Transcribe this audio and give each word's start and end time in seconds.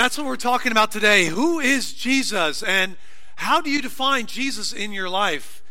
That's 0.00 0.16
what 0.16 0.26
we're 0.26 0.36
talking 0.36 0.72
about 0.72 0.90
today. 0.90 1.26
Who 1.26 1.60
is 1.60 1.92
Jesus 1.92 2.62
and 2.62 2.96
how 3.36 3.60
do 3.60 3.70
you 3.70 3.82
define 3.82 4.24
Jesus 4.24 4.72
in 4.72 4.94
your 4.94 5.10
life? 5.10 5.62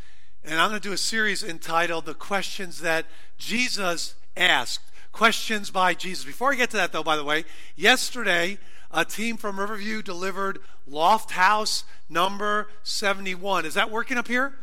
And 0.45 0.61
I'm 0.61 0.69
going 0.69 0.79
to 0.79 0.87
do 0.87 0.93
a 0.93 0.97
series 0.97 1.43
entitled 1.43 2.05
The 2.05 2.13
Questions 2.13 2.81
That 2.81 3.07
Jesus 3.39 4.13
Asked. 4.37 4.83
Questions 5.11 5.71
by 5.71 5.95
Jesus. 5.95 6.25
Before 6.25 6.51
I 6.51 6.55
get 6.57 6.69
to 6.69 6.77
that, 6.77 6.91
though, 6.91 7.01
by 7.01 7.15
the 7.17 7.23
way, 7.23 7.43
yesterday 7.75 8.59
a 8.91 9.03
team 9.03 9.35
from 9.35 9.59
Riverview 9.59 10.03
delivered 10.03 10.59
Loft 10.85 11.31
House 11.31 11.83
number 12.07 12.69
71. 12.83 13.65
Is 13.65 13.73
that 13.73 13.89
working 13.89 14.19
up 14.19 14.27
here? 14.27 14.53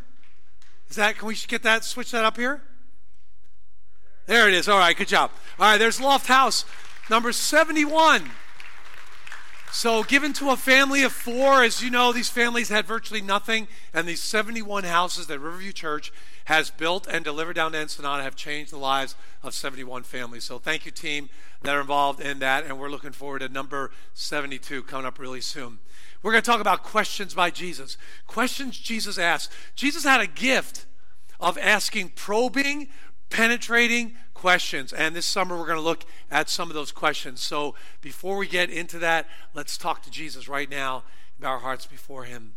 Is 0.88 0.94
that, 0.94 1.18
can 1.18 1.26
we 1.26 1.34
get 1.48 1.64
that, 1.64 1.82
switch 1.82 2.12
that 2.12 2.24
up 2.24 2.36
here? 2.36 2.62
There 4.26 4.46
it 4.46 4.54
is. 4.54 4.68
All 4.68 4.78
right, 4.78 4.96
good 4.96 5.08
job. 5.08 5.32
All 5.58 5.68
right, 5.68 5.78
there's 5.78 6.00
Loft 6.00 6.28
House 6.28 6.64
number 7.10 7.32
71. 7.32 8.30
So, 9.76 10.02
given 10.02 10.32
to 10.32 10.48
a 10.48 10.56
family 10.56 11.02
of 11.02 11.12
four, 11.12 11.62
as 11.62 11.82
you 11.82 11.90
know, 11.90 12.10
these 12.10 12.30
families 12.30 12.70
had 12.70 12.86
virtually 12.86 13.20
nothing, 13.20 13.68
and 13.92 14.08
these 14.08 14.22
71 14.22 14.84
houses 14.84 15.26
that 15.26 15.38
Riverview 15.38 15.72
Church 15.72 16.10
has 16.46 16.70
built 16.70 17.06
and 17.06 17.22
delivered 17.22 17.56
down 17.56 17.72
to 17.72 17.78
Ensenada 17.78 18.22
have 18.22 18.34
changed 18.34 18.72
the 18.72 18.78
lives 18.78 19.16
of 19.42 19.52
71 19.52 20.04
families. 20.04 20.44
So, 20.44 20.58
thank 20.58 20.86
you, 20.86 20.92
team, 20.92 21.28
that 21.60 21.76
are 21.76 21.80
involved 21.82 22.22
in 22.22 22.38
that, 22.38 22.64
and 22.64 22.80
we're 22.80 22.88
looking 22.88 23.12
forward 23.12 23.40
to 23.40 23.50
number 23.50 23.90
72 24.14 24.82
coming 24.84 25.04
up 25.04 25.18
really 25.18 25.42
soon. 25.42 25.78
We're 26.22 26.32
going 26.32 26.42
to 26.42 26.50
talk 26.50 26.62
about 26.62 26.82
questions 26.82 27.34
by 27.34 27.50
Jesus. 27.50 27.98
Questions 28.26 28.78
Jesus 28.78 29.18
asked. 29.18 29.52
Jesus 29.74 30.04
had 30.04 30.22
a 30.22 30.26
gift 30.26 30.86
of 31.38 31.58
asking 31.58 32.12
probing, 32.16 32.88
penetrating 33.28 34.14
questions. 34.46 34.92
And 34.92 35.16
this 35.16 35.26
summer, 35.26 35.58
we're 35.58 35.66
going 35.66 35.74
to 35.74 35.82
look 35.82 36.04
at 36.30 36.48
some 36.48 36.70
of 36.70 36.74
those 36.74 36.92
questions. 36.92 37.40
So 37.40 37.74
before 38.00 38.36
we 38.36 38.46
get 38.46 38.70
into 38.70 39.00
that, 39.00 39.26
let's 39.54 39.76
talk 39.76 40.04
to 40.04 40.10
Jesus 40.10 40.48
right 40.48 40.70
now, 40.70 41.02
bow 41.40 41.48
our 41.48 41.58
hearts 41.58 41.84
before 41.84 42.22
Him. 42.22 42.52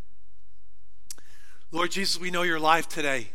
Lord 1.71 1.89
Jesus, 1.89 2.21
we 2.21 2.29
know 2.29 2.43
your 2.43 2.59
life 2.59 2.87
today. 2.87 3.29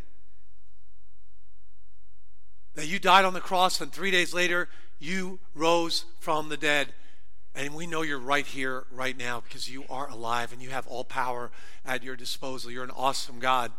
That 2.76 2.86
you 2.86 3.00
died 3.00 3.24
on 3.24 3.34
the 3.34 3.40
cross, 3.40 3.80
and 3.80 3.90
three 3.90 4.12
days 4.12 4.32
later, 4.32 4.68
you 5.00 5.40
rose 5.56 6.04
from 6.20 6.48
the 6.48 6.56
dead. 6.56 6.92
And 7.56 7.74
we 7.74 7.88
know 7.88 8.02
you're 8.02 8.20
right 8.20 8.46
here, 8.46 8.84
right 8.92 9.18
now, 9.18 9.40
because 9.40 9.68
you 9.68 9.82
are 9.90 10.08
alive 10.08 10.52
and 10.52 10.62
you 10.62 10.70
have 10.70 10.86
all 10.86 11.02
power 11.02 11.50
at 11.84 12.04
your 12.04 12.14
disposal. 12.14 12.70
You're 12.70 12.84
an 12.84 12.92
awesome 12.92 13.40
God. 13.40 13.72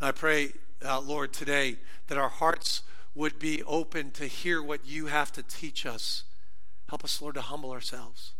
And 0.00 0.06
I 0.06 0.12
pray, 0.12 0.52
uh, 0.84 1.00
Lord, 1.00 1.32
today 1.32 1.78
that 2.06 2.16
our 2.16 2.28
hearts 2.28 2.84
would 3.20 3.38
be 3.38 3.62
open 3.64 4.10
to 4.10 4.24
hear 4.24 4.62
what 4.62 4.86
you 4.86 5.04
have 5.04 5.30
to 5.30 5.42
teach 5.42 5.84
us. 5.84 6.24
Help 6.88 7.04
us, 7.04 7.20
Lord, 7.20 7.34
to 7.34 7.42
humble 7.42 7.70
ourselves, 7.70 8.32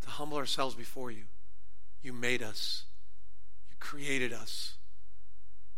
to 0.00 0.08
humble 0.08 0.38
ourselves 0.38 0.74
before 0.74 1.10
you. 1.10 1.24
You 2.00 2.14
made 2.14 2.42
us, 2.42 2.84
you 3.68 3.76
created 3.80 4.32
us, 4.32 4.78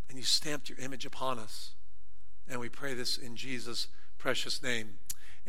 and 0.09 0.17
you 0.17 0.22
stamped 0.22 0.69
your 0.69 0.78
image 0.78 1.05
upon 1.05 1.41
us. 1.41 1.72
And 2.48 2.61
we 2.61 2.69
pray 2.69 2.95
this 2.95 3.19
in 3.19 3.34
Jesus' 3.34 3.89
precious 4.17 4.62
name. 4.62 4.91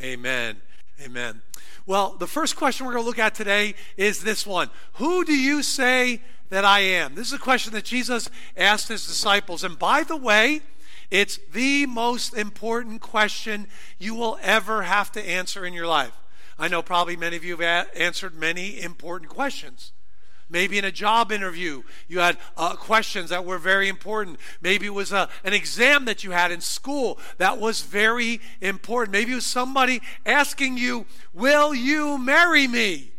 Amen. 0.02 0.58
Amen. 1.00 1.44
Well, 1.86 2.16
the 2.18 2.26
first 2.26 2.56
question 2.56 2.88
we're 2.88 2.94
going 2.94 3.04
to 3.04 3.08
look 3.08 3.20
at 3.20 3.36
today 3.36 3.76
is 3.96 4.24
this 4.24 4.44
one 4.44 4.72
Who 4.94 5.24
do 5.24 5.36
you 5.36 5.62
say 5.62 6.20
that 6.50 6.66
I 6.66 6.80
am? 6.80 7.14
This 7.14 7.28
is 7.28 7.34
a 7.34 7.38
question 7.38 7.74
that 7.74 7.86
Jesus 7.86 8.28
asked 8.58 8.88
his 8.88 9.06
disciples. 9.06 9.64
And 9.64 9.78
by 9.78 10.02
the 10.02 10.18
way, 10.18 10.62
it's 11.12 11.40
the 11.52 11.86
most 11.86 12.34
important 12.34 13.02
question 13.02 13.68
you 14.00 14.16
will 14.16 14.40
ever 14.42 14.84
have 14.84 15.12
to 15.12 15.22
answer 15.22 15.66
in 15.66 15.74
your 15.74 15.88
life. 15.88 16.14
I 16.58 16.68
know 16.68 16.82
probably 16.82 17.18
many 17.18 17.36
of 17.36 17.44
you 17.44 17.58
have 17.58 17.90
answered 17.96 18.34
many 18.34 18.82
important 18.82 19.30
questions. 19.30 19.92
Maybe 20.50 20.78
in 20.78 20.84
a 20.84 20.92
job 20.92 21.32
interview, 21.32 21.84
you 22.10 22.20
had 22.20 22.38
uh, 22.58 22.76
questions 22.76 23.30
that 23.30 23.46
were 23.46 23.58
very 23.58 23.88
important. 23.88 24.38
Maybe 24.62 24.86
it 24.86 24.94
was 24.94 25.14
a, 25.14 25.30
an 25.46 25.54
exam 25.54 26.06
that 26.06 26.26
you 26.26 26.32
had 26.32 26.52
in 26.52 26.60
school 26.60 27.20
that 27.38 27.58
was 27.58 27.82
very 27.82 28.42
important. 28.60 29.14
Maybe 29.14 29.32
it 29.32 29.36
was 29.36 29.46
somebody 29.46 30.02
asking 30.26 30.78
you, 30.78 31.06
Will 31.34 31.74
you 31.74 32.18
marry 32.18 32.68
me? 32.68 33.12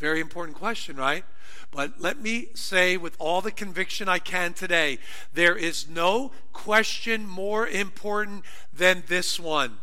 Very 0.00 0.20
important 0.20 0.56
question, 0.56 0.96
right? 0.96 1.24
But 1.72 1.94
let 1.98 2.20
me 2.20 2.48
say 2.54 2.98
with 2.98 3.16
all 3.18 3.40
the 3.40 3.50
conviction 3.50 4.08
I 4.08 4.18
can 4.18 4.52
today 4.52 4.98
there 5.32 5.56
is 5.56 5.88
no 5.88 6.30
question 6.52 7.26
more 7.26 7.66
important 7.66 8.44
than 8.72 9.04
this 9.08 9.40
one. 9.40 9.78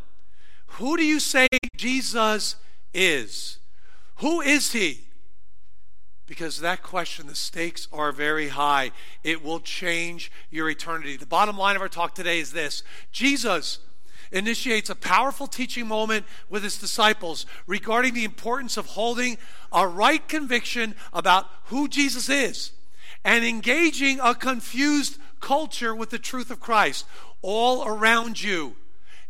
Who 0.73 0.95
do 0.95 1.03
you 1.03 1.19
say 1.19 1.47
Jesus 1.75 2.55
is? 2.93 3.57
Who 4.17 4.39
is 4.39 4.71
he? 4.71 5.01
Because 6.27 6.59
that 6.59 6.83
question, 6.83 7.25
the 7.25 7.33
stakes 7.33 7.87
are 7.91 8.11
very 8.11 8.49
high. 8.49 8.91
It 9.23 9.43
will 9.43 9.59
change 9.59 10.31
your 10.51 10.69
eternity. 10.69 11.17
The 11.17 11.25
bottom 11.25 11.57
line 11.57 11.75
of 11.75 11.81
our 11.81 11.89
talk 11.89 12.13
today 12.13 12.39
is 12.39 12.51
this 12.51 12.83
Jesus 13.11 13.79
initiates 14.31 14.89
a 14.89 14.95
powerful 14.95 15.47
teaching 15.47 15.87
moment 15.87 16.25
with 16.49 16.63
his 16.63 16.77
disciples 16.77 17.45
regarding 17.67 18.13
the 18.13 18.23
importance 18.23 18.77
of 18.77 18.85
holding 18.87 19.37
a 19.71 19.87
right 19.87 20.27
conviction 20.27 20.95
about 21.13 21.47
who 21.65 21.87
Jesus 21.87 22.29
is 22.29 22.71
and 23.23 23.43
engaging 23.43 24.19
a 24.21 24.35
confused 24.35 25.17
culture 25.39 25.95
with 25.95 26.09
the 26.09 26.19
truth 26.19 26.51
of 26.51 26.59
Christ. 26.59 27.05
All 27.41 27.87
around 27.87 28.41
you, 28.41 28.75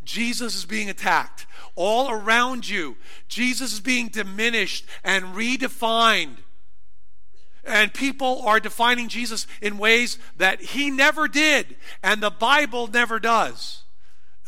Jesus 0.03 0.55
is 0.55 0.65
being 0.65 0.89
attacked. 0.89 1.45
All 1.75 2.09
around 2.09 2.67
you, 2.67 2.97
Jesus 3.27 3.73
is 3.73 3.79
being 3.79 4.09
diminished 4.09 4.85
and 5.03 5.25
redefined. 5.35 6.37
And 7.63 7.93
people 7.93 8.41
are 8.45 8.59
defining 8.59 9.09
Jesus 9.09 9.45
in 9.61 9.77
ways 9.77 10.17
that 10.37 10.61
he 10.61 10.89
never 10.89 11.27
did, 11.27 11.75
and 12.01 12.21
the 12.21 12.31
Bible 12.31 12.87
never 12.87 13.19
does. 13.19 13.83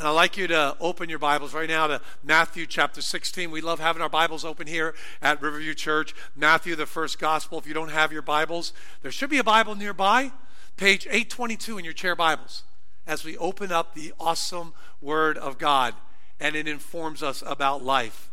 And 0.02 0.08
I'd 0.08 0.14
like 0.14 0.36
you 0.36 0.48
to 0.48 0.76
open 0.80 1.10
your 1.10 1.20
Bibles 1.20 1.54
right 1.54 1.70
now 1.70 1.86
to 1.86 2.02
Matthew 2.24 2.66
chapter 2.66 3.04
16. 3.04 3.52
We 3.52 3.62
love 3.62 3.80
having 3.80 4.02
our 4.02 4.10
Bibles 4.10 4.44
open 4.44 4.66
here 4.66 4.96
at 5.22 5.40
Riverview 5.40 5.76
Church. 5.76 6.16
Matthew, 6.36 6.76
the 6.76 6.88
first 6.88 7.20
gospel. 7.20 7.60
If 7.60 7.68
you 7.68 7.76
don't 7.76 7.92
have 7.92 8.12
your 8.12 8.24
Bibles, 8.24 8.74
there 9.04 9.12
should 9.12 9.30
be 9.30 9.38
a 9.38 9.44
Bible 9.44 9.76
nearby, 9.76 10.32
page 10.76 11.06
822 11.06 11.78
in 11.78 11.86
your 11.86 11.94
chair 11.94 12.16
Bibles, 12.16 12.64
as 13.06 13.24
we 13.24 13.38
open 13.38 13.72
up 13.72 13.94
the 13.94 14.12
awesome 14.20 14.74
Word 15.02 15.38
of 15.38 15.60
God 15.60 15.94
and 16.40 16.56
it 16.56 16.68
informs 16.68 17.22
us 17.22 17.44
about 17.46 17.84
life. 17.84 18.32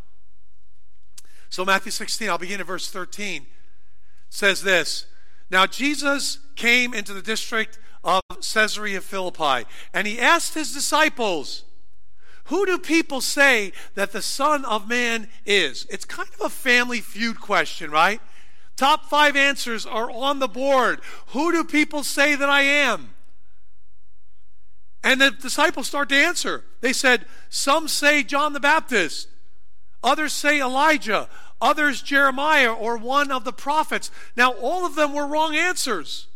So, 1.50 1.66
Matthew 1.66 1.92
16, 1.92 2.30
I'll 2.30 2.38
begin 2.38 2.60
at 2.60 2.66
verse 2.66 2.90
13, 2.90 3.44
says 4.30 4.62
this 4.62 5.04
Now 5.50 5.66
Jesus 5.66 6.38
came 6.56 6.94
into 6.94 7.12
the 7.12 7.20
district 7.20 7.78
of 8.04 8.22
Caesarea 8.40 9.00
Philippi. 9.00 9.66
And 9.92 10.06
he 10.06 10.18
asked 10.18 10.54
his 10.54 10.72
disciples, 10.72 11.64
Who 12.44 12.66
do 12.66 12.78
people 12.78 13.20
say 13.20 13.72
that 13.94 14.12
the 14.12 14.22
Son 14.22 14.64
of 14.64 14.88
Man 14.88 15.28
is? 15.44 15.86
It's 15.90 16.04
kind 16.04 16.28
of 16.38 16.46
a 16.46 16.50
family 16.50 17.00
feud 17.00 17.40
question, 17.40 17.90
right? 17.90 18.20
Top 18.76 19.06
five 19.06 19.34
answers 19.34 19.84
are 19.84 20.08
on 20.08 20.38
the 20.38 20.46
board. 20.46 21.00
Who 21.28 21.50
do 21.50 21.64
people 21.64 22.04
say 22.04 22.36
that 22.36 22.48
I 22.48 22.62
am? 22.62 23.10
And 25.02 25.20
the 25.20 25.32
disciples 25.32 25.88
start 25.88 26.08
to 26.10 26.14
answer. 26.14 26.64
They 26.80 26.92
said, 26.92 27.26
Some 27.48 27.88
say 27.88 28.22
John 28.22 28.52
the 28.52 28.60
Baptist, 28.60 29.28
others 30.02 30.32
say 30.32 30.60
Elijah, 30.60 31.28
others 31.60 32.02
Jeremiah 32.02 32.72
or 32.72 32.96
one 32.96 33.32
of 33.32 33.44
the 33.44 33.52
prophets. 33.52 34.12
Now, 34.36 34.52
all 34.52 34.86
of 34.86 34.94
them 34.94 35.12
were 35.12 35.26
wrong 35.26 35.56
answers. 35.56 36.27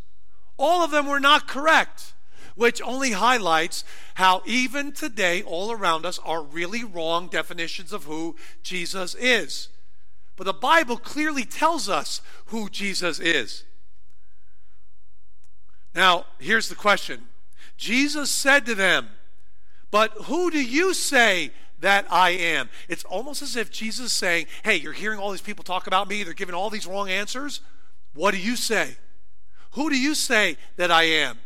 All 0.63 0.85
of 0.85 0.93
them 0.93 1.07
were 1.07 1.19
not 1.19 1.49
correct, 1.49 2.15
which 2.55 2.81
only 2.83 3.11
highlights 3.11 3.83
how 4.15 4.43
even 4.47 4.93
today, 4.93 5.43
all 5.43 5.73
around 5.73 6.07
us, 6.07 6.21
are 6.25 6.41
really 6.41 6.85
wrong 6.85 7.27
definitions 7.27 7.93
of 7.93 8.05
who 8.05 8.37
Jesus 8.63 9.17
is. 9.17 9.71
But 10.37 10.45
the 10.45 10.53
Bible 10.53 10.99
clearly 10.99 11.45
tells 11.45 11.89
us 11.89 12.21
who 12.47 12.69
Jesus 12.69 13.19
is. 13.19 13.65
Now, 15.97 16.27
here's 16.39 16.69
the 16.69 16.77
question 16.77 17.25
Jesus 17.77 18.31
said 18.31 18.65
to 18.67 18.77
them, 18.77 19.09
But 19.91 20.13
who 20.27 20.49
do 20.49 20.63
you 20.63 20.95
say 20.95 21.51
that 21.81 22.07
I 22.09 22.31
am? 22.31 22.69
It's 22.89 23.03
almost 23.03 23.43
as 23.43 23.57
if 23.57 23.73
Jesus 23.73 24.07
is 24.07 24.13
saying, 24.13 24.47
Hey, 24.63 24.77
you're 24.77 24.93
hearing 24.93 25.19
all 25.19 25.33
these 25.33 25.41
people 25.41 25.65
talk 25.65 25.89
about 25.89 26.09
me, 26.09 26.23
they're 26.23 26.35
giving 26.35 26.55
all 26.55 26.71
these 26.71 26.87
wrong 26.87 27.11
answers. 27.11 27.63
What 28.15 28.31
do 28.31 28.39
you 28.39 28.55
say? 28.55 28.95
Who 29.73 29.91
do 29.91 29.99
you 29.99 30.15
say 30.15 30.57
that 30.77 30.91
I 30.91 31.05
am? 31.05 31.39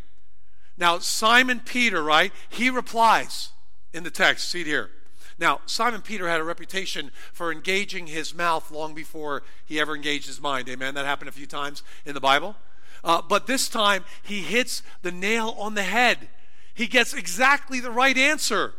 Now, 0.76 0.98
Simon 0.98 1.60
Peter, 1.60 2.02
right? 2.02 2.32
He 2.48 2.70
replies 2.70 3.50
in 3.92 4.04
the 4.04 4.10
text. 4.10 4.48
See 4.48 4.60
it 4.60 4.66
here. 4.66 4.90
Now, 5.38 5.60
Simon 5.66 6.00
Peter 6.00 6.28
had 6.28 6.40
a 6.40 6.44
reputation 6.44 7.10
for 7.32 7.52
engaging 7.52 8.06
his 8.06 8.34
mouth 8.34 8.70
long 8.70 8.94
before 8.94 9.42
he 9.64 9.78
ever 9.78 9.94
engaged 9.94 10.26
his 10.26 10.40
mind. 10.40 10.68
Amen. 10.68 10.94
That 10.94 11.06
happened 11.06 11.28
a 11.28 11.32
few 11.32 11.46
times 11.46 11.82
in 12.04 12.14
the 12.14 12.20
Bible. 12.20 12.56
Uh, 13.04 13.22
but 13.22 13.46
this 13.46 13.68
time, 13.68 14.04
he 14.22 14.40
hits 14.40 14.82
the 15.02 15.12
nail 15.12 15.54
on 15.58 15.74
the 15.74 15.82
head. 15.82 16.28
He 16.74 16.86
gets 16.86 17.12
exactly 17.12 17.80
the 17.80 17.90
right 17.90 18.16
answer. 18.16 18.74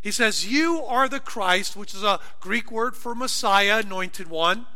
He 0.00 0.10
says, 0.12 0.50
You 0.50 0.82
are 0.84 1.08
the 1.08 1.20
Christ, 1.20 1.76
which 1.76 1.94
is 1.94 2.04
a 2.04 2.20
Greek 2.40 2.70
word 2.70 2.96
for 2.96 3.14
Messiah, 3.14 3.78
anointed 3.78 4.28
one 4.28 4.66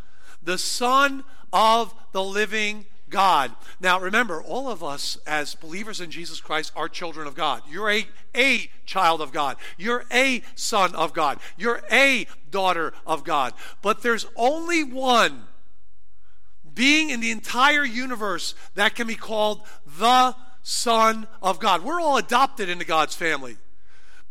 the 0.43 0.59
Son 0.59 1.23
of 1.53 1.95
the 2.13 2.23
living 2.23 2.87
God. 3.11 3.53
Now, 3.81 4.01
remember, 4.01 4.43
all 4.43 4.71
of 4.71 4.83
us 4.83 5.19
as 5.27 5.55
believers 5.55 6.01
in 6.01 6.11
Jesus 6.11 6.41
Christ 6.41 6.73
are 6.75 6.89
children 6.89 7.27
of 7.27 7.35
God. 7.35 7.63
You're 7.69 7.91
a, 7.91 8.07
a 8.37 8.71
child 8.87 9.21
of 9.21 9.33
God. 9.33 9.57
You're 9.77 10.05
a 10.13 10.43
son 10.55 10.95
of 10.95 11.13
God. 11.13 11.41
You're 11.57 11.83
a 11.91 12.27
daughter 12.51 12.93
of 13.07 13.25
God. 13.25 13.53
But 13.83 14.03
there's 14.03 14.27
only 14.37 14.85
one 14.85 15.45
being 16.75 17.11
in 17.11 17.21
the 17.21 17.31
entire 17.31 17.85
universe 17.85 18.55
that 18.75 18.95
can 18.95 19.07
be 19.07 19.17
called 19.17 19.63
the 19.99 20.35
Son 20.63 21.27
of 21.43 21.59
God. 21.59 21.83
We're 21.83 22.01
all 22.01 22.17
adopted 22.17 22.69
into 22.69 22.85
God's 22.85 23.15
family. 23.15 23.57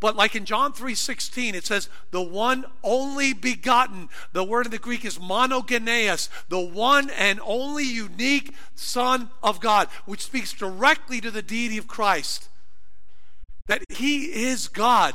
But 0.00 0.16
like 0.16 0.34
in 0.34 0.46
John 0.46 0.72
3:16 0.72 1.54
it 1.54 1.66
says 1.66 1.88
the 2.10 2.22
one 2.22 2.64
only 2.82 3.34
begotten. 3.34 4.08
The 4.32 4.42
word 4.42 4.66
in 4.66 4.72
the 4.72 4.78
Greek 4.78 5.04
is 5.04 5.18
monogenes, 5.18 6.28
the 6.48 6.58
one 6.58 7.10
and 7.10 7.38
only 7.44 7.84
unique 7.84 8.54
son 8.74 9.30
of 9.42 9.60
God, 9.60 9.88
which 10.06 10.22
speaks 10.22 10.52
directly 10.52 11.20
to 11.20 11.30
the 11.30 11.42
deity 11.42 11.76
of 11.76 11.86
Christ. 11.86 12.48
That 13.66 13.82
he 13.90 14.24
is 14.24 14.68
God. 14.68 15.14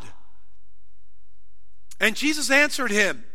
And 1.99 2.15
Jesus 2.15 2.51
answered 2.51 2.91
him, 2.91 3.25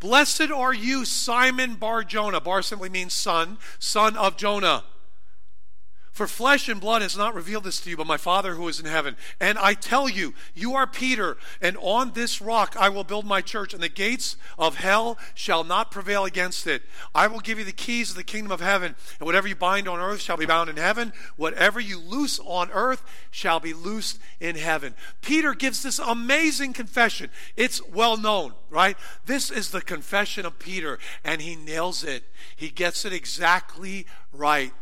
Blessed 0.00 0.50
are 0.50 0.74
you, 0.74 1.04
Simon 1.04 1.76
Bar 1.76 2.02
Jonah. 2.04 2.40
Bar 2.40 2.62
simply 2.62 2.88
means 2.88 3.14
son, 3.14 3.58
son 3.78 4.16
of 4.16 4.36
Jonah. 4.36 4.84
For 6.14 6.28
flesh 6.28 6.68
and 6.68 6.80
blood 6.80 7.02
has 7.02 7.16
not 7.16 7.34
revealed 7.34 7.64
this 7.64 7.80
to 7.80 7.90
you, 7.90 7.96
but 7.96 8.06
my 8.06 8.16
Father 8.16 8.54
who 8.54 8.68
is 8.68 8.78
in 8.78 8.86
heaven. 8.86 9.16
And 9.40 9.58
I 9.58 9.74
tell 9.74 10.08
you, 10.08 10.32
you 10.54 10.76
are 10.76 10.86
Peter, 10.86 11.36
and 11.60 11.76
on 11.80 12.12
this 12.12 12.40
rock 12.40 12.76
I 12.78 12.88
will 12.88 13.02
build 13.02 13.26
my 13.26 13.40
church, 13.40 13.74
and 13.74 13.82
the 13.82 13.88
gates 13.88 14.36
of 14.56 14.76
hell 14.76 15.18
shall 15.34 15.64
not 15.64 15.90
prevail 15.90 16.24
against 16.24 16.68
it. 16.68 16.82
I 17.16 17.26
will 17.26 17.40
give 17.40 17.58
you 17.58 17.64
the 17.64 17.72
keys 17.72 18.10
of 18.10 18.16
the 18.16 18.22
kingdom 18.22 18.52
of 18.52 18.60
heaven, 18.60 18.94
and 19.18 19.26
whatever 19.26 19.48
you 19.48 19.56
bind 19.56 19.88
on 19.88 19.98
earth 19.98 20.20
shall 20.20 20.36
be 20.36 20.46
bound 20.46 20.70
in 20.70 20.76
heaven. 20.76 21.12
Whatever 21.34 21.80
you 21.80 21.98
loose 21.98 22.38
on 22.38 22.70
earth 22.70 23.02
shall 23.32 23.58
be 23.58 23.74
loosed 23.74 24.20
in 24.38 24.54
heaven. 24.54 24.94
Peter 25.20 25.52
gives 25.52 25.82
this 25.82 25.98
amazing 25.98 26.74
confession. 26.74 27.28
It's 27.56 27.84
well 27.88 28.16
known, 28.16 28.52
right? 28.70 28.96
This 29.26 29.50
is 29.50 29.72
the 29.72 29.82
confession 29.82 30.46
of 30.46 30.60
Peter, 30.60 31.00
and 31.24 31.42
he 31.42 31.56
nails 31.56 32.04
it. 32.04 32.22
He 32.54 32.68
gets 32.68 33.04
it 33.04 33.12
exactly 33.12 34.06
right. 34.32 34.72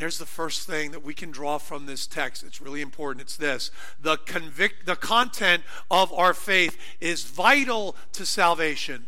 Here's 0.00 0.16
the 0.16 0.24
first 0.24 0.66
thing 0.66 0.92
that 0.92 1.04
we 1.04 1.12
can 1.12 1.30
draw 1.30 1.58
from 1.58 1.84
this 1.84 2.06
text. 2.06 2.42
It's 2.42 2.62
really 2.62 2.80
important. 2.80 3.20
It's 3.20 3.36
this. 3.36 3.70
The 4.00 4.16
convict 4.16 4.86
the 4.86 4.96
content 4.96 5.62
of 5.90 6.10
our 6.14 6.32
faith 6.32 6.78
is 7.02 7.24
vital 7.24 7.94
to 8.12 8.24
salvation. 8.24 9.04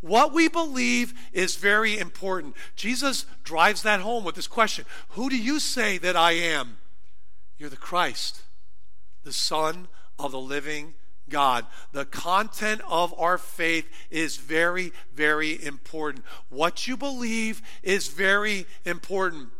What 0.00 0.32
we 0.32 0.48
believe 0.48 1.12
is 1.34 1.56
very 1.56 1.98
important. 1.98 2.56
Jesus 2.76 3.26
drives 3.44 3.82
that 3.82 4.00
home 4.00 4.24
with 4.24 4.34
this 4.34 4.46
question 4.46 4.86
Who 5.10 5.28
do 5.28 5.36
you 5.36 5.60
say 5.60 5.98
that 5.98 6.16
I 6.16 6.32
am? 6.32 6.78
You're 7.58 7.68
the 7.68 7.76
Christ, 7.76 8.40
the 9.24 9.34
Son 9.34 9.86
of 10.18 10.32
the 10.32 10.40
living 10.40 10.94
God. 11.28 11.66
The 11.92 12.06
content 12.06 12.80
of 12.88 13.12
our 13.18 13.36
faith 13.36 13.86
is 14.10 14.38
very, 14.38 14.94
very 15.14 15.62
important. 15.62 16.24
What 16.48 16.88
you 16.88 16.96
believe 16.96 17.60
is 17.82 18.08
very 18.08 18.64
important. 18.86 19.50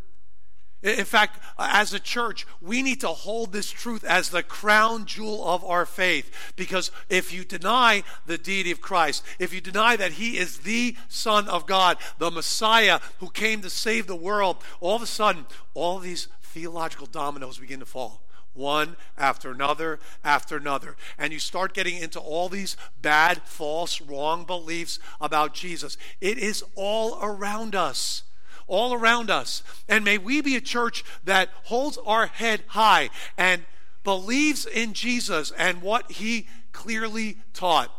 In 0.82 1.04
fact, 1.04 1.38
as 1.58 1.94
a 1.94 2.00
church, 2.00 2.44
we 2.60 2.82
need 2.82 3.00
to 3.00 3.08
hold 3.08 3.52
this 3.52 3.70
truth 3.70 4.02
as 4.02 4.30
the 4.30 4.42
crown 4.42 5.06
jewel 5.06 5.46
of 5.46 5.64
our 5.64 5.86
faith. 5.86 6.52
Because 6.56 6.90
if 7.08 7.32
you 7.32 7.44
deny 7.44 8.02
the 8.26 8.36
deity 8.36 8.72
of 8.72 8.80
Christ, 8.80 9.24
if 9.38 9.52
you 9.52 9.60
deny 9.60 9.94
that 9.94 10.12
He 10.12 10.38
is 10.38 10.58
the 10.58 10.96
Son 11.08 11.48
of 11.48 11.66
God, 11.66 11.98
the 12.18 12.32
Messiah 12.32 12.98
who 13.20 13.30
came 13.30 13.62
to 13.62 13.70
save 13.70 14.08
the 14.08 14.16
world, 14.16 14.56
all 14.80 14.96
of 14.96 15.02
a 15.02 15.06
sudden, 15.06 15.46
all 15.74 16.00
these 16.00 16.26
theological 16.42 17.06
dominoes 17.06 17.58
begin 17.58 17.80
to 17.80 17.86
fall 17.86 18.20
one 18.54 18.96
after 19.16 19.50
another 19.50 19.98
after 20.24 20.56
another. 20.56 20.96
And 21.16 21.32
you 21.32 21.38
start 21.38 21.74
getting 21.74 21.96
into 21.96 22.20
all 22.20 22.48
these 22.48 22.76
bad, 23.00 23.42
false, 23.42 24.00
wrong 24.00 24.44
beliefs 24.44 24.98
about 25.20 25.54
Jesus. 25.54 25.96
It 26.20 26.38
is 26.38 26.64
all 26.74 27.18
around 27.22 27.74
us 27.74 28.24
all 28.66 28.94
around 28.94 29.30
us. 29.30 29.62
And 29.88 30.04
may 30.04 30.18
we 30.18 30.40
be 30.40 30.56
a 30.56 30.60
church 30.60 31.04
that 31.24 31.48
holds 31.64 31.98
our 32.04 32.26
head 32.26 32.62
high 32.68 33.10
and 33.36 33.64
believes 34.04 34.66
in 34.66 34.94
Jesus 34.94 35.52
and 35.56 35.82
what 35.82 36.10
he 36.12 36.46
clearly 36.72 37.38
taught. 37.52 37.92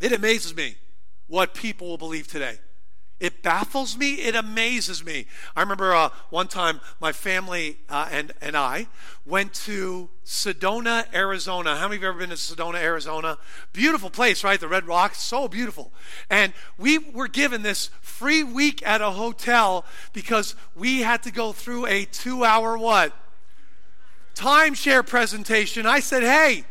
It 0.00 0.12
amazes 0.12 0.54
me 0.54 0.76
what 1.26 1.54
people 1.54 1.88
will 1.88 1.98
believe 1.98 2.26
today. 2.28 2.58
It 3.20 3.42
baffles 3.42 3.96
me. 3.96 4.14
It 4.14 4.36
amazes 4.36 5.04
me. 5.04 5.26
I 5.56 5.60
remember 5.60 5.92
uh, 5.92 6.10
one 6.30 6.46
time 6.46 6.80
my 7.00 7.10
family 7.10 7.78
uh, 7.88 8.08
and, 8.12 8.32
and 8.40 8.56
I 8.56 8.86
went 9.26 9.54
to 9.54 10.08
Sedona, 10.24 11.12
Arizona. 11.12 11.76
How 11.76 11.88
many 11.88 11.96
of 11.96 12.02
you 12.02 12.06
have 12.06 12.14
ever 12.14 12.26
been 12.26 12.30
to 12.30 12.36
Sedona, 12.36 12.76
Arizona? 12.76 13.38
Beautiful 13.72 14.08
place, 14.08 14.44
right? 14.44 14.60
The 14.60 14.68
Red 14.68 14.86
Rocks, 14.86 15.20
so 15.20 15.48
beautiful. 15.48 15.92
And 16.30 16.52
we 16.78 16.98
were 16.98 17.28
given 17.28 17.62
this 17.62 17.90
free 18.00 18.44
week 18.44 18.86
at 18.86 19.00
a 19.00 19.10
hotel 19.10 19.84
because 20.12 20.54
we 20.76 21.00
had 21.00 21.22
to 21.24 21.32
go 21.32 21.52
through 21.52 21.86
a 21.86 22.04
two 22.04 22.44
hour 22.44 22.78
what? 22.78 23.12
Timeshare 24.36 25.04
presentation. 25.04 25.86
I 25.86 25.98
said, 25.98 26.22
hey, 26.22 26.64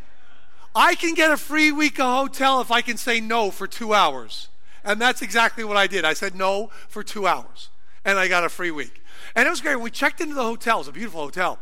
I 0.74 0.94
can 0.94 1.12
get 1.12 1.30
a 1.30 1.36
free 1.36 1.72
week 1.72 2.00
of 2.00 2.06
hotel 2.06 2.62
if 2.62 2.70
I 2.70 2.80
can 2.80 2.96
say 2.96 3.20
no 3.20 3.50
for 3.50 3.66
two 3.66 3.92
hours. 3.92 4.47
And 4.88 4.98
that's 4.98 5.20
exactly 5.20 5.64
what 5.64 5.76
I 5.76 5.86
did. 5.86 6.06
I 6.06 6.14
said 6.14 6.34
no 6.34 6.70
for 6.88 7.04
two 7.04 7.26
hours, 7.26 7.68
and 8.06 8.18
I 8.18 8.26
got 8.26 8.42
a 8.42 8.48
free 8.48 8.70
week. 8.70 9.04
And 9.36 9.46
it 9.46 9.50
was 9.50 9.60
great. 9.60 9.78
We 9.78 9.90
checked 9.90 10.18
into 10.22 10.34
the 10.34 10.42
hotel, 10.42 10.78
it 10.78 10.80
was 10.80 10.88
a 10.88 10.92
beautiful 10.92 11.20
hotel. 11.20 11.58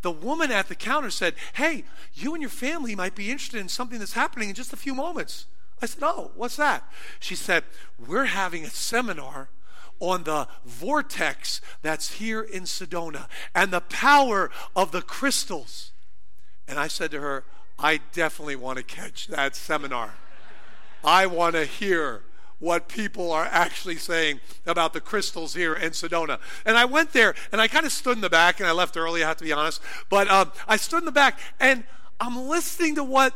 The 0.00 0.10
woman 0.10 0.50
at 0.50 0.68
the 0.68 0.74
counter 0.74 1.10
said, 1.10 1.34
Hey, 1.52 1.84
you 2.14 2.32
and 2.32 2.40
your 2.40 2.48
family 2.48 2.96
might 2.96 3.14
be 3.14 3.30
interested 3.30 3.60
in 3.60 3.68
something 3.68 3.98
that's 3.98 4.14
happening 4.14 4.48
in 4.48 4.54
just 4.54 4.72
a 4.72 4.78
few 4.78 4.94
moments. 4.94 5.44
I 5.82 5.86
said, 5.86 6.02
Oh, 6.02 6.30
what's 6.36 6.56
that? 6.56 6.90
She 7.18 7.34
said, 7.34 7.64
We're 7.98 8.24
having 8.24 8.64
a 8.64 8.70
seminar 8.70 9.50
on 9.98 10.24
the 10.24 10.48
vortex 10.64 11.60
that's 11.82 12.12
here 12.12 12.40
in 12.40 12.62
Sedona 12.62 13.26
and 13.54 13.74
the 13.74 13.82
power 13.82 14.50
of 14.74 14.90
the 14.90 15.02
crystals. 15.02 15.92
And 16.66 16.78
I 16.78 16.88
said 16.88 17.10
to 17.10 17.20
her, 17.20 17.44
I 17.78 18.00
definitely 18.12 18.56
want 18.56 18.78
to 18.78 18.84
catch 18.84 19.26
that 19.26 19.54
seminar. 19.54 20.14
I 21.04 21.26
want 21.26 21.56
to 21.56 21.66
hear 21.66 22.22
what 22.60 22.88
people 22.88 23.32
are 23.32 23.48
actually 23.50 23.96
saying 23.96 24.38
about 24.66 24.92
the 24.92 25.00
crystals 25.00 25.54
here 25.54 25.74
in 25.74 25.90
Sedona. 25.90 26.38
And 26.64 26.76
I 26.76 26.84
went 26.84 27.12
there 27.12 27.34
and 27.50 27.60
I 27.60 27.66
kind 27.66 27.84
of 27.84 27.92
stood 27.92 28.16
in 28.16 28.20
the 28.20 28.30
back 28.30 28.60
and 28.60 28.68
I 28.68 28.72
left 28.72 28.96
early, 28.96 29.24
I 29.24 29.28
have 29.28 29.38
to 29.38 29.44
be 29.44 29.52
honest. 29.52 29.80
But 30.08 30.30
um, 30.30 30.52
I 30.68 30.76
stood 30.76 30.98
in 30.98 31.06
the 31.06 31.12
back 31.12 31.40
and 31.58 31.84
I'm 32.20 32.48
listening 32.48 32.94
to 32.96 33.04
what 33.04 33.34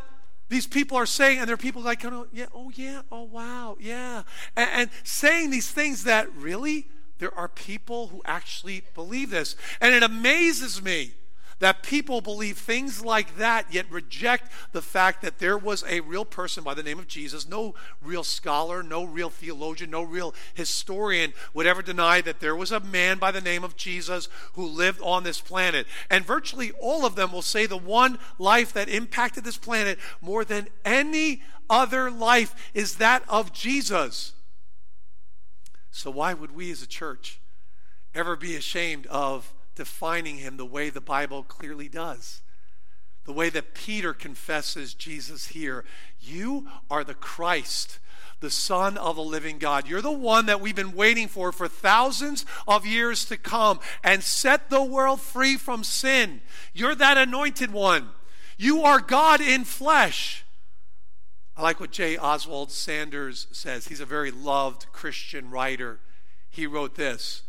these 0.50 0.66
people 0.66 0.98
are 0.98 1.06
saying, 1.06 1.38
and 1.38 1.48
there 1.48 1.54
are 1.54 1.56
people 1.56 1.82
like, 1.82 2.04
oh, 2.04 2.26
yeah, 2.32 2.46
oh, 2.54 2.70
yeah, 2.74 3.00
oh, 3.10 3.22
wow, 3.22 3.76
yeah. 3.80 4.22
And, 4.54 4.70
and 4.72 4.90
saying 5.02 5.50
these 5.50 5.70
things 5.70 6.04
that 6.04 6.32
really, 6.36 6.86
there 7.18 7.34
are 7.34 7.48
people 7.48 8.08
who 8.08 8.20
actually 8.26 8.84
believe 8.94 9.30
this. 9.30 9.56
And 9.80 9.94
it 9.94 10.02
amazes 10.02 10.82
me 10.82 11.14
that 11.58 11.82
people 11.82 12.20
believe 12.20 12.58
things 12.58 13.04
like 13.04 13.36
that, 13.36 13.72
yet 13.72 13.90
reject 13.90 14.50
the 14.72 14.82
fact 14.82 15.22
that 15.22 15.38
there 15.38 15.58
was 15.58 15.84
a 15.88 16.00
real 16.00 16.24
person 16.24 16.64
by 16.64 16.74
the 16.74 16.82
name 16.82 16.98
of 16.98 17.06
Jesus. 17.06 17.48
No 17.48 17.74
real 18.02 18.24
scholar, 18.24 18.82
no 18.82 19.04
real 19.04 19.30
theologian, 19.30 19.90
no 19.90 20.02
real 20.02 20.34
historian 20.54 21.32
would 21.52 21.66
ever 21.66 21.82
deny 21.82 22.20
that 22.20 22.40
there 22.40 22.56
was 22.56 22.72
a 22.72 22.80
man 22.80 23.18
by 23.18 23.30
the 23.30 23.40
name 23.40 23.64
of 23.64 23.76
Jesus 23.76 24.28
who 24.54 24.66
lived 24.66 25.00
on 25.02 25.24
this 25.24 25.40
planet. 25.40 25.86
And 26.10 26.24
virtually 26.24 26.72
all 26.80 27.04
of 27.04 27.16
them 27.16 27.32
will 27.32 27.42
say 27.42 27.66
the 27.66 27.76
one 27.76 28.18
life 28.38 28.72
that 28.72 28.88
impacted 28.88 29.44
this 29.44 29.58
planet 29.58 29.98
more 30.20 30.44
than 30.44 30.68
any 30.84 31.42
other 31.70 32.10
life 32.10 32.54
is 32.74 32.96
that 32.96 33.22
of 33.28 33.52
Jesus. 33.52 34.32
So, 35.90 36.10
why 36.10 36.34
would 36.34 36.54
we 36.54 36.70
as 36.72 36.82
a 36.82 36.86
church 36.86 37.40
ever 38.14 38.36
be 38.36 38.56
ashamed 38.56 39.06
of? 39.06 39.54
Defining 39.74 40.38
him 40.38 40.56
the 40.56 40.64
way 40.64 40.90
the 40.90 41.00
Bible 41.00 41.42
clearly 41.42 41.88
does. 41.88 42.42
The 43.24 43.32
way 43.32 43.48
that 43.50 43.74
Peter 43.74 44.12
confesses 44.12 44.94
Jesus 44.94 45.48
here. 45.48 45.84
You 46.20 46.68
are 46.90 47.04
the 47.04 47.14
Christ, 47.14 47.98
the 48.40 48.50
Son 48.50 48.98
of 48.98 49.16
the 49.16 49.22
living 49.22 49.58
God. 49.58 49.88
You're 49.88 50.02
the 50.02 50.10
one 50.10 50.46
that 50.46 50.60
we've 50.60 50.76
been 50.76 50.94
waiting 50.94 51.28
for 51.28 51.50
for 51.50 51.66
thousands 51.66 52.44
of 52.68 52.84
years 52.84 53.24
to 53.26 53.36
come 53.36 53.80
and 54.02 54.22
set 54.22 54.68
the 54.68 54.82
world 54.82 55.20
free 55.20 55.56
from 55.56 55.84
sin. 55.84 56.42
You're 56.74 56.94
that 56.96 57.16
anointed 57.16 57.72
one. 57.72 58.10
You 58.58 58.82
are 58.82 59.00
God 59.00 59.40
in 59.40 59.64
flesh. 59.64 60.44
I 61.56 61.62
like 61.62 61.80
what 61.80 61.92
J. 61.92 62.16
Oswald 62.16 62.70
Sanders 62.70 63.46
says. 63.52 63.88
He's 63.88 64.00
a 64.00 64.06
very 64.06 64.30
loved 64.30 64.86
Christian 64.92 65.50
writer. 65.50 66.00
He 66.50 66.66
wrote 66.66 66.96
this 66.96 67.42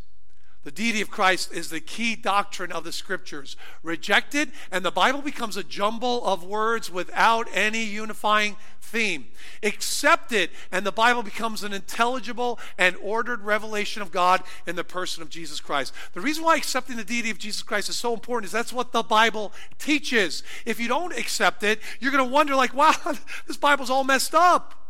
The 0.66 0.72
deity 0.72 1.00
of 1.00 1.12
Christ 1.12 1.54
is 1.54 1.70
the 1.70 1.80
key 1.80 2.16
doctrine 2.16 2.72
of 2.72 2.84
the 2.84 2.92
scriptures. 2.92 3.56
Rejected, 3.84 4.52
and 4.72 4.84
the 4.84 4.90
Bible 4.90 5.22
becomes 5.22 5.56
a 5.58 5.64
jumble 5.64 6.26
of 6.26 6.44
words 6.44 6.92
without 6.92 7.48
any 7.54 7.84
unifying 7.84 8.56
theme. 8.82 9.28
Accepted, 9.62 10.50
and 10.72 10.84
the 10.84 10.92
Bible 10.92 11.22
becomes 11.22 11.64
an 11.64 11.72
intelligible 11.72 12.60
and 12.80 12.96
ordered 13.00 13.44
revelation 13.44 14.02
of 14.02 14.12
God 14.12 14.42
in 14.66 14.76
the 14.76 14.84
person 14.84 15.22
of 15.22 15.30
Jesus 15.30 15.60
Christ. 15.60 15.94
The 16.14 16.22
reason 16.22 16.44
why 16.44 16.56
accepting 16.56 16.98
the 16.98 17.04
deity 17.04 17.30
of 17.30 17.38
Jesus 17.38 17.62
Christ 17.62 17.88
is 17.90 17.96
so 17.96 18.16
important 18.16 18.48
is 18.48 18.52
that's 18.52 18.74
what 18.74 18.92
the 18.92 19.04
Bible 19.04 19.54
teaches. 19.78 20.42
If 20.66 20.80
you 20.80 20.88
don't 20.88 21.16
accept 21.16 21.62
it, 21.62 21.80
you're 22.00 22.12
going 22.12 22.28
to 22.28 22.34
wonder, 22.34 22.56
like, 22.56 22.74
wow, 22.74 22.96
this 23.46 23.58
Bible's 23.58 23.92
all 23.92 24.04
messed 24.04 24.34
up. 24.34 24.85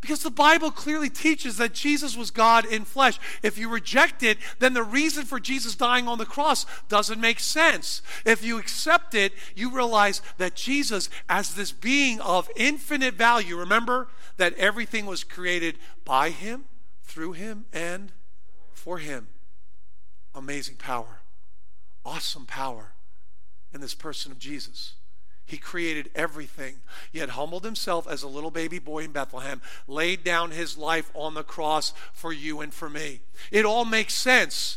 Because 0.00 0.22
the 0.22 0.30
Bible 0.30 0.70
clearly 0.70 1.10
teaches 1.10 1.56
that 1.56 1.74
Jesus 1.74 2.16
was 2.16 2.30
God 2.30 2.64
in 2.64 2.84
flesh. 2.84 3.18
If 3.42 3.58
you 3.58 3.68
reject 3.68 4.22
it, 4.22 4.38
then 4.60 4.72
the 4.72 4.84
reason 4.84 5.24
for 5.24 5.40
Jesus 5.40 5.74
dying 5.74 6.06
on 6.06 6.18
the 6.18 6.24
cross 6.24 6.66
doesn't 6.88 7.20
make 7.20 7.40
sense. 7.40 8.00
If 8.24 8.44
you 8.44 8.58
accept 8.58 9.14
it, 9.14 9.32
you 9.56 9.70
realize 9.74 10.22
that 10.36 10.54
Jesus, 10.54 11.10
as 11.28 11.54
this 11.54 11.72
being 11.72 12.20
of 12.20 12.48
infinite 12.54 13.14
value, 13.14 13.56
remember 13.56 14.08
that 14.36 14.54
everything 14.54 15.04
was 15.04 15.24
created 15.24 15.78
by 16.04 16.30
him, 16.30 16.66
through 17.02 17.32
him, 17.32 17.64
and 17.72 18.12
for 18.72 18.98
him. 18.98 19.26
Amazing 20.32 20.76
power, 20.76 21.22
awesome 22.04 22.46
power 22.46 22.92
in 23.74 23.80
this 23.80 23.94
person 23.94 24.30
of 24.30 24.38
Jesus. 24.38 24.94
He 25.48 25.56
created 25.56 26.10
everything, 26.14 26.74
yet 27.10 27.30
humbled 27.30 27.64
himself 27.64 28.06
as 28.06 28.22
a 28.22 28.28
little 28.28 28.50
baby 28.50 28.78
boy 28.78 29.04
in 29.04 29.12
Bethlehem, 29.12 29.62
laid 29.86 30.22
down 30.22 30.50
his 30.50 30.76
life 30.76 31.10
on 31.14 31.32
the 31.32 31.42
cross 31.42 31.94
for 32.12 32.34
you 32.34 32.60
and 32.60 32.72
for 32.72 32.90
me. 32.90 33.20
It 33.50 33.64
all 33.64 33.86
makes 33.86 34.12
sense. 34.12 34.76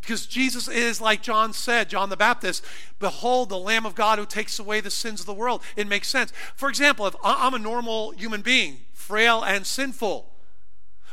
Because 0.00 0.26
Jesus 0.26 0.66
is, 0.66 1.00
like 1.00 1.22
John 1.22 1.52
said, 1.52 1.88
John 1.88 2.08
the 2.08 2.16
Baptist, 2.16 2.64
behold 2.98 3.50
the 3.50 3.58
Lamb 3.58 3.86
of 3.86 3.94
God 3.94 4.18
who 4.18 4.26
takes 4.26 4.58
away 4.58 4.80
the 4.80 4.90
sins 4.90 5.20
of 5.20 5.26
the 5.26 5.32
world. 5.32 5.62
It 5.76 5.86
makes 5.86 6.08
sense. 6.08 6.32
For 6.56 6.68
example, 6.68 7.06
if 7.06 7.14
I'm 7.22 7.54
a 7.54 7.58
normal 7.60 8.10
human 8.10 8.42
being, 8.42 8.78
frail 8.92 9.44
and 9.44 9.64
sinful, 9.64 10.28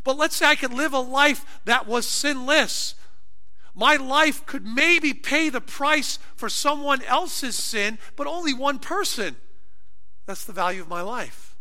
but 0.03 0.17
let's 0.17 0.37
say 0.37 0.47
I 0.47 0.55
could 0.55 0.73
live 0.73 0.93
a 0.93 0.99
life 0.99 1.59
that 1.65 1.85
was 1.85 2.07
sinless, 2.07 2.95
my 3.77 3.95
life 3.95 4.43
could 4.47 4.65
maybe 4.65 5.13
pay 5.13 5.49
the 5.49 5.61
price 5.61 6.17
for 6.35 6.49
someone 6.49 7.03
else's 7.03 7.55
sin, 7.55 7.99
but 8.15 8.25
only 8.25 8.51
one 8.51 8.79
person. 8.79 9.35
That's 10.25 10.43
the 10.43 10.51
value 10.51 10.81
of 10.81 10.89
my 10.89 11.01
life. 11.01 11.55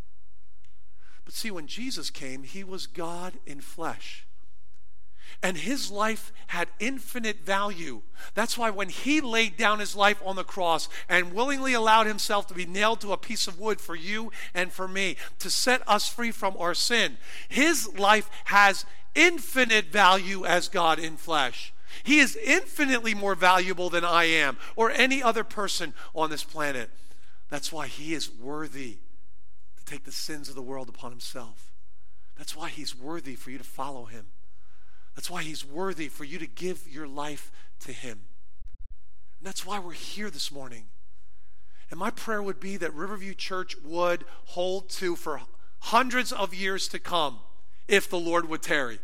But 1.27 1.35
see, 1.35 1.51
when 1.51 1.67
Jesus 1.67 2.09
came, 2.09 2.45
he 2.45 2.65
was 2.65 2.87
God 2.87 3.35
in 3.45 3.61
flesh. 3.61 4.27
And 5.43 5.59
his 5.59 5.91
life 5.91 6.33
had 6.47 6.69
infinite 6.81 7.45
value. 7.45 8.01
That's 8.33 8.57
why 8.57 8.71
when 8.71 8.89
he 8.89 9.21
laid 9.21 9.59
down 9.59 9.81
his 9.81 9.95
life 9.95 10.23
on 10.25 10.37
the 10.37 10.45
cross 10.45 10.89
and 11.11 11.35
willingly 11.35 11.75
allowed 11.75 12.07
himself 12.07 12.47
to 12.47 12.55
be 12.55 12.65
nailed 12.65 13.03
to 13.03 13.13
a 13.13 13.19
piece 13.19 13.47
of 13.47 13.61
wood 13.61 13.79
for 13.79 13.95
you 13.95 14.33
and 14.55 14.73
for 14.73 14.89
me 14.89 15.17
to 15.41 15.51
set 15.51 15.87
us 15.87 16.09
free 16.09 16.31
from 16.31 16.57
our 16.59 16.73
sin, 16.73 17.19
his 17.51 17.95
life 17.99 18.31
has 18.47 18.87
infinite 19.15 19.93
value 19.93 20.47
as 20.47 20.71
God 20.71 20.99
in 20.99 21.19
flesh. 21.19 21.75
He 22.05 22.19
is 22.19 22.37
infinitely 22.37 23.15
more 23.15 23.35
valuable 23.35 23.91
than 23.91 24.05
I 24.05 24.25
am 24.25 24.59
or 24.75 24.91
any 24.91 25.23
other 25.23 25.45
person 25.45 25.95
on 26.15 26.31
this 26.31 26.45
planet. 26.45 26.91
That's 27.49 27.73
why 27.73 27.87
he 27.87 28.15
is 28.15 28.31
worthy 28.31 28.99
to 29.77 29.85
take 29.85 30.05
the 30.05 30.13
sins 30.13 30.49
of 30.49 30.55
the 30.55 30.63
world 30.63 30.89
upon 30.89 31.11
himself. 31.11 31.73
That's 32.37 32.57
why 32.57 32.69
he's 32.69 32.95
worthy 32.95 33.35
for 33.35 33.51
you 33.51 33.59
to 33.59 33.65
follow 33.65 34.05
him. 34.07 34.27
That's 35.15 35.31
why 35.31 35.43
he's 35.43 35.65
worthy 35.65 36.09
for 36.09 36.25
you 36.25 36.39
to 36.39 36.47
give 36.47 36.87
your 36.87 37.07
life 37.07 37.51
to 37.81 37.93
him. 37.93 38.21
And 39.39 39.47
that's 39.47 39.65
why 39.65 39.79
we're 39.79 39.93
here 39.93 40.31
this 40.31 40.53
morning. 40.53 40.87
And 41.91 41.99
my 41.99 42.11
prayer 42.11 42.43
would 42.43 42.61
be 42.61 42.77
that 42.77 42.93
Riverview 42.93 43.35
Church 43.35 43.77
would 43.83 44.25
hold 44.47 44.91
to 44.91 45.17
for 45.17 45.41
hundreds 45.81 46.33
of 46.33 46.53
years 46.53 46.89
to 46.89 46.99
come 46.99 47.39
if 47.89 48.11
the 48.11 48.19
Lord 48.19 48.49
would 48.49 48.63
tarry 48.63 48.99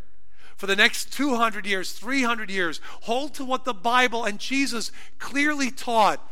for 0.57 0.67
the 0.67 0.77
next 0.77 1.13
200 1.13 1.67
years, 1.67 1.93
300 1.93 2.51
years, 2.51 2.81
hold 3.03 3.35
to 3.35 3.45
what 3.45 3.65
the 3.65 3.75
Bible 3.75 4.25
and 4.25 4.39
Jesus 4.39 4.93
clearly 5.19 5.71
taught 5.71 6.29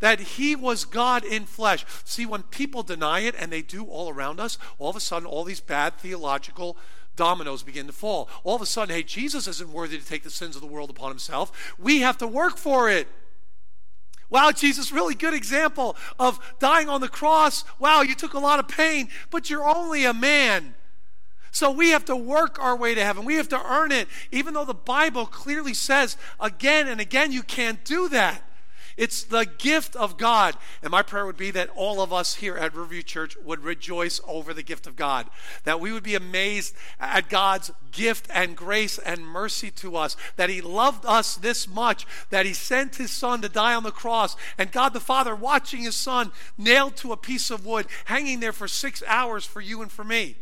that 0.00 0.20
he 0.20 0.56
was 0.56 0.84
God 0.84 1.24
in 1.24 1.44
flesh. 1.44 1.84
See, 2.04 2.26
when 2.26 2.42
people 2.44 2.82
deny 2.82 3.20
it, 3.20 3.34
and 3.38 3.52
they 3.52 3.62
do 3.62 3.84
all 3.84 4.08
around 4.08 4.40
us, 4.40 4.58
all 4.78 4.90
of 4.90 4.96
a 4.96 5.00
sudden, 5.00 5.26
all 5.26 5.44
these 5.44 5.60
bad 5.60 5.98
theological 5.98 6.76
dominoes 7.16 7.62
begin 7.62 7.86
to 7.86 7.92
fall. 7.92 8.28
All 8.44 8.56
of 8.56 8.62
a 8.62 8.66
sudden, 8.66 8.94
hey, 8.94 9.02
Jesus 9.02 9.46
isn't 9.46 9.72
worthy 9.72 9.98
to 9.98 10.06
take 10.06 10.22
the 10.22 10.30
sins 10.30 10.56
of 10.56 10.62
the 10.62 10.68
world 10.68 10.90
upon 10.90 11.10
himself. 11.10 11.74
We 11.78 12.00
have 12.00 12.16
to 12.18 12.26
work 12.26 12.56
for 12.56 12.90
it. 12.90 13.08
Wow, 14.30 14.52
Jesus, 14.52 14.92
really 14.92 15.14
good 15.14 15.34
example 15.34 15.96
of 16.18 16.38
dying 16.60 16.88
on 16.88 17.00
the 17.00 17.08
cross. 17.08 17.64
Wow, 17.78 18.02
you 18.02 18.14
took 18.14 18.32
a 18.32 18.38
lot 18.38 18.60
of 18.60 18.68
pain, 18.68 19.08
but 19.30 19.50
you're 19.50 19.68
only 19.68 20.04
a 20.04 20.14
man. 20.14 20.74
So 21.50 21.70
we 21.70 21.90
have 21.90 22.04
to 22.06 22.16
work 22.16 22.58
our 22.60 22.76
way 22.76 22.94
to 22.94 23.04
heaven. 23.04 23.24
We 23.24 23.34
have 23.34 23.48
to 23.48 23.64
earn 23.64 23.92
it, 23.92 24.08
even 24.30 24.54
though 24.54 24.64
the 24.64 24.74
Bible 24.74 25.26
clearly 25.26 25.74
says 25.74 26.16
again 26.38 26.88
and 26.88 27.00
again 27.00 27.32
you 27.32 27.42
can't 27.42 27.84
do 27.84 28.08
that. 28.10 28.42
It's 29.00 29.22
the 29.22 29.46
gift 29.46 29.96
of 29.96 30.18
God. 30.18 30.56
And 30.82 30.90
my 30.90 31.02
prayer 31.02 31.24
would 31.24 31.38
be 31.38 31.50
that 31.52 31.70
all 31.74 32.02
of 32.02 32.12
us 32.12 32.34
here 32.34 32.56
at 32.56 32.74
Riverview 32.74 33.02
Church 33.02 33.34
would 33.42 33.64
rejoice 33.64 34.20
over 34.28 34.52
the 34.52 34.62
gift 34.62 34.86
of 34.86 34.94
God. 34.94 35.26
That 35.64 35.80
we 35.80 35.90
would 35.90 36.02
be 36.02 36.14
amazed 36.14 36.74
at 37.00 37.30
God's 37.30 37.70
gift 37.92 38.26
and 38.30 38.54
grace 38.54 38.98
and 38.98 39.26
mercy 39.26 39.70
to 39.70 39.96
us. 39.96 40.18
That 40.36 40.50
He 40.50 40.60
loved 40.60 41.06
us 41.06 41.36
this 41.36 41.66
much. 41.66 42.06
That 42.28 42.44
He 42.44 42.52
sent 42.52 42.96
His 42.96 43.10
Son 43.10 43.40
to 43.40 43.48
die 43.48 43.74
on 43.74 43.84
the 43.84 43.90
cross. 43.90 44.36
And 44.58 44.70
God 44.70 44.92
the 44.92 45.00
Father 45.00 45.34
watching 45.34 45.80
His 45.80 45.96
Son 45.96 46.30
nailed 46.58 46.96
to 46.96 47.12
a 47.12 47.16
piece 47.16 47.50
of 47.50 47.64
wood, 47.64 47.86
hanging 48.04 48.40
there 48.40 48.52
for 48.52 48.68
six 48.68 49.02
hours 49.06 49.46
for 49.46 49.62
you 49.62 49.80
and 49.80 49.90
for 49.90 50.04
me. 50.04 50.36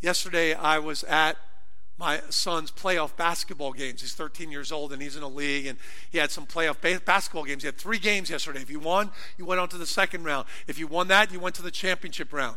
Yesterday, 0.00 0.54
I 0.54 0.78
was 0.78 1.04
at 1.04 1.36
my 1.98 2.20
son's 2.28 2.70
playoff 2.70 3.16
basketball 3.16 3.72
games. 3.72 4.02
He's 4.02 4.14
13 4.14 4.50
years 4.50 4.70
old 4.70 4.92
and 4.92 5.00
he's 5.00 5.16
in 5.16 5.22
a 5.22 5.28
league, 5.28 5.66
and 5.66 5.78
he 6.10 6.18
had 6.18 6.30
some 6.30 6.46
playoff 6.46 6.80
ba- 6.80 7.00
basketball 7.04 7.44
games. 7.44 7.62
He 7.62 7.66
had 7.66 7.78
three 7.78 7.98
games 7.98 8.28
yesterday. 8.28 8.60
If 8.60 8.70
you 8.70 8.80
won, 8.80 9.10
you 9.38 9.46
went 9.46 9.60
on 9.60 9.68
to 9.70 9.78
the 9.78 9.86
second 9.86 10.24
round. 10.24 10.46
If 10.66 10.78
you 10.78 10.86
won 10.86 11.08
that, 11.08 11.32
you 11.32 11.40
went 11.40 11.54
to 11.56 11.62
the 11.62 11.70
championship 11.70 12.32
round. 12.32 12.56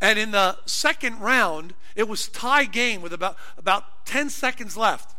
And 0.00 0.18
in 0.18 0.30
the 0.30 0.56
second 0.64 1.20
round, 1.20 1.74
it 1.96 2.08
was 2.08 2.28
tie 2.28 2.64
game 2.64 3.02
with 3.02 3.12
about, 3.12 3.36
about 3.58 4.06
10 4.06 4.30
seconds 4.30 4.76
left. 4.76 5.14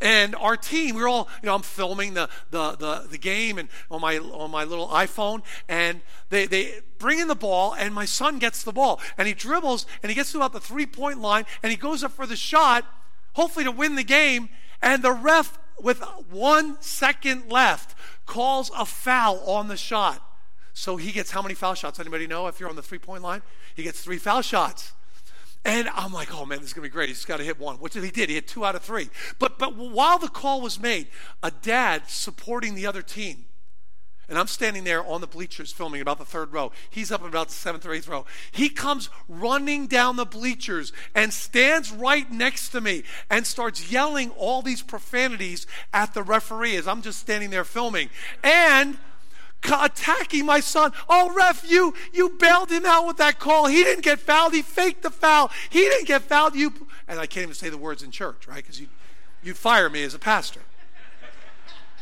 And 0.00 0.34
our 0.34 0.56
team, 0.56 0.96
we 0.96 1.02
were 1.02 1.08
all, 1.08 1.28
you 1.42 1.46
know, 1.46 1.54
I'm 1.54 1.62
filming 1.62 2.14
the, 2.14 2.28
the, 2.50 2.72
the, 2.72 3.06
the 3.10 3.18
game 3.18 3.58
and 3.58 3.68
on 3.90 4.00
my, 4.00 4.18
on 4.18 4.50
my 4.50 4.64
little 4.64 4.88
iPhone, 4.88 5.42
and 5.68 6.00
they, 6.30 6.46
they 6.46 6.80
bring 6.98 7.18
in 7.18 7.28
the 7.28 7.34
ball, 7.34 7.74
and 7.74 7.94
my 7.94 8.04
son 8.04 8.38
gets 8.38 8.62
the 8.64 8.72
ball. 8.72 9.00
And 9.16 9.28
he 9.28 9.34
dribbles, 9.34 9.86
and 10.02 10.10
he 10.10 10.16
gets 10.16 10.32
to 10.32 10.38
about 10.38 10.52
the 10.52 10.60
three 10.60 10.86
point 10.86 11.20
line, 11.20 11.44
and 11.62 11.70
he 11.70 11.76
goes 11.76 12.02
up 12.04 12.12
for 12.12 12.26
the 12.26 12.36
shot, 12.36 12.84
hopefully 13.34 13.64
to 13.64 13.70
win 13.70 13.94
the 13.94 14.04
game. 14.04 14.48
And 14.82 15.02
the 15.02 15.12
ref, 15.12 15.58
with 15.80 16.02
one 16.30 16.76
second 16.80 17.50
left, 17.50 17.96
calls 18.26 18.70
a 18.76 18.84
foul 18.84 19.38
on 19.40 19.68
the 19.68 19.76
shot. 19.76 20.22
So 20.74 20.96
he 20.96 21.12
gets 21.12 21.30
how 21.30 21.40
many 21.40 21.54
foul 21.54 21.74
shots? 21.74 22.00
Anybody 22.00 22.26
know 22.26 22.48
if 22.48 22.58
you're 22.58 22.68
on 22.68 22.76
the 22.76 22.82
three 22.82 22.98
point 22.98 23.22
line? 23.22 23.42
He 23.74 23.84
gets 23.84 24.02
three 24.02 24.18
foul 24.18 24.42
shots. 24.42 24.92
And 25.64 25.88
I'm 25.94 26.12
like, 26.12 26.34
oh 26.34 26.44
man, 26.44 26.58
this 26.58 26.68
is 26.68 26.72
gonna 26.74 26.86
be 26.86 26.90
great. 26.90 27.08
He's 27.08 27.24
got 27.24 27.38
to 27.38 27.44
hit 27.44 27.58
one, 27.58 27.76
which 27.76 27.94
he 27.94 28.10
did. 28.10 28.28
He 28.28 28.34
had 28.34 28.46
two 28.46 28.64
out 28.64 28.74
of 28.74 28.82
three. 28.82 29.08
But 29.38 29.58
but 29.58 29.76
while 29.76 30.18
the 30.18 30.28
call 30.28 30.60
was 30.60 30.78
made, 30.78 31.08
a 31.42 31.50
dad 31.50 32.08
supporting 32.08 32.74
the 32.74 32.86
other 32.86 33.02
team, 33.02 33.46
and 34.28 34.38
I'm 34.38 34.46
standing 34.46 34.84
there 34.84 35.04
on 35.04 35.20
the 35.20 35.26
bleachers 35.26 35.72
filming 35.72 36.00
about 36.00 36.18
the 36.18 36.24
third 36.24 36.52
row. 36.52 36.72
He's 36.88 37.12
up 37.12 37.24
about 37.24 37.48
the 37.48 37.54
seventh 37.54 37.84
or 37.84 37.92
eighth 37.92 38.08
row. 38.08 38.24
He 38.52 38.68
comes 38.68 39.10
running 39.28 39.86
down 39.86 40.16
the 40.16 40.24
bleachers 40.24 40.92
and 41.14 41.32
stands 41.32 41.92
right 41.92 42.30
next 42.30 42.70
to 42.70 42.80
me 42.80 43.04
and 43.30 43.46
starts 43.46 43.92
yelling 43.92 44.30
all 44.30 44.62
these 44.62 44.82
profanities 44.82 45.66
at 45.92 46.14
the 46.14 46.22
referee 46.22 46.76
as 46.76 46.88
I'm 46.88 47.02
just 47.02 47.20
standing 47.20 47.50
there 47.50 47.64
filming. 47.64 48.08
And 48.42 48.96
attacking 49.64 50.46
my 50.46 50.60
son. 50.60 50.92
Oh, 51.08 51.32
ref, 51.34 51.68
you 51.68 51.94
you 52.12 52.30
bailed 52.38 52.70
him 52.70 52.84
out 52.84 53.06
with 53.06 53.16
that 53.18 53.38
call. 53.38 53.66
He 53.66 53.82
didn't 53.84 54.04
get 54.04 54.20
fouled. 54.20 54.52
He 54.52 54.62
faked 54.62 55.02
the 55.02 55.10
foul. 55.10 55.50
He 55.70 55.80
didn't 55.80 56.06
get 56.06 56.22
fouled. 56.22 56.54
You 56.54 56.72
and 57.08 57.18
I 57.18 57.26
can't 57.26 57.44
even 57.44 57.54
say 57.54 57.68
the 57.68 57.78
words 57.78 58.02
in 58.02 58.10
church, 58.10 58.46
right? 58.46 58.56
Because 58.56 58.80
you 58.80 58.88
you'd 59.42 59.56
fire 59.56 59.88
me 59.88 60.02
as 60.04 60.14
a 60.14 60.18
pastor. 60.18 60.60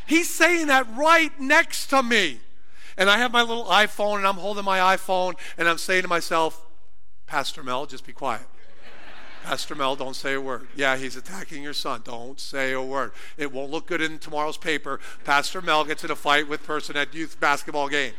He's 0.07 0.29
saying 0.29 0.67
that 0.67 0.87
right 0.97 1.39
next 1.41 1.87
to 1.89 2.03
me. 2.03 2.41
And 2.97 3.09
I 3.09 3.19
have 3.19 3.33
my 3.33 3.43
little 3.43 3.65
iPhone 3.65 4.19
and 4.19 4.27
I'm 4.27 4.35
holding 4.35 4.65
my 4.65 4.97
iPhone 4.97 5.35
and 5.57 5.69
I'm 5.69 5.79
saying 5.79 6.03
to 6.03 6.09
myself, 6.09 6.67
Pastor 7.27 7.63
Mel, 7.63 7.87
just 7.87 8.05
be 8.05 8.13
quiet. 8.13 8.43
Pastor 9.43 9.75
Mel, 9.75 9.97
don't 9.97 10.15
say 10.15 10.35
a 10.35 10.41
word. 10.41 10.69
Yeah, 10.77 10.97
he's 10.97 11.17
attacking 11.17 11.65
your 11.65 11.73
son. 11.73 12.03
Don't 12.05 12.39
say 12.39 12.73
a 12.73 12.81
word. 12.81 13.13
It 13.37 13.53
won't 13.53 13.71
look 13.71 13.87
good 13.87 14.01
in 14.01 14.19
tomorrow's 14.19 14.57
paper. 14.57 15.01
Pastor 15.25 15.61
Mel 15.61 15.85
gets 15.85 16.05
in 16.05 16.11
a 16.11 16.17
fight 16.17 16.49
with 16.49 16.65
person 16.65 16.97
at 16.97 17.13
youth 17.13 17.41
basketball 17.41 17.89
game. 17.89 18.13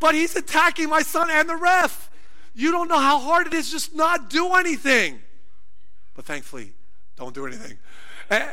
But 0.00 0.16
he's 0.16 0.34
attacking 0.34 0.88
my 0.88 1.02
son 1.02 1.30
and 1.30 1.48
the 1.48 1.54
ref. 1.54 2.10
You 2.54 2.72
don't 2.72 2.88
know 2.88 2.98
how 2.98 3.20
hard 3.20 3.46
it 3.46 3.54
is 3.54 3.70
just 3.70 3.94
not 3.94 4.28
do 4.28 4.54
anything. 4.54 5.20
But 6.14 6.24
thankfully, 6.24 6.72
Don't 7.16 7.34
do 7.34 7.46
anything. 7.46 7.78
And, 8.28 8.50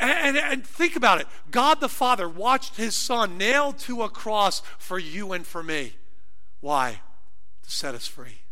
and, 0.00 0.36
and, 0.36 0.66
think 0.66 0.94
about 0.94 1.20
it 1.20 1.26
God 1.50 1.80
the 1.80 1.88
Father 1.88 2.28
watched 2.28 2.76
his 2.76 2.94
son 2.94 3.38
nailed 3.38 3.78
to 3.80 4.02
a 4.02 4.10
cross 4.10 4.60
for 4.78 4.98
you 4.98 5.32
and 5.32 5.46
for 5.46 5.62
me. 5.62 5.94
Why? 6.60 7.00
To 7.62 7.70
set 7.70 7.94
us 7.94 8.06
free. 8.06 8.42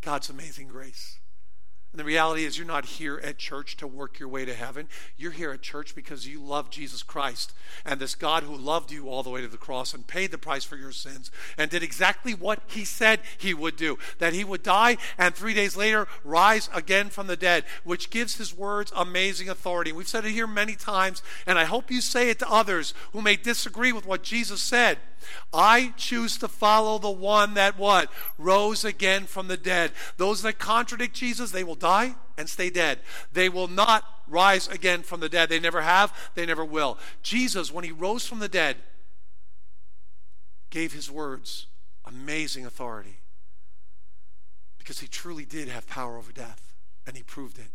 God's 0.00 0.30
amazing 0.30 0.68
grace. 0.68 1.18
And 1.92 2.00
the 2.00 2.04
reality 2.04 2.44
is, 2.44 2.56
you're 2.56 2.66
not 2.66 2.86
here 2.86 3.20
at 3.22 3.36
church 3.36 3.76
to 3.76 3.86
work 3.86 4.18
your 4.18 4.28
way 4.28 4.46
to 4.46 4.54
heaven. 4.54 4.88
You're 5.18 5.32
here 5.32 5.52
at 5.52 5.60
church 5.60 5.94
because 5.94 6.26
you 6.26 6.40
love 6.40 6.70
Jesus 6.70 7.02
Christ 7.02 7.52
and 7.84 8.00
this 8.00 8.14
God 8.14 8.44
who 8.44 8.56
loved 8.56 8.90
you 8.90 9.10
all 9.10 9.22
the 9.22 9.30
way 9.30 9.42
to 9.42 9.48
the 9.48 9.58
cross 9.58 9.92
and 9.92 10.06
paid 10.06 10.30
the 10.30 10.38
price 10.38 10.64
for 10.64 10.76
your 10.76 10.92
sins 10.92 11.30
and 11.58 11.70
did 11.70 11.82
exactly 11.82 12.32
what 12.32 12.60
he 12.66 12.84
said 12.84 13.20
he 13.36 13.52
would 13.52 13.76
do 13.76 13.98
that 14.18 14.32
he 14.32 14.44
would 14.44 14.62
die 14.62 14.96
and 15.18 15.34
three 15.34 15.52
days 15.52 15.76
later 15.76 16.08
rise 16.24 16.70
again 16.74 17.10
from 17.10 17.26
the 17.26 17.36
dead, 17.36 17.64
which 17.84 18.10
gives 18.10 18.36
his 18.36 18.56
words 18.56 18.92
amazing 18.96 19.48
authority. 19.48 19.92
We've 19.92 20.08
said 20.08 20.24
it 20.24 20.32
here 20.32 20.46
many 20.46 20.74
times, 20.74 21.22
and 21.46 21.58
I 21.58 21.64
hope 21.64 21.90
you 21.90 22.00
say 22.00 22.30
it 22.30 22.38
to 22.38 22.50
others 22.50 22.94
who 23.12 23.20
may 23.20 23.36
disagree 23.36 23.92
with 23.92 24.06
what 24.06 24.22
Jesus 24.22 24.62
said. 24.62 24.98
I 25.52 25.94
choose 25.96 26.36
to 26.38 26.48
follow 26.48 26.98
the 26.98 27.10
one 27.10 27.54
that 27.54 27.78
what? 27.78 28.10
Rose 28.38 28.84
again 28.84 29.24
from 29.24 29.48
the 29.48 29.56
dead. 29.56 29.92
Those 30.16 30.42
that 30.42 30.58
contradict 30.58 31.14
Jesus, 31.14 31.50
they 31.50 31.64
will 31.64 31.74
die 31.82 32.14
and 32.38 32.48
stay 32.48 32.70
dead. 32.70 33.00
They 33.32 33.48
will 33.48 33.68
not 33.68 34.04
rise 34.28 34.68
again 34.68 35.02
from 35.02 35.20
the 35.20 35.28
dead. 35.28 35.48
They 35.48 35.60
never 35.60 35.82
have, 35.82 36.14
they 36.34 36.46
never 36.46 36.64
will. 36.64 36.96
Jesus, 37.22 37.70
when 37.70 37.84
he 37.84 37.92
rose 37.92 38.26
from 38.26 38.38
the 38.38 38.48
dead, 38.48 38.76
gave 40.70 40.92
his 40.94 41.10
words 41.10 41.66
amazing 42.06 42.64
authority 42.64 43.18
because 44.78 45.00
he 45.00 45.06
truly 45.06 45.44
did 45.44 45.68
have 45.68 45.86
power 45.86 46.16
over 46.16 46.32
death, 46.32 46.72
and 47.06 47.16
he 47.16 47.22
proved 47.22 47.58
it. 47.58 47.70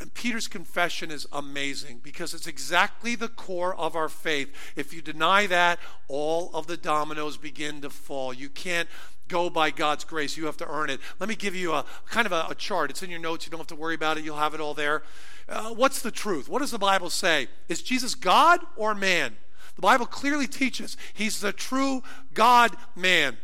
And 0.00 0.12
Peter's 0.12 0.48
confession 0.48 1.10
is 1.10 1.26
amazing 1.32 2.00
because 2.02 2.34
it's 2.34 2.46
exactly 2.46 3.14
the 3.14 3.28
core 3.28 3.74
of 3.74 3.94
our 3.94 4.08
faith. 4.08 4.52
If 4.76 4.92
you 4.92 5.00
deny 5.00 5.46
that, 5.46 5.78
all 6.08 6.50
of 6.52 6.66
the 6.66 6.76
dominoes 6.76 7.36
begin 7.36 7.80
to 7.82 7.90
fall. 7.90 8.34
You 8.34 8.48
can't 8.48 8.88
go 9.28 9.50
by 9.50 9.70
God's 9.70 10.04
grace. 10.04 10.36
You 10.36 10.46
have 10.46 10.56
to 10.58 10.68
earn 10.68 10.90
it. 10.90 11.00
Let 11.18 11.28
me 11.28 11.34
give 11.34 11.54
you 11.54 11.72
a 11.72 11.84
kind 12.08 12.26
of 12.26 12.32
a, 12.32 12.46
a 12.50 12.54
chart. 12.54 12.90
It's 12.90 13.02
in 13.02 13.10
your 13.10 13.20
notes. 13.20 13.46
You 13.46 13.50
don't 13.50 13.60
have 13.60 13.66
to 13.68 13.76
worry 13.76 13.94
about 13.94 14.18
it. 14.18 14.24
You'll 14.24 14.36
have 14.36 14.54
it 14.54 14.60
all 14.60 14.74
there. 14.74 15.02
Uh, 15.48 15.70
what's 15.70 16.02
the 16.02 16.10
truth? 16.10 16.48
What 16.48 16.60
does 16.60 16.70
the 16.70 16.78
Bible 16.78 17.10
say? 17.10 17.48
Is 17.68 17.82
Jesus 17.82 18.14
God 18.14 18.60
or 18.76 18.94
man? 18.94 19.36
The 19.76 19.82
Bible 19.82 20.06
clearly 20.06 20.46
teaches 20.46 20.96
he's 21.12 21.40
the 21.40 21.52
true 21.52 22.02
God 22.32 22.76
man. 22.94 23.36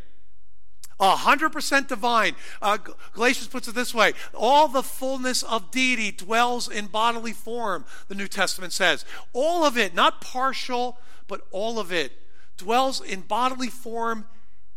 100% 1.00 1.88
divine. 1.88 2.34
Uh, 2.60 2.76
Galatians 3.14 3.48
puts 3.48 3.66
it 3.68 3.74
this 3.74 3.94
way 3.94 4.12
all 4.34 4.68
the 4.68 4.82
fullness 4.82 5.42
of 5.42 5.70
deity 5.70 6.12
dwells 6.12 6.68
in 6.68 6.86
bodily 6.86 7.32
form, 7.32 7.84
the 8.08 8.14
New 8.14 8.28
Testament 8.28 8.72
says. 8.72 9.04
All 9.32 9.64
of 9.64 9.78
it, 9.78 9.94
not 9.94 10.20
partial, 10.20 10.98
but 11.26 11.46
all 11.50 11.78
of 11.78 11.90
it, 11.90 12.12
dwells 12.58 13.00
in 13.00 13.22
bodily 13.22 13.68
form 13.68 14.26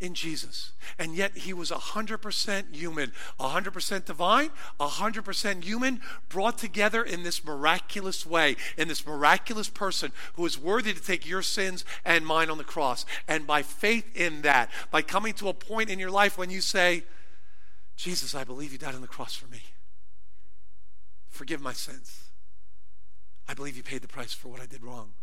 in 0.03 0.13
Jesus. 0.13 0.73
And 0.99 1.15
yet 1.15 1.37
he 1.37 1.53
was 1.53 1.71
100% 1.71 2.75
human, 2.75 3.13
100% 3.39 4.05
divine, 4.05 4.49
100% 4.77 5.63
human, 5.63 6.01
brought 6.27 6.57
together 6.57 7.01
in 7.01 7.23
this 7.23 7.43
miraculous 7.45 8.25
way, 8.25 8.57
in 8.77 8.89
this 8.89 9.07
miraculous 9.07 9.69
person 9.69 10.11
who 10.33 10.45
is 10.45 10.59
worthy 10.59 10.93
to 10.93 11.01
take 11.01 11.25
your 11.25 11.41
sins 11.41 11.85
and 12.03 12.25
mine 12.25 12.49
on 12.49 12.57
the 12.57 12.65
cross. 12.65 13.05
And 13.29 13.47
by 13.47 13.61
faith 13.61 14.13
in 14.13 14.41
that, 14.41 14.69
by 14.91 15.01
coming 15.01 15.33
to 15.35 15.47
a 15.47 15.53
point 15.53 15.89
in 15.89 15.99
your 15.99 16.11
life 16.11 16.37
when 16.37 16.49
you 16.49 16.59
say, 16.59 17.03
Jesus, 17.95 18.35
I 18.35 18.43
believe 18.43 18.73
you 18.73 18.77
died 18.77 18.95
on 18.95 19.01
the 19.01 19.07
cross 19.07 19.33
for 19.33 19.47
me. 19.47 19.61
Forgive 21.29 21.61
my 21.61 21.73
sins. 21.73 22.25
I 23.47 23.53
believe 23.53 23.77
you 23.77 23.83
paid 23.83 24.01
the 24.01 24.09
price 24.09 24.33
for 24.33 24.49
what 24.49 24.61
I 24.61 24.65
did 24.65 24.83
wrong. 24.83 25.13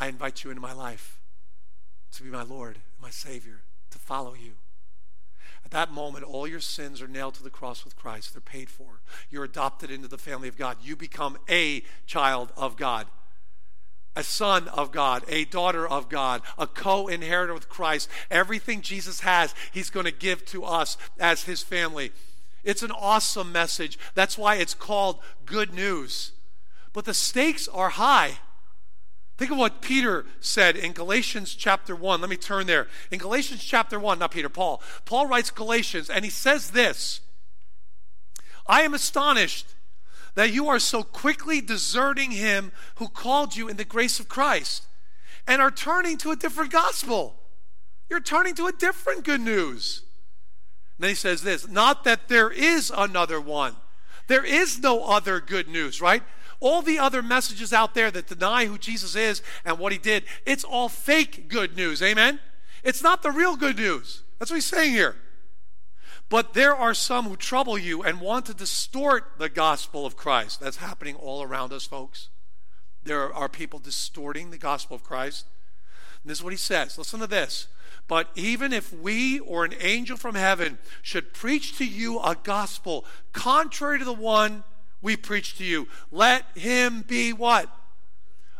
I 0.00 0.08
invite 0.08 0.42
you 0.42 0.50
into 0.50 0.62
my 0.62 0.72
life 0.72 1.20
to 2.12 2.22
be 2.22 2.30
my 2.30 2.42
Lord, 2.42 2.78
my 2.98 3.10
Savior 3.10 3.60
to 3.94 3.98
follow 3.98 4.34
you. 4.34 4.52
At 5.64 5.70
that 5.70 5.92
moment, 5.92 6.24
all 6.24 6.46
your 6.46 6.60
sins 6.60 7.00
are 7.00 7.08
nailed 7.08 7.34
to 7.34 7.42
the 7.42 7.48
cross 7.48 7.84
with 7.84 7.96
Christ. 7.96 8.34
They're 8.34 8.40
paid 8.40 8.68
for. 8.68 9.00
You're 9.30 9.44
adopted 9.44 9.90
into 9.90 10.08
the 10.08 10.18
family 10.18 10.48
of 10.48 10.58
God. 10.58 10.76
You 10.82 10.94
become 10.94 11.38
a 11.48 11.82
child 12.06 12.52
of 12.56 12.76
God, 12.76 13.06
a 14.14 14.22
son 14.22 14.68
of 14.68 14.92
God, 14.92 15.24
a 15.28 15.46
daughter 15.46 15.88
of 15.88 16.08
God, 16.08 16.42
a 16.58 16.66
co 16.66 17.08
inheritor 17.08 17.54
with 17.54 17.68
Christ. 17.68 18.10
Everything 18.30 18.82
Jesus 18.82 19.20
has, 19.20 19.54
he's 19.72 19.90
going 19.90 20.06
to 20.06 20.12
give 20.12 20.44
to 20.46 20.64
us 20.64 20.98
as 21.18 21.44
his 21.44 21.62
family. 21.62 22.12
It's 22.64 22.82
an 22.82 22.92
awesome 22.92 23.52
message. 23.52 23.98
That's 24.14 24.36
why 24.36 24.56
it's 24.56 24.74
called 24.74 25.20
good 25.46 25.72
news. 25.72 26.32
But 26.92 27.04
the 27.04 27.14
stakes 27.14 27.68
are 27.68 27.90
high. 27.90 28.38
Think 29.36 29.50
of 29.50 29.58
what 29.58 29.80
Peter 29.80 30.26
said 30.40 30.76
in 30.76 30.92
Galatians 30.92 31.54
chapter 31.54 31.96
1. 31.96 32.20
Let 32.20 32.30
me 32.30 32.36
turn 32.36 32.66
there. 32.66 32.86
In 33.10 33.18
Galatians 33.18 33.64
chapter 33.64 33.98
1, 33.98 34.18
not 34.18 34.30
Peter, 34.30 34.48
Paul. 34.48 34.80
Paul 35.04 35.26
writes 35.26 35.50
Galatians, 35.50 36.08
and 36.08 36.24
he 36.24 36.30
says 36.30 36.70
this 36.70 37.20
I 38.66 38.82
am 38.82 38.94
astonished 38.94 39.74
that 40.34 40.52
you 40.52 40.68
are 40.68 40.78
so 40.78 41.02
quickly 41.02 41.60
deserting 41.60 42.32
him 42.32 42.72
who 42.96 43.08
called 43.08 43.56
you 43.56 43.68
in 43.68 43.76
the 43.76 43.84
grace 43.84 44.18
of 44.20 44.28
Christ 44.28 44.86
and 45.46 45.60
are 45.60 45.70
turning 45.70 46.16
to 46.18 46.30
a 46.30 46.36
different 46.36 46.72
gospel. 46.72 47.36
You're 48.08 48.20
turning 48.20 48.54
to 48.56 48.66
a 48.66 48.72
different 48.72 49.24
good 49.24 49.40
news. 49.40 50.02
And 50.96 51.04
then 51.04 51.08
he 51.10 51.14
says 51.14 51.42
this 51.42 51.68
not 51.68 52.04
that 52.04 52.28
there 52.28 52.50
is 52.50 52.92
another 52.96 53.40
one, 53.40 53.76
there 54.28 54.44
is 54.44 54.78
no 54.78 55.04
other 55.04 55.40
good 55.40 55.68
news, 55.68 56.00
right? 56.00 56.22
All 56.64 56.80
the 56.80 56.98
other 56.98 57.22
messages 57.22 57.74
out 57.74 57.92
there 57.92 58.10
that 58.10 58.26
deny 58.26 58.64
who 58.64 58.78
Jesus 58.78 59.14
is 59.14 59.42
and 59.66 59.78
what 59.78 59.92
he 59.92 59.98
did, 59.98 60.24
it's 60.46 60.64
all 60.64 60.88
fake 60.88 61.50
good 61.50 61.76
news. 61.76 62.02
Amen? 62.02 62.40
It's 62.82 63.02
not 63.02 63.22
the 63.22 63.30
real 63.30 63.54
good 63.54 63.76
news. 63.76 64.22
That's 64.38 64.50
what 64.50 64.56
he's 64.56 64.64
saying 64.64 64.92
here. 64.92 65.16
But 66.30 66.54
there 66.54 66.74
are 66.74 66.94
some 66.94 67.26
who 67.26 67.36
trouble 67.36 67.76
you 67.76 68.02
and 68.02 68.18
want 68.18 68.46
to 68.46 68.54
distort 68.54 69.32
the 69.36 69.50
gospel 69.50 70.06
of 70.06 70.16
Christ. 70.16 70.58
That's 70.58 70.78
happening 70.78 71.16
all 71.16 71.42
around 71.42 71.74
us, 71.74 71.84
folks. 71.84 72.30
There 73.02 73.30
are 73.30 73.50
people 73.50 73.78
distorting 73.78 74.50
the 74.50 74.56
gospel 74.56 74.96
of 74.96 75.04
Christ. 75.04 75.44
And 76.22 76.30
this 76.30 76.38
is 76.38 76.44
what 76.44 76.54
he 76.54 76.56
says. 76.56 76.96
Listen 76.96 77.20
to 77.20 77.26
this. 77.26 77.68
But 78.08 78.30
even 78.34 78.72
if 78.72 78.90
we 78.90 79.38
or 79.38 79.66
an 79.66 79.74
angel 79.80 80.16
from 80.16 80.34
heaven 80.34 80.78
should 81.02 81.34
preach 81.34 81.76
to 81.76 81.84
you 81.84 82.20
a 82.20 82.34
gospel 82.42 83.04
contrary 83.34 83.98
to 83.98 84.04
the 84.06 84.14
one 84.14 84.64
we 85.04 85.16
preach 85.16 85.56
to 85.58 85.64
you. 85.64 85.86
Let 86.10 86.46
him 86.56 87.02
be 87.06 87.32
what? 87.32 87.68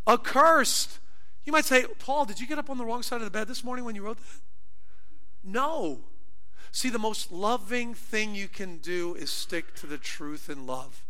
Accursed. 0.07 1.01
You 1.45 1.53
might 1.53 1.65
say, 1.65 1.87
Paul, 1.99 2.27
did 2.27 2.39
you 2.39 2.47
get 2.47 2.59
up 2.59 2.69
on 2.69 2.79
the 2.79 2.85
wrong 2.85 3.03
side 3.03 3.17
of 3.17 3.25
the 3.25 3.31
bed 3.31 3.49
this 3.49 3.65
morning 3.65 3.85
when 3.85 3.97
you 3.97 4.05
wrote 4.05 4.19
that? 4.19 4.41
No. 5.43 6.01
See, 6.71 6.91
the 6.91 6.99
most 6.99 7.33
loving 7.33 7.95
thing 7.95 8.35
you 8.35 8.49
can 8.49 8.77
do 8.77 9.15
is 9.15 9.31
stick 9.31 9.75
to 9.77 9.87
the 9.87 9.97
truth 9.97 10.51
in 10.51 10.67
love. 10.67 11.03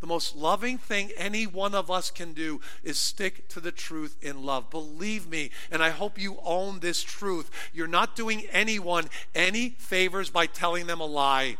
The 0.00 0.08
most 0.08 0.34
loving 0.36 0.76
thing 0.76 1.12
any 1.16 1.46
one 1.46 1.74
of 1.74 1.88
us 1.90 2.10
can 2.10 2.32
do 2.32 2.60
is 2.82 2.98
stick 2.98 3.48
to 3.50 3.60
the 3.60 3.72
truth 3.72 4.16
in 4.20 4.44
love. 4.44 4.70
Believe 4.70 5.28
me, 5.28 5.50
and 5.70 5.82
I 5.82 5.90
hope 5.90 6.18
you 6.18 6.38
own 6.44 6.80
this 6.80 7.02
truth. 7.02 7.50
You're 7.72 7.86
not 7.86 8.16
doing 8.16 8.42
anyone 8.50 9.08
any 9.34 9.70
favors 9.70 10.30
by 10.30 10.46
telling 10.46 10.88
them 10.88 11.00
a 11.00 11.06
lie. 11.06 11.58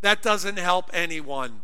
That 0.00 0.22
doesn't 0.22 0.58
help 0.58 0.90
anyone. 0.94 1.60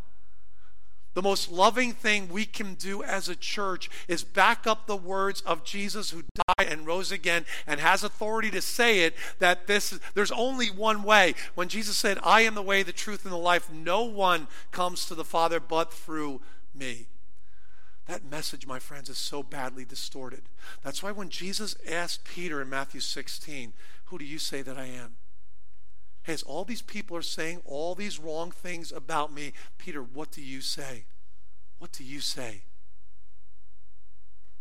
The 1.15 1.23
most 1.23 1.51
loving 1.51 1.93
thing 1.93 2.29
we 2.29 2.45
can 2.45 2.75
do 2.75 3.03
as 3.03 3.29
a 3.29 3.37
church 3.37 3.89
is 4.09 4.25
back 4.25 4.67
up 4.67 4.87
the 4.87 4.97
words 4.97 5.41
of 5.43 5.65
Jesus 5.65 6.11
who 6.11 6.25
died 6.35 6.69
and 6.69 6.87
rose 6.87 7.13
again 7.13 7.47
and 7.67 7.81
has 7.81 8.03
authority 8.03 8.51
to 8.51 8.61
say 8.61 9.01
it 9.01 9.15
that 9.39 9.69
this 9.69 9.99
there's 10.15 10.33
only 10.33 10.71
one 10.71 11.05
way. 11.05 11.35
When 11.55 11.69
Jesus 11.69 11.97
said, 11.97 12.19
"I 12.23 12.41
am 12.43 12.55
the 12.55 12.63
way, 12.63 12.83
the 12.83 12.93
truth 12.93 13.25
and 13.25 13.33
the 13.33 13.39
life, 13.39 13.71
no 13.71 14.03
one 14.03 14.49
comes 14.73 15.07
to 15.07 15.15
the 15.15 15.25
Father 15.25 15.61
but 15.61 15.93
through 15.93 16.43
me." 16.75 17.07
That 18.07 18.25
message, 18.25 18.67
my 18.67 18.81
friends, 18.81 19.09
is 19.09 19.17
so 19.17 19.43
badly 19.43 19.85
distorted. 19.85 20.49
That's 20.83 21.03
why 21.03 21.13
when 21.13 21.31
Jesus 21.31 21.77
asked 21.87 22.25
Peter 22.25 22.61
in 22.61 22.69
Matthew 22.69 23.01
16, 23.01 23.73
"Who 24.07 24.19
do 24.19 24.25
you 24.25 24.39
say 24.39 24.63
that 24.63 24.77
I 24.77 24.87
am?" 24.87 25.17
Hey, 26.25 26.33
as 26.33 26.43
all 26.43 26.65
these 26.65 26.83
people 26.83 27.17
are 27.17 27.23
saying 27.23 27.61
all 27.65 27.95
these 27.95 28.19
wrong 28.19 28.51
things 28.51 28.91
about 28.91 29.33
me, 29.33 29.53
Peter, 29.79 30.03
what 30.03 30.31
do 30.31 30.41
you 30.41 30.61
say? 30.63 31.05
What 31.79 31.93
do 31.93 32.03
you 32.03 32.21
say? 32.21 32.63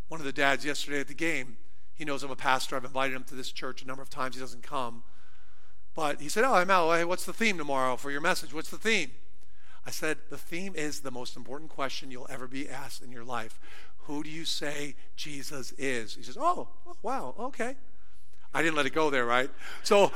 One 0.10 0.20
of 0.20 0.26
the 0.26 0.34
dads 0.34 0.66
yesterday 0.66 1.00
at 1.00 1.08
the 1.08 1.14
game, 1.14 1.58
he 1.96 2.04
knows 2.04 2.22
I'm 2.22 2.32
a 2.32 2.36
pastor. 2.36 2.76
I've 2.76 2.84
invited 2.84 3.16
him 3.16 3.24
to 3.26 3.36
this 3.36 3.52
church 3.52 3.82
a 3.82 3.88
number 3.88 4.02
of 4.02 4.10
times. 4.10 4.36
He 4.36 4.42
doesn't 4.42 4.62
come. 4.64 5.04
But 5.96 6.20
he 6.20 6.28
said, 6.28 6.44
Oh, 6.44 6.56
I'm 6.56 6.70
out. 6.70 6.92
Hey, 6.92 7.06
what's 7.06 7.26
the 7.26 7.34
theme 7.34 7.58
tomorrow 7.58 7.96
for 7.96 8.12
your 8.12 8.22
message? 8.22 8.54
What's 8.54 8.70
the 8.70 8.78
theme? 8.78 9.12
I 9.86 9.92
said, 9.92 10.18
The 10.30 10.38
theme 10.38 10.74
is 10.76 11.00
the 11.00 11.12
most 11.12 11.38
important 11.38 11.70
question 11.70 12.12
you'll 12.12 12.28
ever 12.30 12.48
be 12.48 12.70
asked 12.70 13.02
in 13.02 13.12
your 13.12 13.24
life. 13.24 13.60
Who 14.00 14.22
do 14.22 14.30
you 14.30 14.44
say 14.44 14.96
Jesus 15.16 15.72
is? 15.78 16.16
He 16.16 16.24
says, 16.24 16.38
Oh, 16.38 16.68
oh 16.86 16.96
wow, 17.02 17.36
okay. 17.40 17.76
I 18.54 18.62
didn't 18.62 18.76
let 18.76 18.86
it 18.86 18.94
go 18.94 19.10
there, 19.10 19.26
right? 19.26 19.50
So 19.84 20.12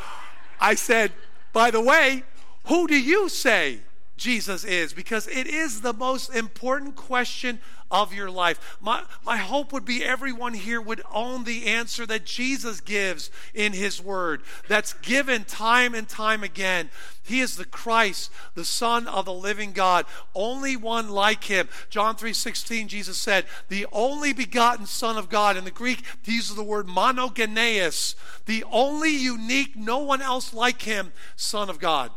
I 0.60 0.76
said, 0.76 1.12
by 1.54 1.72
the 1.72 1.82
way, 1.82 2.24
who 2.66 2.88
do 2.88 3.00
you 3.00 3.30
say 3.30 3.80
Jesus 4.18 4.64
is 4.64 4.94
because 4.94 5.28
it 5.28 5.48
is 5.48 5.82
the 5.82 5.94
most 5.94 6.34
important 6.34 6.96
question 6.96 7.60
of 7.90 8.14
your 8.14 8.30
life. 8.30 8.78
My, 8.82 9.04
my 9.26 9.38
hope 9.38 9.72
would 9.72 9.86
be 9.86 10.04
everyone 10.04 10.54
here 10.54 10.82
would 10.82 11.02
own 11.14 11.44
the 11.44 11.68
answer 11.68 12.06
that 12.08 12.26
Jesus 12.26 12.82
gives 12.82 13.30
in 13.54 13.74
his 13.74 14.02
word, 14.02 14.42
that's 14.68 14.94
given 14.94 15.44
time 15.46 15.94
and 15.96 16.08
time 16.08 16.44
again. 16.44 16.90
He 17.24 17.42
is 17.42 17.56
the 17.56 17.66
Christ, 17.66 18.32
the 18.56 18.66
Son 18.66 19.08
of 19.08 19.26
the 19.26 19.34
living 19.34 19.72
God, 19.74 20.06
only 20.34 20.76
one 20.76 21.10
like 21.10 21.46
him. 21.46 21.68
John 21.90 22.16
3:16 22.16 22.88
Jesus 22.88 23.18
said, 23.18 23.46
"The 23.70 23.86
only 23.92 24.34
begotten 24.34 24.86
Son 24.86 25.18
of 25.18 25.30
God." 25.30 25.58
In 25.58 25.66
the 25.66 25.72
Greek, 25.72 26.04
he 26.24 26.36
uses 26.36 26.56
the 26.56 26.64
word 26.64 26.88
monogenes, 26.88 28.16
the 28.46 28.64
only 28.66 29.12
unique, 29.12 29.76
no 29.76 30.00
one 30.00 30.22
else 30.22 30.54
like 30.54 30.84
him, 30.84 31.14
Son 31.36 31.70
of 31.70 31.80
God. 31.80 32.12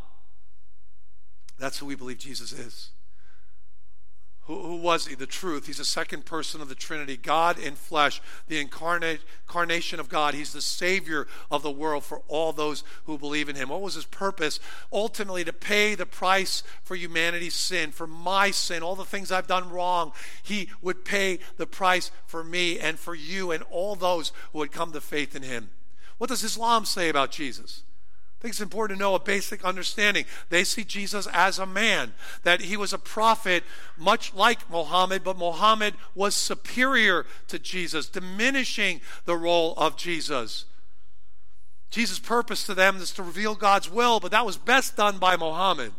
That's 1.61 1.79
who 1.79 1.87
we 1.87 1.95
believe 1.95 2.19
Jesus 2.19 2.53
is. 2.53 2.91
Who, 4.45 4.63
who, 4.63 4.77
was 4.77 5.07
he? 5.07 5.15
The 5.15 5.27
truth. 5.27 5.67
He's 5.67 5.77
the 5.77 5.85
second 5.85 6.25
person 6.25 6.63
of 6.63 6.69
the 6.69 6.75
Trinity, 6.75 7.17
God 7.17 7.59
in 7.59 7.75
flesh, 7.75 8.23
the 8.49 8.59
incarnate, 8.59 9.21
incarnation 9.47 10.01
of 10.01 10.09
God. 10.09 10.35
He's 10.35 10.55
the 10.55 10.63
Savior 10.63 11.29
of 11.51 11.63
the 11.63 11.71
world 11.71 12.03
for 12.03 12.23
all 12.27 12.53
those 12.53 12.83
who 13.05 13.19
believe 13.19 13.49
in 13.51 13.57
him. 13.57 13.69
What 13.69 13.83
was 13.83 13.95
his 13.95 14.07
purpose? 14.07 14.59
Ultimately, 14.91 15.45
to 15.45 15.53
pay 15.53 15.95
the 15.95 16.07
price 16.07 16.63
for 16.83 16.97
humanity's 16.97 17.55
sin, 17.55 17.93
for 17.93 18.07
my 18.07 18.51
sin, 18.51 18.83
all 18.83 18.97
the 18.97 19.05
things 19.05 19.31
I've 19.31 19.47
done 19.47 19.71
wrong. 19.71 20.13
He 20.43 20.71
would 20.81 21.05
pay 21.05 21.39
the 21.59 21.67
price 21.67 22.11
for 22.27 22.43
me 22.43 22.81
and 22.81 22.99
for 22.99 23.15
you 23.15 23.53
and 23.53 23.63
all 23.71 23.95
those 23.95 24.33
who 24.53 24.59
would 24.59 24.73
come 24.73 24.93
to 24.93 25.01
faith 25.01 25.37
in 25.37 25.43
him. 25.43 25.71
What 26.17 26.31
does 26.31 26.43
Islam 26.43 26.87
say 26.87 27.11
about 27.11 27.31
Jesus? 27.31 27.83
I 28.41 28.43
think 28.43 28.53
it's 28.53 28.63
important 28.63 28.99
to 28.99 29.05
know 29.05 29.15
a 29.15 29.21
basic 29.21 29.67
understanding. 29.67 30.25
They 30.49 30.65
see 30.65 30.83
Jesus 30.83 31.29
as 31.31 31.59
a 31.59 31.67
man, 31.67 32.15
that 32.43 32.63
he 32.63 32.75
was 32.75 32.95
a 32.95 32.99
prophet, 32.99 33.65
much 33.99 34.33
like 34.33 34.71
Muhammad, 34.71 35.23
but 35.23 35.37
Muhammad 35.37 35.93
was 36.15 36.35
superior 36.35 37.27
to 37.49 37.59
Jesus, 37.59 38.09
diminishing 38.09 39.03
the 39.27 39.37
role 39.37 39.75
of 39.77 39.99
Jesus. 39.99 40.65
Jesus' 41.91 42.19
purpose 42.19 42.65
to 42.65 42.73
them 42.73 42.97
is 42.97 43.11
to 43.11 43.23
reveal 43.23 43.55
God's 43.55 43.91
will, 43.91 44.21
but 44.21 44.31
that 44.31 44.47
was 44.47 44.57
best 44.57 44.97
done 44.97 45.19
by 45.19 45.37
Muhammad. 45.37 45.93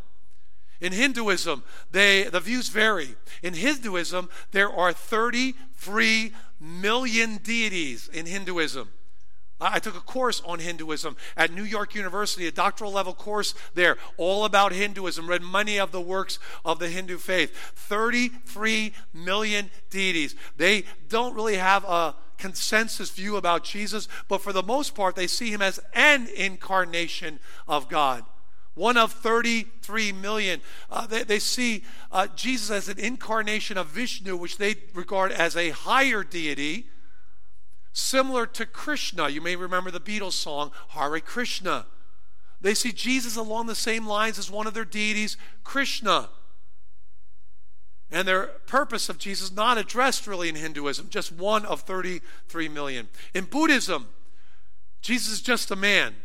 In 0.80 0.94
Hinduism, 0.94 1.62
they, 1.92 2.24
the 2.24 2.40
views 2.40 2.70
vary. 2.70 3.10
In 3.44 3.54
Hinduism, 3.54 4.32
there 4.52 4.72
are 4.72 4.94
33 4.94 6.34
million 6.60 7.38
deities 7.38 8.10
in 8.12 8.26
Hinduism. 8.26 8.90
I 9.62 9.78
took 9.80 9.96
a 9.96 10.02
course 10.02 10.42
on 10.44 10.60
Hinduism 10.60 11.16
at 11.38 11.54
New 11.54 11.64
York 11.64 11.94
University, 11.94 12.48
a 12.48 12.52
doctoral 12.52 12.92
level 12.92 13.14
course 13.14 13.54
there, 13.76 13.98
all 14.18 14.44
about 14.44 14.72
Hinduism, 14.72 15.28
read 15.28 15.44
many 15.44 15.80
of 15.80 15.92
the 15.92 16.02
works 16.02 16.40
of 16.66 16.80
the 16.80 16.90
Hindu 16.90 17.18
faith. 17.18 17.56
33 17.76 18.94
million 19.14 19.70
deities. 19.92 20.36
They 20.58 20.84
don't 21.10 21.36
really 21.36 21.58
have 21.58 21.84
a 21.84 22.16
consensus 22.40 23.12
view 23.12 23.36
about 23.38 23.64
Jesus, 23.64 24.08
but 24.28 24.42
for 24.42 24.52
the 24.52 24.64
most 24.64 24.96
part, 24.96 25.16
they 25.16 25.28
see 25.28 25.52
him 25.52 25.62
as 25.62 25.80
an 25.94 26.28
incarnation 26.36 27.40
of 27.68 27.88
God. 27.88 28.24
One 28.74 28.98
of 28.98 29.12
33 29.12 30.12
million. 30.14 30.62
Uh, 30.90 31.06
they, 31.06 31.24
they, 31.24 31.40
see 31.40 31.84
uh, 32.12 32.28
Jesus 32.36 32.72
as 32.72 32.90
an 32.90 32.98
incarnation 32.98 33.78
of 33.78 33.88
Vishnu, 33.88 34.36
which 34.38 34.58
they 34.58 34.76
regard 34.94 35.32
as 35.32 35.56
a 35.56 35.70
higher 35.70 36.24
deity 36.24 36.88
Similar 37.94 38.46
to 38.48 38.66
Krishna, 38.66 39.30
you 39.30 39.42
may 39.42 39.56
remember 39.56 39.92
the 39.92 40.00
Beatles 40.00 40.34
song, 40.34 40.72
Hare 40.90 41.20
Krishna. 41.20 41.86
They 42.62 42.74
see 42.74 42.92
Jesus 42.92 43.36
along 43.36 43.66
the 43.66 43.76
same 43.76 44.06
lines 44.06 44.38
as 44.38 44.50
one 44.50 44.68
of 44.68 44.74
their 44.74 44.86
deities, 44.86 45.36
Krishna. 45.64 46.30
And 48.12 48.28
their 48.28 48.44
purpose 48.68 49.10
of 49.10 49.18
Jesus 49.18 49.52
not 49.52 49.78
addressed 49.78 50.28
really 50.28 50.50
in 50.50 50.56
Hinduism, 50.56 51.08
just 51.10 51.32
one 51.32 51.66
of 51.66 51.82
33 51.82 52.70
million. 52.70 53.10
In 53.34 53.46
Buddhism, 53.46 54.08
Jesus 55.02 55.34
is 55.34 55.42
just 55.42 55.72
a 55.72 55.76
man. 55.76 56.16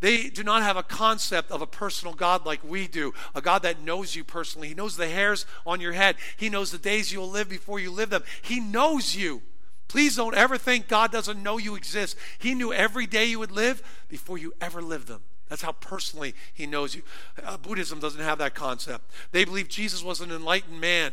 They 0.00 0.28
do 0.28 0.44
not 0.44 0.62
have 0.62 0.76
a 0.76 0.82
concept 0.84 1.50
of 1.50 1.60
a 1.60 1.66
personal 1.66 2.14
God 2.14 2.46
like 2.46 2.60
we 2.62 2.86
do, 2.86 3.12
a 3.34 3.40
God 3.40 3.62
that 3.62 3.82
knows 3.82 4.14
you 4.14 4.22
personally. 4.22 4.68
He 4.68 4.74
knows 4.74 4.96
the 4.96 5.08
hairs 5.08 5.44
on 5.66 5.80
your 5.80 5.92
head, 5.92 6.16
He 6.36 6.48
knows 6.48 6.70
the 6.70 6.78
days 6.78 7.12
you'll 7.12 7.28
live 7.28 7.48
before 7.48 7.80
you 7.80 7.90
live 7.90 8.10
them. 8.10 8.22
He 8.42 8.60
knows 8.60 9.16
you. 9.16 9.42
Please 9.88 10.16
don't 10.16 10.34
ever 10.34 10.58
think 10.58 10.86
God 10.86 11.10
doesn't 11.10 11.42
know 11.42 11.58
you 11.58 11.74
exist. 11.74 12.16
He 12.38 12.54
knew 12.54 12.72
every 12.72 13.06
day 13.06 13.24
you 13.24 13.38
would 13.38 13.50
live 13.50 13.82
before 14.08 14.38
you 14.38 14.52
ever 14.60 14.82
lived 14.82 15.08
them. 15.08 15.22
That's 15.48 15.62
how 15.62 15.72
personally 15.72 16.34
He 16.52 16.66
knows 16.66 16.94
you. 16.94 17.02
Uh, 17.42 17.56
Buddhism 17.56 17.98
doesn't 17.98 18.20
have 18.20 18.38
that 18.38 18.54
concept. 18.54 19.10
They 19.32 19.44
believe 19.44 19.68
Jesus 19.68 20.04
was 20.04 20.20
an 20.20 20.30
enlightened 20.30 20.80
man. 20.80 21.12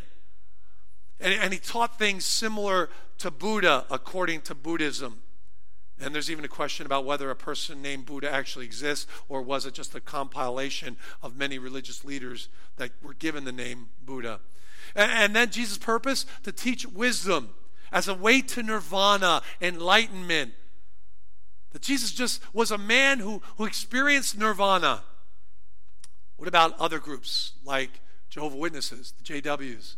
And, 1.21 1.33
and 1.33 1.53
he 1.53 1.59
taught 1.59 1.97
things 1.97 2.25
similar 2.25 2.89
to 3.19 3.31
Buddha, 3.31 3.85
according 3.89 4.41
to 4.41 4.55
Buddhism. 4.55 5.21
And 6.01 6.13
there's 6.13 6.29
even 6.29 6.43
a 6.43 6.49
question 6.49 6.85
about 6.85 7.05
whether 7.05 7.29
a 7.29 7.35
person 7.35 7.81
named 7.81 8.05
Buddha 8.05 8.29
actually 8.29 8.65
exists 8.65 9.07
or 9.29 9.41
was 9.41 9.65
it 9.65 9.73
just 9.73 9.95
a 9.95 10.01
compilation 10.01 10.97
of 11.23 11.37
many 11.37 11.57
religious 11.57 12.03
leaders 12.03 12.49
that 12.75 12.91
were 13.01 13.13
given 13.13 13.45
the 13.45 13.53
name 13.53 13.87
Buddha. 14.03 14.41
And, 14.93 15.09
and 15.09 15.35
then 15.35 15.51
Jesus' 15.51 15.77
purpose 15.77 16.25
to 16.43 16.51
teach 16.51 16.85
wisdom 16.85 17.51
as 17.91 18.07
a 18.07 18.13
way 18.13 18.41
to 18.41 18.63
nirvana, 18.63 19.41
enlightenment. 19.61 20.53
That 21.71 21.81
Jesus 21.81 22.11
just 22.11 22.41
was 22.53 22.71
a 22.71 22.77
man 22.77 23.19
who, 23.19 23.41
who 23.57 23.65
experienced 23.65 24.37
nirvana. 24.37 25.03
What 26.37 26.47
about 26.47 26.79
other 26.79 26.99
groups 26.99 27.53
like 27.63 28.01
Jehovah 28.29 28.57
Witnesses, 28.57 29.13
the 29.17 29.41
JWs? 29.41 29.95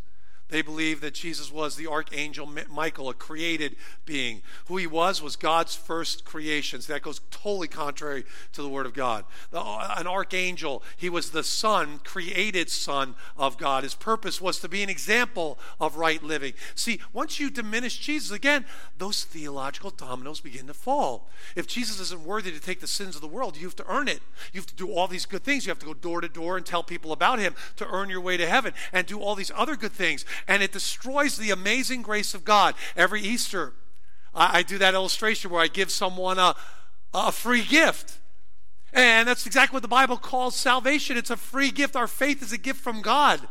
They 0.49 0.61
believe 0.61 1.01
that 1.01 1.13
Jesus 1.13 1.51
was 1.51 1.75
the 1.75 1.87
archangel 1.87 2.49
Michael, 2.69 3.09
a 3.09 3.13
created 3.13 3.75
being. 4.05 4.41
Who 4.67 4.77
he 4.77 4.87
was 4.87 5.21
was 5.21 5.35
God's 5.35 5.75
first 5.75 6.23
creation. 6.23 6.79
So 6.81 6.93
that 6.93 7.01
goes 7.01 7.19
totally 7.31 7.67
contrary 7.67 8.23
to 8.53 8.61
the 8.61 8.69
Word 8.69 8.85
of 8.85 8.93
God. 8.93 9.25
Uh, 9.51 9.95
an 9.97 10.07
archangel, 10.07 10.83
he 10.95 11.09
was 11.09 11.31
the 11.31 11.43
Son, 11.43 11.99
created 12.03 12.69
Son 12.69 13.15
of 13.37 13.57
God. 13.57 13.83
His 13.83 13.93
purpose 13.93 14.39
was 14.39 14.59
to 14.59 14.69
be 14.69 14.81
an 14.83 14.89
example 14.89 15.59
of 15.81 15.97
right 15.97 16.23
living. 16.23 16.53
See, 16.75 17.01
once 17.11 17.39
you 17.39 17.49
diminish 17.49 17.97
Jesus, 17.97 18.31
again, 18.31 18.65
those 18.97 19.25
theological 19.25 19.89
dominoes 19.89 20.39
begin 20.39 20.67
to 20.67 20.73
fall. 20.73 21.29
If 21.57 21.67
Jesus 21.67 21.99
isn't 21.99 22.23
worthy 22.23 22.51
to 22.51 22.61
take 22.61 22.79
the 22.79 22.87
sins 22.87 23.15
of 23.15 23.21
the 23.21 23.27
world, 23.27 23.57
you 23.57 23.65
have 23.65 23.75
to 23.77 23.91
earn 23.91 24.07
it. 24.07 24.21
You 24.53 24.61
have 24.61 24.67
to 24.67 24.75
do 24.75 24.91
all 24.93 25.07
these 25.07 25.25
good 25.25 25.43
things. 25.43 25.65
You 25.65 25.71
have 25.71 25.79
to 25.79 25.85
go 25.85 25.93
door 25.93 26.21
to 26.21 26.29
door 26.29 26.55
and 26.55 26.65
tell 26.65 26.83
people 26.83 27.11
about 27.11 27.39
him 27.39 27.53
to 27.75 27.87
earn 27.87 28.09
your 28.09 28.21
way 28.21 28.37
to 28.37 28.47
heaven 28.47 28.73
and 28.93 29.05
do 29.05 29.19
all 29.19 29.35
these 29.35 29.51
other 29.53 29.75
good 29.75 29.91
things 29.91 30.23
and 30.47 30.61
it 30.61 30.71
destroys 30.71 31.37
the 31.37 31.51
amazing 31.51 32.01
grace 32.01 32.33
of 32.33 32.43
God. 32.43 32.75
Every 32.95 33.21
Easter, 33.21 33.73
I, 34.33 34.59
I 34.59 34.63
do 34.63 34.77
that 34.77 34.93
illustration 34.93 35.51
where 35.51 35.61
I 35.61 35.67
give 35.67 35.91
someone 35.91 36.37
a, 36.39 36.55
a 37.13 37.31
free 37.31 37.63
gift. 37.63 38.19
And 38.93 39.27
that's 39.27 39.45
exactly 39.45 39.75
what 39.75 39.81
the 39.81 39.87
Bible 39.87 40.17
calls 40.17 40.55
salvation. 40.55 41.17
It's 41.17 41.29
a 41.29 41.37
free 41.37 41.71
gift. 41.71 41.95
Our 41.95 42.07
faith 42.07 42.41
is 42.41 42.51
a 42.51 42.57
gift 42.57 42.79
from 42.79 43.01
God. 43.01 43.47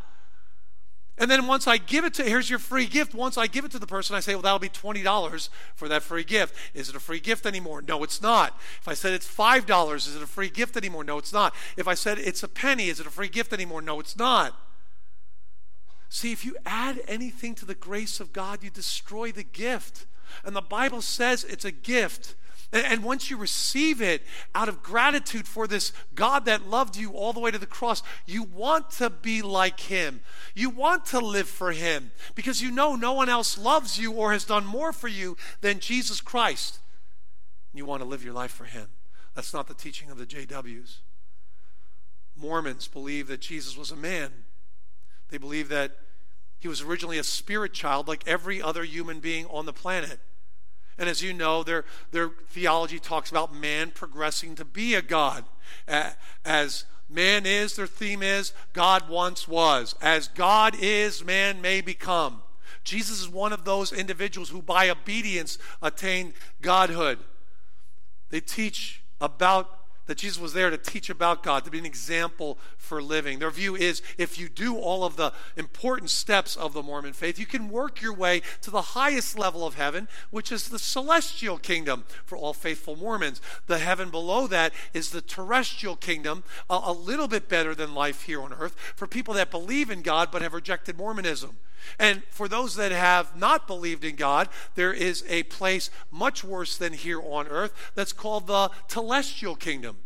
And 1.19 1.31
then 1.31 1.47
once 1.47 1.67
I 1.67 1.79
give 1.79 2.05
it 2.05 2.13
to, 2.15 2.25
here's 2.25 2.51
your 2.51 2.59
free 2.59 2.87
gift. 2.87 3.15
Once 3.15 3.39
I 3.39 3.47
give 3.47 3.65
it 3.65 3.71
to 3.71 3.79
the 3.79 3.87
person, 3.87 4.15
I 4.15 4.21
say, 4.21 4.35
well, 4.35 4.43
that'll 4.43 4.59
be 4.59 4.69
$20 4.69 5.49
for 5.75 5.89
that 5.89 6.03
free 6.03 6.25
gift. 6.25 6.55
Is 6.75 6.91
it 6.91 6.97
a 6.97 7.01
free 7.01 7.21
gift 7.21 7.47
anymore? 7.47 7.81
No, 7.81 8.05
it's 8.05 8.21
not. 8.21 8.59
If 8.81 8.87
I 8.87 8.93
said 8.93 9.15
it's 9.15 9.27
$5, 9.27 9.97
is 9.97 10.15
it 10.15 10.23
a 10.23 10.27
free 10.27 10.51
gift 10.51 10.77
anymore? 10.77 11.05
No, 11.05 11.17
it's 11.17 11.33
not. 11.33 11.55
If 11.77 11.89
I 11.89 11.95
said 11.95 12.19
it's 12.19 12.43
a 12.43 12.49
penny, 12.49 12.89
is 12.89 13.01
it 13.01 13.07
a 13.07 13.11
free 13.11 13.29
gift 13.29 13.55
anymore? 13.55 13.81
No, 13.81 13.99
it's 13.99 14.17
not. 14.17 14.61
See, 16.09 16.33
if 16.33 16.45
you 16.45 16.57
add 16.65 17.01
anything 17.09 17.55
to 17.57 17.67
the 17.67 17.75
grace 17.75 18.21
of 18.21 18.33
God, 18.33 18.63
you 18.63 18.71
destroy 18.71 19.33
the 19.33 19.43
gift. 19.43 20.07
And 20.45 20.55
the 20.55 20.61
Bible 20.63 21.03
says 21.03 21.45
it's 21.45 21.65
a 21.65 21.73
gift. 21.73 22.35
And 22.73 23.05
once 23.05 23.31
you 23.31 23.37
receive 23.37 24.03
it 24.03 24.23
out 24.55 24.69
of 24.69 24.83
gratitude 24.83 25.47
for 25.47 25.67
this 25.67 25.93
God 26.15 26.47
that 26.47 26.69
loved 26.69 26.97
you 26.97 27.13
all 27.13 27.33
the 27.33 27.41
way 27.41 27.51
to 27.51 27.59
the 27.59 27.67
cross, 27.67 28.03
you 28.27 28.43
want 28.43 28.91
to 28.93 29.09
be 29.09 29.41
like 29.41 29.79
Him. 29.81 30.21
You 30.55 30.71
want 30.71 31.07
to 31.07 31.21
live 31.21 31.49
for 31.49 31.71
Him 31.73 32.11
because 32.35 32.61
you 32.61 32.73
know 32.73 32.97
no 32.97 33.13
one 33.13 33.29
else 33.29 33.57
loves 33.57 33.99
you 33.99 34.13
or 34.13 34.33
has 34.33 34.45
done 34.45 34.67
more 34.67 34.93
for 34.93 35.09
you 35.09 35.37
than 35.61 35.79
Jesus 35.79 36.21
Christ. 36.21 36.81
You 37.73 37.85
want 37.85 38.03
to 38.03 38.09
live 38.09 38.25
your 38.25 38.35
life 38.35 38.53
for 38.53 38.65
Him. 38.65 38.89
That's 39.35 39.55
not 39.55 39.69
the 39.69 39.75
teaching 39.75 40.11
of 40.11 40.19
the 40.19 40.27
JWs. 40.27 40.99
Mormons 42.37 42.89
believe 42.89 43.29
that 43.29 43.41
Jesus 43.41 43.77
was 43.77 43.91
a 43.91 43.97
man 43.97 44.33
they 45.31 45.39
believe 45.39 45.69
that 45.69 45.97
he 46.59 46.69
was 46.69 46.83
originally 46.83 47.19
a 47.19 47.25
spirit 47.25 47.73
child 47.73 48.09
like 48.09 48.27
every 48.27 48.63
other 48.63 48.85
human 48.85 49.21
being 49.21 49.47
on 49.47 49.67
the 49.67 49.73
planet. 49.73 50.19
And 50.99 51.09
as 51.09 51.23
you 51.23 51.33
know, 51.33 51.63
their, 51.63 51.85
their 52.11 52.31
theology 52.49 52.99
talks 52.99 53.31
about 53.31 53.55
man 53.55 53.91
progressing 53.91 54.55
to 54.57 54.65
be 54.65 54.95
a 54.95 55.03
God. 55.03 55.45
As 56.45 56.85
man 57.09 57.45
is, 57.45 57.77
their 57.77 57.87
theme 57.87 58.23
is, 58.23 58.53
God 58.73 59.09
once 59.09 59.47
was. 59.47 59.95
As 60.01 60.29
God 60.29 60.75
is, 60.81 61.25
man 61.25 61.61
may 61.61 61.81
become. 61.83 62.43
Jesus 62.83 63.21
is 63.21 63.29
one 63.29 63.53
of 63.53 63.65
those 63.65 63.93
individuals 63.93 64.49
who, 64.49 64.63
by 64.63 64.89
obedience, 64.89 65.59
attain 65.83 66.33
godhood. 66.63 67.19
They 68.31 68.41
teach 68.41 69.03
about 69.21 69.76
that 70.07 70.19
Jesus 70.19 70.41
was 70.41 70.53
there 70.53 70.71
to 70.71 70.79
teach 70.79 71.11
about 71.11 71.43
God, 71.43 71.65
to 71.65 71.71
be 71.71 71.79
an 71.79 71.87
example 71.87 72.59
for 72.77 73.03
living. 73.03 73.39
Their 73.39 73.51
view 73.51 73.77
is 73.77 74.03
if 74.19 74.39
you 74.39 74.49
do 74.49 74.77
all 74.77 75.05
of 75.05 75.17
the 75.17 75.33
important 75.57 76.11
steps 76.11 76.57
of 76.57 76.73
the 76.73 76.83
Mormon 76.83 77.13
faith, 77.13 77.39
you 77.39 77.47
can 77.47 77.69
work 77.69 78.01
your 78.01 78.15
way 78.15 78.43
to 78.63 78.71
the 78.71 78.83
highest 78.83 79.39
level 79.39 79.67
of 79.67 79.75
heaven, 79.75 80.09
which 80.31 80.53
is 80.53 80.69
the 80.69 80.79
celestial 80.79 81.59
kingdom 81.59 82.05
for 82.25 82.39
all 82.39 82.53
faithful 82.53 82.97
Mormons. 82.97 83.41
The 83.67 83.79
heaven 83.79 84.11
below 84.11 84.47
that 84.47 84.73
is 84.95 85.11
the 85.11 85.21
terrestrial 85.21 85.97
kingdom, 85.97 86.45
a, 86.71 86.81
a 86.85 86.93
little 86.93 87.29
bit 87.29 87.49
better 87.49 87.75
than 87.75 87.95
life 87.95 88.23
here 88.23 88.43
on 88.43 88.53
earth 88.53 88.77
for 88.95 89.07
people 89.07 89.35
that 89.35 89.51
believe 89.51 89.91
in 89.91 90.03
God 90.03 90.31
but 90.31 90.43
have 90.43 90.55
rejected 90.55 90.97
Mormonism. 90.97 91.57
And 91.99 92.23
for 92.31 92.49
those 92.49 92.77
that 92.77 92.93
have 92.93 93.37
not 93.37 93.67
believed 93.67 94.05
in 94.05 94.17
God, 94.17 94.49
there 94.75 94.93
is 94.93 95.25
a 95.29 95.45
place 95.45 95.91
much 96.11 96.43
worse 96.45 96.77
than 96.77 96.93
here 96.93 97.21
on 97.21 97.47
earth 97.49 97.73
that's 97.95 98.13
called 98.13 98.47
the 98.47 98.71
telestial 98.89 99.59
kingdom. 99.59 99.99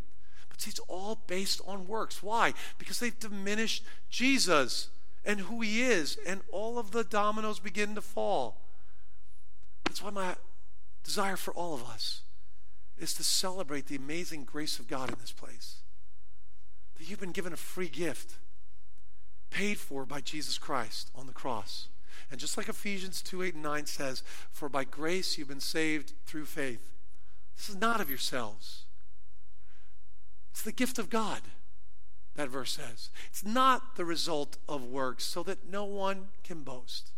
But 0.49 0.61
see, 0.61 0.71
it's 0.71 0.81
all 0.89 1.23
based 1.27 1.61
on 1.67 1.87
works. 1.87 2.23
Why? 2.23 2.55
Because 2.79 2.99
they've 2.99 3.19
diminished 3.19 3.85
Jesus 4.09 4.91
and 5.25 5.41
who 5.41 5.61
he 5.61 5.83
is, 5.83 6.17
and 6.27 6.41
all 6.51 6.79
of 6.79 6.93
the 6.93 7.05
dominoes 7.05 7.59
begin 7.59 7.95
to 7.95 8.01
fall. 8.01 8.61
That's 9.85 10.03
why 10.03 10.11
my 10.11 10.37
desire 11.05 11.37
for 11.37 11.53
all 11.53 11.75
of 11.75 11.85
us 11.85 12.23
is 12.99 13.15
to 13.15 13.25
celebrate 13.25 13.87
the 13.87 13.97
amazing 13.97 14.45
grace 14.45 14.79
of 14.79 14.89
God 14.89 15.11
in 15.11 15.17
this 15.21 15.33
place. 15.33 15.77
That 16.97 17.09
you've 17.09 17.21
been 17.21 17.33
given 17.33 17.53
a 17.53 17.57
free 17.57 17.89
gift 17.89 18.37
paid 19.51 19.79
for 19.79 20.05
by 20.07 20.21
Jesus 20.21 20.59
Christ 20.59 21.11
on 21.15 21.27
the 21.27 21.33
cross. 21.33 21.89
And 22.31 22.39
just 22.39 22.57
like 22.57 22.69
Ephesians 22.69 23.23
2 23.23 23.43
8 23.43 23.55
and 23.55 23.63
9 23.63 23.87
says, 23.87 24.23
For 24.51 24.69
by 24.69 24.85
grace 24.85 25.37
you've 25.37 25.49
been 25.49 25.61
saved 25.61 26.13
through 26.27 26.47
faith. 26.47 26.91
This 27.57 27.69
is 27.69 27.77
not 27.77 28.01
of 28.01 28.09
yourselves, 28.09 28.85
it's 30.51 30.63
the 30.63 30.73
gift 30.73 30.99
of 30.99 31.11
God, 31.11 31.41
that 32.37 32.49
verse 32.49 32.73
says. 32.73 33.11
It's 33.29 33.45
not 33.45 33.97
the 33.97 34.05
result 34.05 34.57
of 34.69 34.85
works, 34.85 35.25
so 35.25 35.43
that 35.43 35.69
no 35.69 35.85
one 35.85 36.29
can 36.45 36.63
boast. 36.63 37.11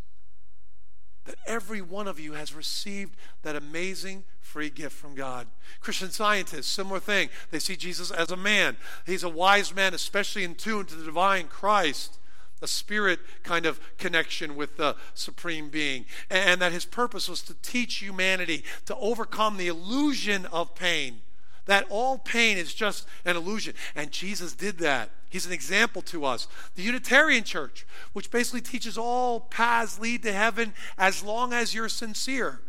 That 1.25 1.35
every 1.47 1.81
one 1.81 2.07
of 2.07 2.19
you 2.19 2.33
has 2.33 2.53
received 2.53 3.15
that 3.43 3.55
amazing 3.55 4.25
free 4.41 4.69
gift 4.69 4.95
from 4.95 5.15
God. 5.15 5.47
Christian 5.79 6.11
scientists, 6.11 6.67
similar 6.67 6.99
thing. 6.99 7.29
They 7.49 7.59
see 7.59 7.77
Jesus 7.77 8.11
as 8.11 8.29
a 8.29 8.35
man. 8.35 8.75
He's 9.05 9.23
a 9.23 9.29
wise 9.29 9.73
man, 9.73 9.93
especially 9.93 10.43
in 10.43 10.55
tune 10.55 10.85
to 10.87 10.95
the 10.95 11.05
divine 11.05 11.47
Christ 11.47 12.19
a 12.63 12.67
spirit 12.67 13.19
kind 13.43 13.65
of 13.65 13.79
connection 13.97 14.55
with 14.55 14.77
the 14.77 14.95
supreme 15.13 15.69
being. 15.69 16.05
And 16.29 16.61
that 16.61 16.71
his 16.71 16.85
purpose 16.85 17.29
was 17.29 17.41
to 17.43 17.53
teach 17.55 17.95
humanity 17.95 18.63
to 18.85 18.95
overcome 18.95 19.57
the 19.57 19.67
illusion 19.67 20.47
of 20.47 20.73
pain. 20.73 21.21
That 21.65 21.85
all 21.89 22.17
pain 22.17 22.57
is 22.57 22.73
just 22.73 23.07
an 23.25 23.35
illusion. 23.35 23.73
And 23.95 24.11
Jesus 24.11 24.53
did 24.53 24.79
that. 24.79 25.09
He's 25.29 25.45
an 25.45 25.53
example 25.53 26.01
to 26.03 26.25
us. 26.25 26.47
The 26.75 26.83
Unitarian 26.83 27.43
Church, 27.43 27.85
which 28.13 28.31
basically 28.31 28.61
teaches 28.61 28.97
all 28.97 29.39
paths 29.39 29.99
lead 29.99 30.23
to 30.23 30.33
heaven 30.33 30.73
as 30.97 31.23
long 31.23 31.53
as 31.53 31.73
you're 31.73 31.89
sincere. 31.89 32.61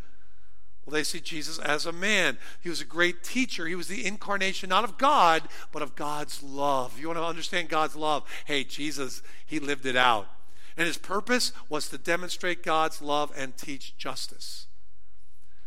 Well, 0.84 0.92
they 0.92 1.02
see 1.02 1.20
Jesus 1.20 1.58
as 1.58 1.86
a 1.86 1.92
man. 1.92 2.36
He 2.60 2.68
was 2.68 2.80
a 2.80 2.86
great 2.86 3.22
teacher. 3.22 3.66
He 3.66 3.74
was 3.74 3.88
the 3.88 4.04
incarnation 4.04 4.68
not 4.68 4.84
of 4.84 4.98
God, 4.98 5.48
but 5.72 5.82
of 5.82 5.96
God's 5.96 6.42
love. 6.42 6.98
You 6.98 7.06
want 7.06 7.18
to 7.18 7.24
understand 7.24 7.68
God's 7.68 7.96
love? 7.96 8.24
Hey, 8.44 8.64
Jesus, 8.64 9.22
he 9.46 9.58
lived 9.58 9.86
it 9.86 9.96
out. 9.96 10.28
And 10.76 10.86
his 10.86 10.98
purpose 10.98 11.52
was 11.68 11.88
to 11.88 11.98
demonstrate 11.98 12.62
God's 12.62 13.00
love 13.00 13.32
and 13.36 13.56
teach 13.56 13.96
justice. 13.96 14.66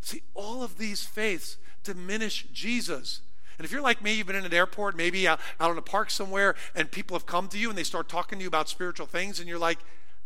See, 0.02 0.22
all 0.34 0.64
of 0.64 0.78
these 0.78 1.04
faiths 1.04 1.58
diminish 1.84 2.46
Jesus. 2.54 3.22
And 3.58 3.66
if 3.66 3.72
you're 3.72 3.82
like 3.82 4.04
me, 4.04 4.14
you've 4.14 4.28
been 4.28 4.36
in 4.36 4.46
an 4.46 4.54
airport, 4.54 4.96
maybe 4.96 5.28
out, 5.28 5.40
out 5.60 5.72
in 5.72 5.78
a 5.78 5.82
park 5.82 6.12
somewhere, 6.12 6.56
and 6.76 6.92
people 6.92 7.16
have 7.16 7.26
come 7.26 7.48
to 7.48 7.58
you 7.58 7.70
and 7.70 7.78
they 7.78 7.84
start 7.84 8.08
talking 8.08 8.38
to 8.38 8.44
you 8.44 8.48
about 8.48 8.70
spiritual 8.70 9.08
things, 9.08 9.40
and 9.40 9.50
you're 9.50 9.58
like, 9.58 9.80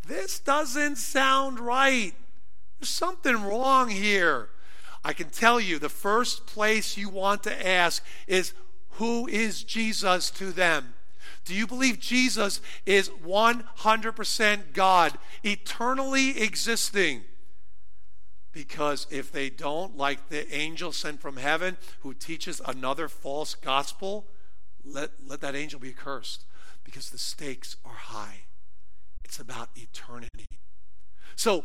this 0.05 0.39
doesn't 0.39 0.97
sound 0.97 1.59
right. 1.59 2.13
There's 2.79 2.89
something 2.89 3.43
wrong 3.43 3.89
here. 3.89 4.49
I 5.03 5.13
can 5.13 5.29
tell 5.29 5.59
you 5.59 5.79
the 5.79 5.89
first 5.89 6.45
place 6.45 6.97
you 6.97 7.09
want 7.09 7.43
to 7.43 7.67
ask 7.67 8.03
is 8.27 8.53
who 8.91 9.27
is 9.27 9.63
Jesus 9.63 10.29
to 10.31 10.51
them? 10.51 10.93
Do 11.43 11.55
you 11.55 11.65
believe 11.65 11.99
Jesus 11.99 12.61
is 12.85 13.09
100% 13.09 14.73
God, 14.73 15.17
eternally 15.43 16.39
existing? 16.39 17.23
Because 18.51 19.07
if 19.09 19.31
they 19.31 19.49
don't, 19.49 19.97
like 19.97 20.29
the 20.29 20.53
angel 20.53 20.91
sent 20.91 21.21
from 21.21 21.37
heaven 21.37 21.77
who 22.01 22.13
teaches 22.13 22.61
another 22.65 23.07
false 23.07 23.55
gospel, 23.55 24.27
let, 24.83 25.11
let 25.25 25.41
that 25.41 25.55
angel 25.55 25.79
be 25.79 25.93
cursed 25.93 26.45
because 26.83 27.09
the 27.09 27.17
stakes 27.17 27.77
are 27.85 27.95
high. 27.95 28.41
It's 29.23 29.39
about 29.39 29.69
eternity. 29.75 30.45
So 31.35 31.63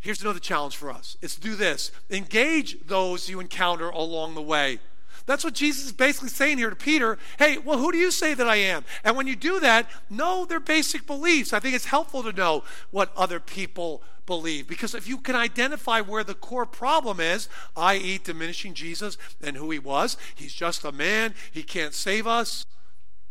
Here's 0.00 0.22
another 0.22 0.38
challenge 0.38 0.76
for 0.76 0.90
us 0.90 1.16
it's 1.20 1.36
do 1.36 1.54
this 1.54 1.90
engage 2.10 2.86
those 2.86 3.28
you 3.28 3.40
encounter 3.40 3.90
along 3.90 4.34
the 4.34 4.42
way. 4.42 4.80
That's 5.26 5.44
what 5.44 5.52
Jesus 5.52 5.86
is 5.86 5.92
basically 5.92 6.30
saying 6.30 6.56
here 6.56 6.70
to 6.70 6.76
Peter. 6.76 7.18
Hey, 7.38 7.58
well, 7.58 7.78
who 7.78 7.92
do 7.92 7.98
you 7.98 8.10
say 8.10 8.32
that 8.32 8.48
I 8.48 8.56
am? 8.56 8.84
And 9.04 9.14
when 9.14 9.26
you 9.26 9.36
do 9.36 9.60
that, 9.60 9.86
know 10.08 10.46
their 10.46 10.60
basic 10.60 11.06
beliefs. 11.06 11.52
I 11.52 11.60
think 11.60 11.74
it's 11.74 11.84
helpful 11.84 12.22
to 12.22 12.32
know 12.32 12.64
what 12.90 13.12
other 13.14 13.38
people 13.38 14.02
believe 14.24 14.66
because 14.66 14.94
if 14.94 15.06
you 15.06 15.18
can 15.18 15.36
identify 15.36 16.00
where 16.00 16.24
the 16.24 16.34
core 16.34 16.64
problem 16.64 17.20
is, 17.20 17.48
i.e., 17.76 18.18
diminishing 18.22 18.72
Jesus 18.72 19.18
and 19.42 19.56
who 19.56 19.70
he 19.70 19.78
was, 19.78 20.16
he's 20.34 20.54
just 20.54 20.84
a 20.84 20.92
man, 20.92 21.34
he 21.50 21.62
can't 21.62 21.92
save 21.92 22.26
us, 22.26 22.64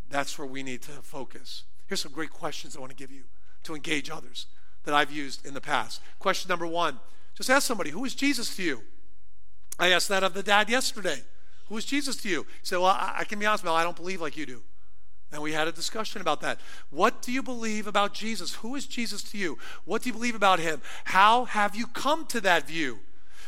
that's 0.09 0.37
where 0.37 0.47
we 0.47 0.61
need 0.61 0.81
to 0.83 0.91
focus. 0.91 1.63
Here's 1.87 2.01
some 2.01 2.11
great 2.11 2.31
questions 2.31 2.75
I 2.75 2.79
want 2.79 2.91
to 2.91 2.95
give 2.95 3.11
you 3.11 3.23
to 3.63 3.73
engage 3.73 4.09
others 4.09 4.45
that 4.87 4.95
I've 4.95 5.11
used 5.11 5.45
in 5.45 5.53
the 5.53 5.61
past. 5.61 6.01
Question 6.17 6.47
number 6.49 6.65
one 6.65 6.99
just 7.35 7.51
ask 7.51 7.67
somebody, 7.67 7.91
Who 7.91 8.05
is 8.05 8.15
Jesus 8.15 8.55
to 8.55 8.63
you? 8.63 8.81
I 9.77 9.91
asked 9.91 10.09
that 10.09 10.23
of 10.23 10.33
the 10.33 10.41
dad 10.41 10.69
yesterday. 10.69 11.21
Who 11.67 11.77
is 11.77 11.85
Jesus 11.85 12.15
to 12.17 12.29
you? 12.29 12.43
He 12.43 12.65
said, 12.65 12.77
Well, 12.77 12.87
I, 12.87 13.17
I 13.19 13.23
can 13.25 13.37
be 13.37 13.45
honest, 13.45 13.63
Mel, 13.63 13.75
I 13.75 13.83
don't 13.83 13.95
believe 13.95 14.21
like 14.21 14.37
you 14.37 14.45
do. 14.45 14.63
And 15.31 15.41
we 15.41 15.51
had 15.51 15.67
a 15.67 15.73
discussion 15.73 16.21
about 16.21 16.39
that. 16.41 16.59
What 16.89 17.21
do 17.21 17.33
you 17.33 17.43
believe 17.43 17.85
about 17.85 18.13
Jesus? 18.13 18.55
Who 18.55 18.75
is 18.75 18.87
Jesus 18.87 19.21
to 19.23 19.37
you? 19.37 19.57
What 19.83 20.01
do 20.01 20.09
you 20.09 20.13
believe 20.13 20.35
about 20.35 20.59
him? 20.59 20.81
How 21.03 21.43
have 21.45 21.75
you 21.75 21.85
come 21.87 22.25
to 22.27 22.39
that 22.41 22.65
view? 22.65 22.99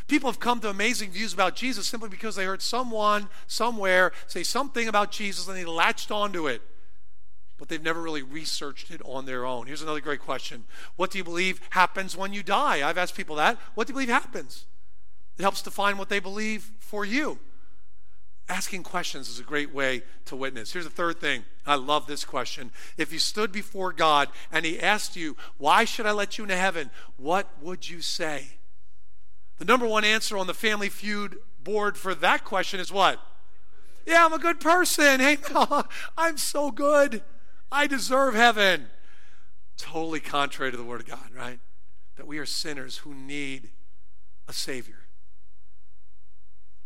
People 0.06 0.30
have 0.30 0.40
come 0.40 0.60
to 0.60 0.68
amazing 0.68 1.10
views 1.10 1.32
about 1.32 1.56
Jesus 1.56 1.86
simply 1.86 2.10
because 2.10 2.36
they 2.36 2.44
heard 2.44 2.60
someone 2.60 3.28
somewhere 3.46 4.12
say 4.26 4.42
something 4.42 4.88
about 4.88 5.10
Jesus 5.10 5.48
and 5.48 5.56
they 5.56 5.64
latched 5.64 6.10
onto 6.10 6.46
it 6.46 6.60
but 7.60 7.68
they've 7.68 7.82
never 7.82 8.00
really 8.00 8.22
researched 8.22 8.90
it 8.90 9.02
on 9.04 9.26
their 9.26 9.44
own. 9.44 9.66
Here's 9.66 9.82
another 9.82 10.00
great 10.00 10.20
question 10.20 10.64
What 10.96 11.10
do 11.12 11.18
you 11.18 11.24
believe 11.24 11.60
happens 11.70 12.16
when 12.16 12.32
you 12.32 12.42
die? 12.42 12.88
I've 12.88 12.98
asked 12.98 13.14
people 13.14 13.36
that. 13.36 13.58
What 13.74 13.86
do 13.86 13.92
you 13.92 13.94
believe 13.94 14.08
happens? 14.08 14.64
It 15.38 15.42
helps 15.42 15.62
define 15.62 15.98
what 15.98 16.08
they 16.08 16.18
believe 16.18 16.72
for 16.80 17.04
you. 17.04 17.38
Asking 18.48 18.82
questions 18.82 19.28
is 19.28 19.38
a 19.38 19.44
great 19.44 19.72
way 19.72 20.02
to 20.24 20.34
witness. 20.34 20.72
Here's 20.72 20.86
the 20.86 20.90
third 20.90 21.20
thing. 21.20 21.44
I 21.66 21.76
love 21.76 22.06
this 22.06 22.24
question. 22.24 22.72
If 22.96 23.12
you 23.12 23.18
stood 23.18 23.52
before 23.52 23.92
God 23.92 24.30
and 24.50 24.64
He 24.64 24.80
asked 24.80 25.14
you, 25.14 25.36
Why 25.58 25.84
should 25.84 26.06
I 26.06 26.12
let 26.12 26.38
you 26.38 26.44
into 26.44 26.56
heaven? 26.56 26.90
What 27.18 27.46
would 27.60 27.90
you 27.90 28.00
say? 28.00 28.52
The 29.58 29.66
number 29.66 29.86
one 29.86 30.04
answer 30.04 30.38
on 30.38 30.46
the 30.46 30.54
Family 30.54 30.88
Feud 30.88 31.36
board 31.62 31.98
for 31.98 32.14
that 32.14 32.42
question 32.42 32.80
is 32.80 32.90
what? 32.90 33.20
Yeah, 34.06 34.24
I'm 34.24 34.32
a 34.32 34.38
good 34.38 34.60
person. 34.60 35.20
Hey, 35.20 35.36
I'm 36.16 36.38
so 36.38 36.70
good. 36.70 37.22
I 37.72 37.86
deserve 37.86 38.34
heaven. 38.34 38.88
Totally 39.76 40.20
contrary 40.20 40.70
to 40.70 40.76
the 40.76 40.84
Word 40.84 41.00
of 41.00 41.06
God, 41.06 41.30
right? 41.34 41.58
That 42.16 42.26
we 42.26 42.38
are 42.38 42.46
sinners 42.46 42.98
who 42.98 43.14
need 43.14 43.70
a 44.48 44.52
Savior. 44.52 45.06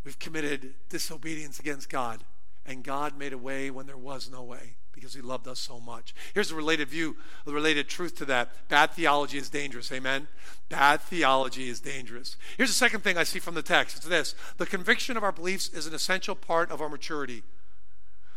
We've 0.05 0.19
committed 0.19 0.75
disobedience 0.91 1.59
against 1.59 1.89
God, 1.89 2.25
and 2.67 2.85
God 2.85 3.19
made 3.19 3.33
a 3.33 3.39
way 3.39 3.71
when 3.71 3.87
there 3.87 3.97
was 3.97 4.31
no 4.31 4.43
way 4.43 4.77
because 4.93 5.15
He 5.15 5.21
loved 5.21 5.49
us 5.49 5.59
so 5.59 5.81
much. 5.81 6.15
Here's 6.35 6.53
a 6.53 6.55
related 6.55 6.89
view, 6.89 7.17
a 7.47 7.51
related 7.51 7.89
truth 7.89 8.15
to 8.17 8.25
that. 8.27 8.51
Bad 8.69 8.93
theology 8.93 9.39
is 9.39 9.51
dangerous. 9.51 9.91
Amen? 9.91 10.29
Bad 10.69 11.01
theology 11.01 11.69
is 11.69 11.81
dangerous. 11.81 12.37
Here's 12.57 12.71
the 12.71 12.75
second 12.75 13.01
thing 13.01 13.19
I 13.19 13.25
see 13.25 13.39
from 13.39 13.55
the 13.55 13.63
text 13.63 13.97
it's 13.97 14.07
this 14.07 14.35
the 14.59 14.67
conviction 14.67 15.17
of 15.17 15.25
our 15.25 15.33
beliefs 15.33 15.69
is 15.69 15.87
an 15.87 15.95
essential 15.95 16.35
part 16.35 16.71
of 16.71 16.81
our 16.81 16.89
maturity. 16.89 17.43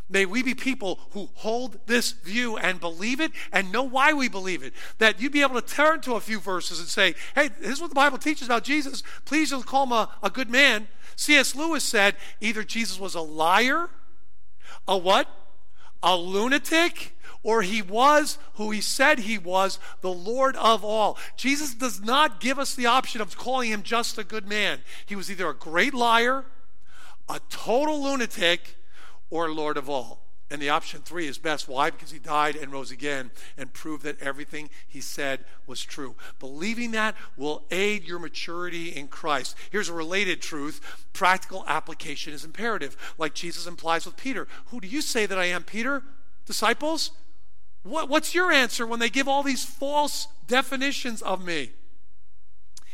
May 0.10 0.26
we 0.26 0.42
be 0.42 0.54
people 0.54 1.00
who 1.12 1.30
hold 1.34 1.80
this 1.86 2.12
view 2.12 2.58
and 2.58 2.80
believe 2.80 3.20
it 3.20 3.32
and 3.52 3.72
know 3.72 3.84
why 3.84 4.14
we 4.14 4.30
believe 4.30 4.64
it. 4.64 4.74
That 5.00 5.22
you'd 5.22 5.34
be 5.34 5.42
able 5.42 5.60
to 5.60 5.68
turn 5.68 6.00
to 6.02 6.14
a 6.16 6.22
few 6.22 6.40
verses 6.40 6.80
and 6.80 6.88
say, 6.88 7.16
hey, 7.36 7.50
this 7.60 7.74
is 7.74 7.82
what 7.82 7.90
the 7.90 7.96
Bible 7.96 8.18
teaches 8.18 8.48
about 8.48 8.64
Jesus. 8.64 9.04
Please 9.26 9.50
don't 9.50 9.66
call 9.66 9.84
him 9.84 9.92
a, 9.92 10.10
a 10.24 10.30
good 10.30 10.50
man. 10.50 10.88
C.S. 11.18 11.56
Lewis 11.56 11.84
said 11.84 12.16
either 12.40 12.64
Jesus 12.64 13.00
was 13.00 13.16
a 13.16 13.22
liar, 13.22 13.90
a 14.88 14.98
what? 14.98 15.28
A 16.02 16.16
lunatic, 16.16 17.18
or 17.44 17.62
he 17.62 17.82
was 17.82 18.38
who 18.54 18.72
he 18.72 18.80
said 18.80 19.20
he 19.20 19.38
was, 19.38 19.80
the 20.02 20.12
Lord 20.12 20.56
of 20.56 20.86
all. 20.86 21.18
Jesus 21.36 21.74
does 21.74 22.02
not 22.02 22.40
give 22.40 22.60
us 22.60 22.76
the 22.76 22.86
option 22.86 23.20
of 23.20 23.38
calling 23.38 23.72
him 23.72 23.84
just 23.84 24.18
a 24.18 24.24
good 24.24 24.48
man. 24.48 24.80
He 25.06 25.16
was 25.16 25.30
either 25.30 25.50
a 25.50 25.56
great 25.56 25.94
liar, 25.94 26.46
a 27.28 27.42
total 27.50 28.04
lunatic, 28.04 28.77
or 29.30 29.52
Lord 29.52 29.78
of 29.78 29.90
all? 29.90 30.28
And 30.50 30.62
the 30.62 30.70
option 30.70 31.02
three 31.02 31.28
is 31.28 31.38
best. 31.38 31.68
Why? 31.68 31.90
Because 31.90 32.12
he 32.12 32.20
died 32.20 32.56
and 32.56 32.72
rose 32.72 32.90
again 32.90 33.32
and 33.58 33.74
proved 33.74 34.04
that 34.04 34.22
everything 34.22 34.70
he 34.88 35.02
said 35.02 35.44
was 35.66 35.84
true. 35.84 36.16
Believing 36.40 36.92
that 36.92 37.16
will 37.36 37.66
aid 37.70 38.06
your 38.06 38.18
maturity 38.18 38.90
in 38.90 39.10
Christ. 39.10 39.58
Here's 39.72 39.90
a 39.90 39.94
related 39.94 40.42
truth 40.42 40.80
practical 41.12 41.66
application 41.68 42.32
is 42.32 42.46
imperative, 42.46 42.96
like 43.18 43.34
Jesus 43.34 43.68
implies 43.68 44.06
with 44.06 44.16
Peter. 44.16 44.48
Who 44.68 44.80
do 44.80 44.88
you 44.88 45.02
say 45.02 45.26
that 45.26 45.38
I 45.38 45.46
am, 45.46 45.64
Peter? 45.64 46.04
Disciples? 46.46 47.12
What, 47.84 48.08
what's 48.08 48.34
your 48.34 48.52
answer 48.52 48.88
when 48.88 49.00
they 49.00 49.10
give 49.10 49.28
all 49.28 49.44
these 49.44 49.66
false 49.66 50.28
definitions 50.48 51.22
of 51.22 51.44
me? 51.44 51.72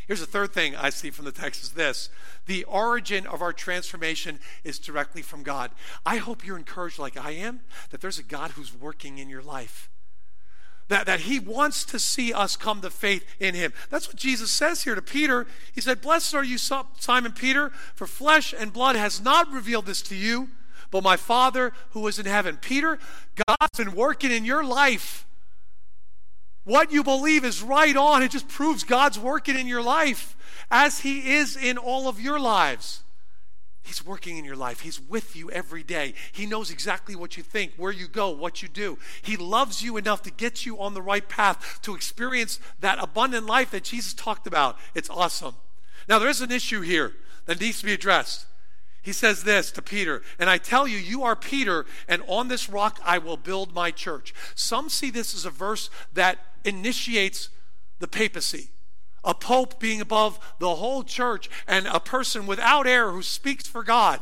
Here's 0.08 0.20
the 0.20 0.26
third 0.26 0.52
thing 0.52 0.76
I 0.76 0.90
see 0.90 1.10
from 1.10 1.26
the 1.26 1.32
text 1.32 1.64
is 1.64 1.72
this. 1.72 2.10
The 2.46 2.64
origin 2.66 3.26
of 3.26 3.42
our 3.42 3.54
transformation 3.54 4.40
is 4.64 4.80
directly 4.80 5.22
from 5.22 5.44
God. 5.44 5.72
I 6.06 6.18
hope 6.18 6.46
you're 6.46 6.58
encouraged 6.58 7.00
like 7.00 7.18
I 7.18 7.32
am 7.32 7.62
that 7.92 8.02
there's 8.02 8.20
a 8.20 8.24
God 8.24 8.52
who's 8.52 8.76
working 8.76 9.18
in 9.18 9.30
your 9.30 9.42
life. 9.42 9.90
That, 10.90 11.06
that 11.06 11.22
he 11.22 11.40
wants 11.40 11.86
to 11.86 12.00
see 12.00 12.34
us 12.34 12.58
come 12.58 12.82
to 12.82 12.90
faith 12.90 13.26
in 13.40 13.56
him. 13.56 13.72
That's 13.90 14.08
what 14.08 14.18
Jesus 14.18 14.52
says 14.52 14.84
here 14.84 14.96
to 14.96 15.02
Peter. 15.02 15.48
He 15.74 15.80
said, 15.80 16.02
Blessed 16.02 16.36
are 16.36 16.44
you, 16.44 16.58
Simon 16.58 17.32
Peter, 17.32 17.70
for 17.96 18.06
flesh 18.06 18.54
and 18.58 18.74
blood 18.74 18.98
has 18.98 19.22
not 19.22 19.52
revealed 19.52 19.86
this 19.86 20.02
to 20.04 20.16
you, 20.16 20.50
but 20.92 21.02
my 21.02 21.16
Father 21.16 21.72
who 21.92 22.06
is 22.08 22.20
in 22.20 22.26
heaven. 22.26 22.58
Peter, 22.58 23.00
God's 23.48 23.78
been 23.78 23.96
working 23.96 24.32
in 24.32 24.44
your 24.44 24.64
life. 24.64 25.26
What 26.64 26.92
you 26.92 27.04
believe 27.04 27.44
is 27.44 27.62
right 27.62 27.96
on. 27.96 28.24
It 28.24 28.32
just 28.32 28.48
proves 28.48 28.84
God's 28.84 29.20
working 29.20 29.58
in 29.58 29.68
your 29.68 29.84
life 29.84 30.36
as 30.72 31.00
He 31.00 31.34
is 31.34 31.58
in 31.58 31.78
all 31.78 32.08
of 32.08 32.22
your 32.22 32.40
lives. 32.40 33.04
He's 33.84 34.06
working 34.06 34.38
in 34.38 34.46
your 34.46 34.56
life. 34.56 34.80
He's 34.80 35.02
with 35.02 35.36
you 35.36 35.52
every 35.52 35.84
day. 35.84 36.14
He 36.32 36.46
knows 36.46 36.72
exactly 36.72 37.18
what 37.18 37.36
you 37.36 37.44
think, 37.44 37.74
where 37.76 37.92
you 37.92 38.08
go, 38.08 38.30
what 38.30 38.62
you 38.62 38.70
do. 38.70 38.98
He 39.22 39.36
loves 39.36 39.82
you 39.82 39.98
enough 39.98 40.22
to 40.24 40.32
get 40.32 40.66
you 40.66 40.80
on 40.80 40.94
the 40.94 41.02
right 41.02 41.28
path 41.28 41.80
to 41.82 41.94
experience 41.94 42.62
that 42.80 43.04
abundant 43.04 43.46
life 43.46 43.72
that 43.72 43.84
Jesus 43.84 44.14
talked 44.14 44.48
about. 44.48 44.78
It's 44.96 45.10
awesome. 45.10 45.56
Now, 46.08 46.18
there 46.18 46.30
is 46.30 46.40
an 46.40 46.52
issue 46.52 46.80
here 46.80 47.14
that 47.46 47.60
needs 47.60 47.82
to 47.82 47.86
be 47.86 47.94
addressed. 47.94 48.46
He 49.04 49.12
says 49.12 49.44
this 49.44 49.70
to 49.74 49.82
Peter, 49.82 50.22
and 50.40 50.50
I 50.50 50.58
tell 50.58 50.88
you, 50.88 50.98
you 50.98 51.24
are 51.24 51.36
Peter, 51.36 51.86
and 52.08 52.24
on 52.26 52.48
this 52.48 52.70
rock 52.70 53.00
I 53.04 53.18
will 53.18 53.36
build 53.36 53.76
my 53.76 53.92
church. 53.92 54.34
Some 54.56 54.88
see 54.90 55.12
this 55.12 55.36
as 55.36 55.44
a 55.44 55.50
verse 55.50 55.90
that 56.14 56.40
initiates 56.64 57.50
the 58.00 58.08
papacy. 58.08 58.70
A 59.26 59.34
pope 59.34 59.78
being 59.78 60.00
above 60.00 60.40
the 60.60 60.76
whole 60.76 61.04
church 61.04 61.50
and 61.68 61.86
a 61.88 62.00
person 62.00 62.48
without 62.48 62.88
error 62.88 63.12
who 63.12 63.22
speaks 63.22 63.68
for 63.68 63.84
God. 63.84 64.22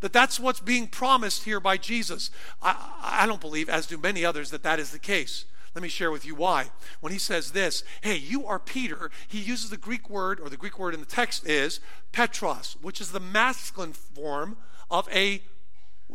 That 0.00 0.12
that's 0.12 0.38
what's 0.38 0.60
being 0.60 0.86
promised 0.86 1.44
here 1.44 1.60
by 1.60 1.78
Jesus. 1.78 2.30
I, 2.60 2.76
I 3.02 3.26
don't 3.26 3.40
believe, 3.40 3.70
as 3.70 3.86
do 3.86 3.96
many 3.96 4.22
others, 4.22 4.50
that 4.50 4.62
that 4.62 4.78
is 4.78 4.90
the 4.90 4.98
case. 4.98 5.46
Let 5.74 5.82
me 5.82 5.88
share 5.88 6.10
with 6.10 6.24
you 6.24 6.34
why. 6.34 6.70
When 7.00 7.12
he 7.12 7.18
says 7.18 7.50
this, 7.50 7.82
hey, 8.02 8.16
you 8.16 8.46
are 8.46 8.60
Peter, 8.60 9.10
he 9.26 9.40
uses 9.40 9.70
the 9.70 9.76
Greek 9.76 10.08
word, 10.08 10.38
or 10.38 10.48
the 10.48 10.56
Greek 10.56 10.78
word 10.78 10.94
in 10.94 11.00
the 11.00 11.06
text 11.06 11.46
is 11.46 11.80
Petros, 12.12 12.76
which 12.80 13.00
is 13.00 13.10
the 13.10 13.20
masculine 13.20 13.92
form 13.92 14.56
of 14.90 15.08
a 15.12 15.42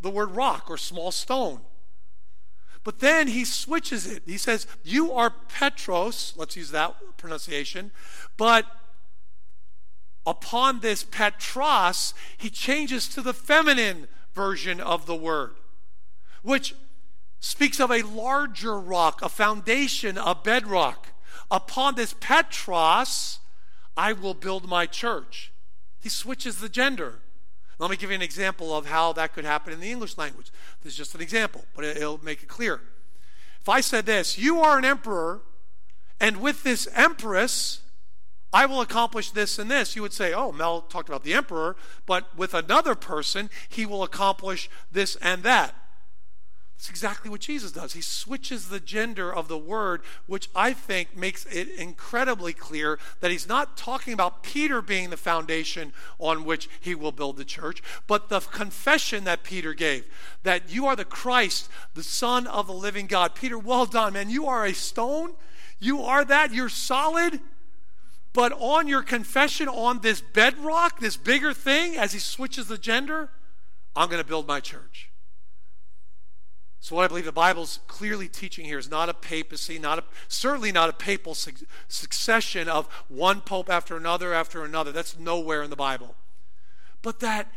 the 0.02 0.10
word 0.10 0.32
rock 0.32 0.70
or 0.70 0.78
small 0.78 1.12
stone. 1.12 1.60
But 2.84 3.00
then 3.00 3.28
he 3.28 3.44
switches 3.44 4.10
it. 4.10 4.24
He 4.26 4.38
says, 4.38 4.66
You 4.84 5.12
are 5.12 5.30
Petros, 5.30 6.34
let's 6.38 6.56
use 6.56 6.72
that 6.72 6.96
pronunciation, 7.18 7.92
but 8.38 8.66
upon 10.26 10.80
this 10.80 11.04
petra, 11.04 11.94
he 12.38 12.50
changes 12.50 13.08
to 13.10 13.22
the 13.22 13.34
feminine 13.34 14.08
version 14.34 14.80
of 14.80 15.06
the 15.06 15.16
word, 15.16 15.56
which 16.44 16.76
speaks 17.40 17.80
of 17.80 17.92
a 17.92 18.02
larger 18.02 18.80
rock, 18.80 19.22
a 19.22 19.30
foundation, 19.30 20.18
a 20.18 20.36
bedrock. 20.36 21.08
Upon 21.52 21.96
this 21.96 22.14
petra, 22.20 23.06
I 23.98 24.14
will 24.14 24.34
build 24.34 24.68
my 24.68 24.86
church. 24.86 25.52
He 26.00 26.10
switches 26.10 26.60
the 26.60 26.70
gender. 26.70 27.20
Let 27.80 27.90
me 27.90 27.98
give 27.98 28.10
you 28.10 28.16
an 28.16 28.22
example 28.22 28.76
of 28.76 28.88
how 28.88 29.14
that 29.14 29.34
could 29.34 29.46
happen 29.46 29.72
in 29.72 29.80
the 29.80 29.92
English 29.92 30.18
language. 30.18 30.52
This 30.84 30.94
is 30.94 30.98
just 30.98 31.16
an 31.16 31.22
example, 31.22 31.64
but 31.76 31.86
it'll 31.86 32.24
make 32.24 32.44
it 32.44 32.50
clear. 32.50 32.82
If 33.62 33.70
I 33.70 33.82
said 33.82 34.06
this, 34.06 34.38
you 34.38 34.60
are 34.60 34.78
an 34.78 34.86
emperor, 34.86 35.42
and 36.20 36.42
with 36.42 36.64
this 36.64 36.88
empress, 36.94 37.82
I 38.52 38.66
will 38.66 38.82
accomplish 38.82 39.32
this 39.32 39.60
and 39.60 39.70
this, 39.70 39.96
you 39.96 40.02
would 40.02 40.14
say, 40.14 40.34
oh, 40.34 40.52
Mel 40.52 40.82
talked 40.82 41.08
about 41.08 41.24
the 41.24 41.34
emperor, 41.34 41.76
but 42.06 42.36
with 42.36 42.54
another 42.54 42.96
person, 42.96 43.50
he 43.68 43.86
will 43.86 44.04
accomplish 44.04 44.70
this 44.92 45.16
and 45.18 45.44
that. 45.44 45.76
That's 46.80 46.90
exactly 46.90 47.30
what 47.30 47.42
Jesus 47.42 47.74
does. 47.74 47.92
He 47.92 48.00
switches 48.00 48.70
the 48.70 48.80
gender 48.80 49.36
of 49.36 49.50
the 49.50 49.58
word, 49.58 50.02
which 50.28 50.50
I 50.56 50.72
think 50.72 51.14
makes 51.14 51.46
it 51.48 51.68
incredibly 51.68 52.54
clear 52.54 52.98
that 53.20 53.32
he's 53.32 53.50
not 53.50 53.76
talking 53.76 54.14
about 54.14 54.44
Peter 54.44 54.82
being 54.82 55.10
the 55.10 55.18
foundation 55.18 55.92
on 56.20 56.46
which 56.46 56.70
he 56.80 56.96
will 56.96 57.12
build 57.12 57.36
the 57.36 57.44
church, 57.44 57.84
but 58.08 58.30
the 58.30 58.40
confession 58.40 59.26
that 59.26 59.44
Peter 59.44 59.74
gave 59.74 60.06
that 60.44 60.72
you 60.74 60.86
are 60.86 60.96
the 60.96 61.04
Christ, 61.04 61.68
the 61.96 62.04
Son 62.04 62.48
of 62.48 62.68
the 62.68 62.74
living 62.74 63.08
God. 63.08 63.36
Peter, 63.36 63.60
well 63.60 63.86
done, 63.86 64.14
man. 64.14 64.30
You 64.30 64.46
are 64.46 64.66
a 64.66 64.74
stone. 64.74 65.34
You 65.80 66.04
are 66.04 66.24
that. 66.24 66.54
You're 66.54 66.70
solid. 66.70 67.42
But 68.32 68.54
on 68.54 68.88
your 68.88 69.04
confession, 69.04 69.68
on 69.68 70.00
this 70.00 70.22
bedrock, 70.22 71.02
this 71.02 71.18
bigger 71.18 71.54
thing, 71.54 71.98
as 71.98 72.14
he 72.14 72.20
switches 72.20 72.70
the 72.70 72.78
gender, 72.78 73.32
I'm 73.98 74.08
going 74.08 74.24
to 74.24 74.28
build 74.28 74.48
my 74.48 74.62
church. 74.62 75.09
So, 76.82 76.96
what 76.96 77.04
I 77.04 77.08
believe 77.08 77.26
the 77.26 77.32
Bible's 77.32 77.80
clearly 77.88 78.28
teaching 78.28 78.66
here 78.66 78.78
is 78.78 78.90
not 78.90 79.10
a 79.10 79.14
papacy, 79.14 79.80
not 79.80 80.00
a, 80.00 80.04
certainly 80.28 80.72
not 80.72 80.90
a 80.90 80.94
papal 80.94 81.36
su- 81.36 81.52
succession 81.90 82.70
of 82.70 82.88
one 83.10 83.42
pope 83.42 83.70
after 83.70 83.98
another 83.98 84.34
after 84.34 84.64
another. 84.64 84.92
That's 84.92 85.20
nowhere 85.20 85.62
in 85.62 85.70
the 85.70 85.76
Bible. 85.76 86.16
But 87.02 87.20
that 87.20 87.52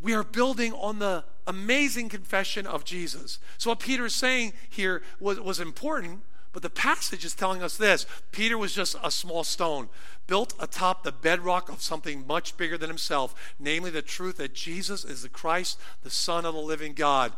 we 0.00 0.12
are 0.12 0.22
building 0.22 0.74
on 0.74 0.98
the 0.98 1.24
amazing 1.46 2.10
confession 2.10 2.66
of 2.66 2.84
Jesus. 2.84 3.38
So, 3.56 3.70
what 3.70 3.80
Peter 3.80 4.06
is 4.06 4.14
saying 4.14 4.52
here 4.68 5.02
was, 5.18 5.40
was 5.40 5.58
important, 5.58 6.20
but 6.52 6.62
the 6.62 6.70
passage 6.70 7.24
is 7.24 7.34
telling 7.34 7.62
us 7.62 7.78
this 7.78 8.04
Peter 8.30 8.58
was 8.58 8.74
just 8.74 8.96
a 9.02 9.10
small 9.10 9.42
stone 9.42 9.88
built 10.26 10.52
atop 10.60 11.02
the 11.02 11.12
bedrock 11.12 11.70
of 11.70 11.80
something 11.80 12.26
much 12.26 12.56
bigger 12.58 12.76
than 12.76 12.90
himself, 12.90 13.54
namely 13.58 13.90
the 13.90 14.02
truth 14.02 14.36
that 14.36 14.54
Jesus 14.54 15.04
is 15.04 15.22
the 15.22 15.28
Christ, 15.30 15.78
the 16.02 16.10
Son 16.10 16.44
of 16.44 16.54
the 16.54 16.60
living 16.60 16.92
God. 16.92 17.32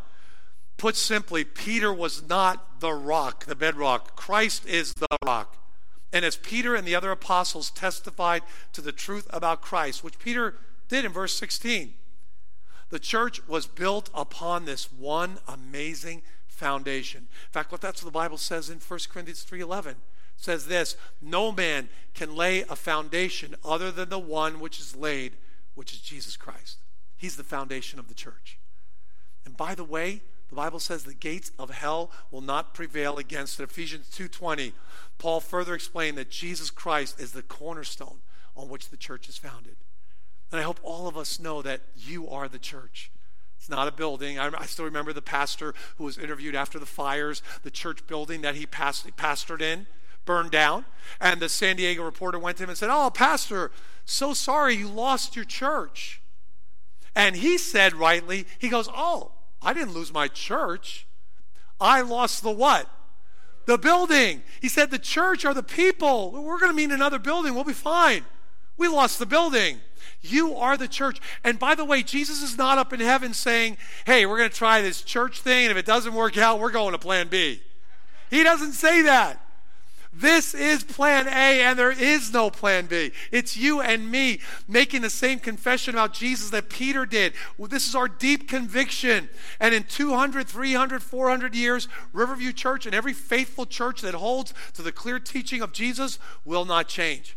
Put 0.78 0.96
simply, 0.96 1.44
Peter 1.44 1.92
was 1.92 2.26
not 2.26 2.80
the 2.80 2.92
rock, 2.92 3.44
the 3.44 3.56
bedrock. 3.56 4.16
Christ 4.16 4.64
is 4.64 4.94
the 4.94 5.16
rock. 5.24 5.56
And 6.12 6.24
as 6.24 6.36
Peter 6.36 6.74
and 6.74 6.86
the 6.86 6.94
other 6.94 7.10
apostles 7.10 7.70
testified 7.70 8.42
to 8.72 8.80
the 8.80 8.92
truth 8.92 9.26
about 9.30 9.60
Christ, 9.60 10.02
which 10.02 10.18
Peter 10.18 10.54
did 10.88 11.04
in 11.04 11.12
verse 11.12 11.34
16, 11.34 11.94
the 12.90 12.98
church 12.98 13.46
was 13.46 13.66
built 13.66 14.08
upon 14.14 14.64
this 14.64 14.90
one 14.90 15.38
amazing 15.46 16.22
foundation. 16.46 17.22
In 17.22 17.52
fact, 17.52 17.70
what 17.70 17.80
that's 17.80 18.02
what 18.02 18.10
the 18.10 18.18
Bible 18.18 18.38
says 18.38 18.70
in 18.70 18.78
1 18.78 19.00
Corinthians 19.10 19.44
3:11 19.44 19.96
says 20.36 20.66
this, 20.66 20.96
no 21.20 21.50
man 21.50 21.88
can 22.14 22.36
lay 22.36 22.62
a 22.62 22.76
foundation 22.76 23.56
other 23.64 23.90
than 23.90 24.08
the 24.08 24.18
one 24.18 24.60
which 24.60 24.78
is 24.78 24.94
laid, 24.94 25.34
which 25.74 25.92
is 25.92 26.00
Jesus 26.00 26.36
Christ. 26.36 26.78
He's 27.16 27.36
the 27.36 27.42
foundation 27.42 27.98
of 27.98 28.06
the 28.06 28.14
church. 28.14 28.58
And 29.44 29.56
by 29.56 29.74
the 29.74 29.84
way, 29.84 30.22
the 30.48 30.54
Bible 30.54 30.80
says 30.80 31.04
the 31.04 31.14
gates 31.14 31.50
of 31.58 31.70
hell 31.70 32.11
will 32.30 32.40
not 32.40 32.74
prevail 32.74 33.18
against 33.18 33.61
it. 33.61 33.64
Ephesians 33.64 34.08
2:20. 34.11 34.72
Paul 35.18 35.40
further 35.40 35.74
explained 35.74 36.16
that 36.16 36.30
Jesus 36.30 36.70
Christ 36.70 37.20
is 37.20 37.32
the 37.32 37.42
cornerstone 37.42 38.20
on 38.56 38.68
which 38.68 38.88
the 38.88 38.96
church 38.96 39.28
is 39.28 39.37
founded. 39.37 39.76
And 40.50 40.61
I 40.61 40.64
hope 40.64 40.80
all 40.82 41.08
of 41.08 41.16
us 41.16 41.38
know 41.38 41.61
that 41.62 41.82
you 41.94 42.28
are 42.28 42.48
the 42.48 42.58
church. 42.58 43.11
It's 43.58 43.68
not 43.68 43.88
a 43.88 43.92
building. 43.92 44.38
I, 44.38 44.50
I 44.56 44.66
still 44.66 44.84
remember 44.84 45.12
the 45.12 45.20
pastor 45.20 45.74
who 45.96 46.04
was 46.04 46.16
interviewed 46.16 46.54
after 46.54 46.78
the 46.78 46.87
fires, 46.87 47.42
the 47.62 47.70
church 47.70 48.06
building 48.06 48.40
that 48.42 48.54
he 48.54 48.64
past, 48.64 49.06
pastored 49.16 49.61
in 49.61 49.87
burned 50.28 50.50
down. 50.50 50.84
And 51.20 51.40
the 51.40 51.48
San 51.48 51.76
Diego 51.76 52.04
reporter 52.04 52.38
went 52.38 52.58
to 52.58 52.64
him 52.64 52.68
and 52.68 52.78
said, 52.78 52.90
Oh, 52.92 53.11
Pastor, 53.11 53.72
so 54.04 54.34
sorry 54.34 54.74
you 54.74 54.87
lost 54.87 55.34
your 55.34 55.46
church. 55.46 56.20
And 57.16 57.34
he 57.34 57.59
said 57.59 57.94
rightly, 57.94 58.46
he 58.59 58.68
goes, 58.68 58.88
Oh, 58.94 59.32
I 59.62 59.72
didn't 59.72 59.94
lose 59.94 60.12
my 60.12 60.28
church. 60.28 61.06
I 61.80 62.00
lost 62.00 62.42
the 62.42 62.50
what? 62.50 62.88
The 63.66 63.78
building. 63.78 64.42
He 64.61 64.68
said, 64.68 64.90
The 64.90 64.98
church 64.98 65.44
are 65.44 65.54
the 65.54 65.62
people. 65.62 66.32
We're 66.32 66.59
going 66.59 66.72
to 66.72 66.76
meet 66.76 66.90
another 66.90 67.18
building. 67.18 67.54
We'll 67.54 67.64
be 67.64 67.72
fine. 67.72 68.24
We 68.76 68.88
lost 68.88 69.18
the 69.18 69.26
building. 69.26 69.80
You 70.22 70.54
are 70.56 70.76
the 70.76 70.88
church. 70.88 71.20
And 71.44 71.59
by 71.59 71.74
the 71.74 71.84
way, 71.84 72.02
Jesus 72.02 72.42
is 72.42 72.56
not 72.56 72.78
up 72.78 72.92
in 72.92 73.00
heaven 73.00 73.34
saying, 73.34 73.76
Hey, 74.06 74.26
we're 74.26 74.38
going 74.38 74.50
to 74.50 74.56
try 74.56 74.80
this 74.80 75.02
church 75.02 75.40
thing, 75.40 75.64
and 75.66 75.72
if 75.72 75.76
it 75.76 75.86
doesn't 75.86 76.14
work 76.14 76.38
out, 76.38 76.61
we're 76.61 76.70
going 76.70 76.92
to 76.92 76.98
plan 76.98 77.28
B. 77.28 77.61
He 78.30 78.42
doesn't 78.42 78.72
say 78.72 79.02
that. 79.02 79.40
This 80.12 80.54
is 80.54 80.84
plan 80.84 81.28
A, 81.28 81.62
and 81.62 81.78
there 81.78 81.92
is 81.92 82.32
no 82.32 82.50
plan 82.50 82.86
B. 82.86 83.12
It's 83.30 83.56
you 83.56 83.80
and 83.80 84.11
me 84.11 84.40
making 84.66 85.02
the 85.02 85.11
same 85.11 85.38
confession 85.38 85.94
about 85.94 86.14
Jesus 86.14 86.50
that 86.50 86.70
Peter 86.70 87.04
did. 87.04 87.34
Well, 87.56 87.68
this 87.68 87.86
is 87.86 87.94
our 87.94 88.09
deep 88.09 88.48
conviction. 88.48 89.28
And 89.61 89.74
in 89.74 89.84
200, 89.84 90.48
300, 90.48 91.02
400 91.02 91.54
years, 91.54 91.88
Riverview 92.12 92.52
Church 92.52 92.86
and 92.86 92.94
every 92.94 93.12
faithful 93.12 93.66
church 93.66 94.00
that 94.00 94.14
holds 94.14 94.54
to 94.74 94.82
the 94.82 94.92
clear 94.92 95.18
teaching 95.18 95.61
of 95.61 95.72
Jesus 95.72 96.18
will 96.44 96.64
not 96.64 96.88
change. 96.88 97.36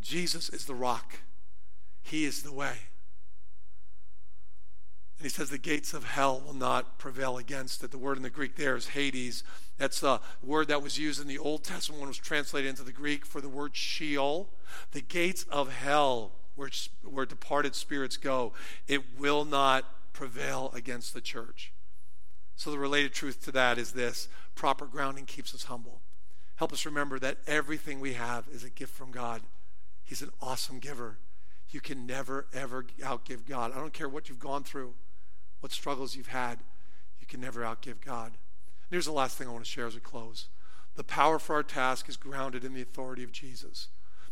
Jesus 0.00 0.48
is 0.48 0.64
the 0.64 0.74
rock, 0.74 1.18
He 2.02 2.24
is 2.24 2.42
the 2.42 2.52
way. 2.52 2.76
And 5.18 5.24
he 5.24 5.30
says 5.30 5.48
the 5.48 5.58
gates 5.58 5.94
of 5.94 6.04
hell 6.04 6.42
will 6.44 6.54
not 6.54 6.98
prevail 6.98 7.38
against 7.38 7.82
it. 7.82 7.90
The 7.90 7.98
word 7.98 8.18
in 8.18 8.22
the 8.22 8.30
Greek 8.30 8.56
there 8.56 8.76
is 8.76 8.88
Hades. 8.88 9.44
That's 9.78 10.00
the 10.00 10.20
word 10.42 10.68
that 10.68 10.82
was 10.82 10.98
used 10.98 11.20
in 11.20 11.26
the 11.26 11.38
Old 11.38 11.64
Testament 11.64 12.00
when 12.00 12.08
it 12.08 12.10
was 12.10 12.18
translated 12.18 12.68
into 12.68 12.82
the 12.82 12.92
Greek 12.92 13.24
for 13.24 13.40
the 13.40 13.48
word 13.48 13.74
Sheol. 13.74 14.50
The 14.92 15.00
gates 15.00 15.44
of 15.50 15.72
hell, 15.72 16.32
where, 16.54 16.68
where 17.02 17.24
departed 17.24 17.74
spirits 17.74 18.18
go, 18.18 18.52
it 18.88 19.18
will 19.18 19.46
not 19.46 19.84
prevail 20.12 20.70
against 20.74 21.14
the 21.14 21.20
church. 21.22 21.72
So 22.54 22.70
the 22.70 22.78
related 22.78 23.12
truth 23.12 23.42
to 23.44 23.52
that 23.52 23.78
is 23.78 23.92
this 23.92 24.28
proper 24.54 24.86
grounding 24.86 25.24
keeps 25.24 25.54
us 25.54 25.64
humble. 25.64 26.00
Help 26.56 26.72
us 26.72 26.86
remember 26.86 27.18
that 27.18 27.38
everything 27.46 28.00
we 28.00 28.14
have 28.14 28.48
is 28.50 28.64
a 28.64 28.70
gift 28.70 28.94
from 28.94 29.12
God. 29.12 29.42
He's 30.04 30.22
an 30.22 30.30
awesome 30.40 30.78
giver. 30.78 31.18
You 31.70 31.80
can 31.80 32.06
never, 32.06 32.46
ever 32.54 32.84
outgive 33.00 33.46
God. 33.46 33.72
I 33.72 33.76
don't 33.76 33.92
care 33.92 34.08
what 34.08 34.28
you've 34.28 34.38
gone 34.38 34.64
through 34.64 34.94
what 35.60 35.72
struggles 35.72 36.16
you've 36.16 36.28
had, 36.28 36.58
you 37.20 37.26
can 37.26 37.40
never 37.40 37.62
outgive 37.62 38.00
God. 38.04 38.26
And 38.28 38.90
here's 38.90 39.06
the 39.06 39.12
last 39.12 39.36
thing 39.36 39.48
I 39.48 39.52
want 39.52 39.64
to 39.64 39.70
share 39.70 39.86
as 39.86 39.94
we 39.94 40.00
close. 40.00 40.46
The 40.94 41.04
power 41.04 41.38
for 41.38 41.56
our 41.56 41.62
task 41.62 42.08
is 42.08 42.16
grounded 42.16 42.64
in 42.64 42.74
the 42.74 42.82
authority 42.82 43.22
of 43.22 43.32
Jesus. 43.32 43.88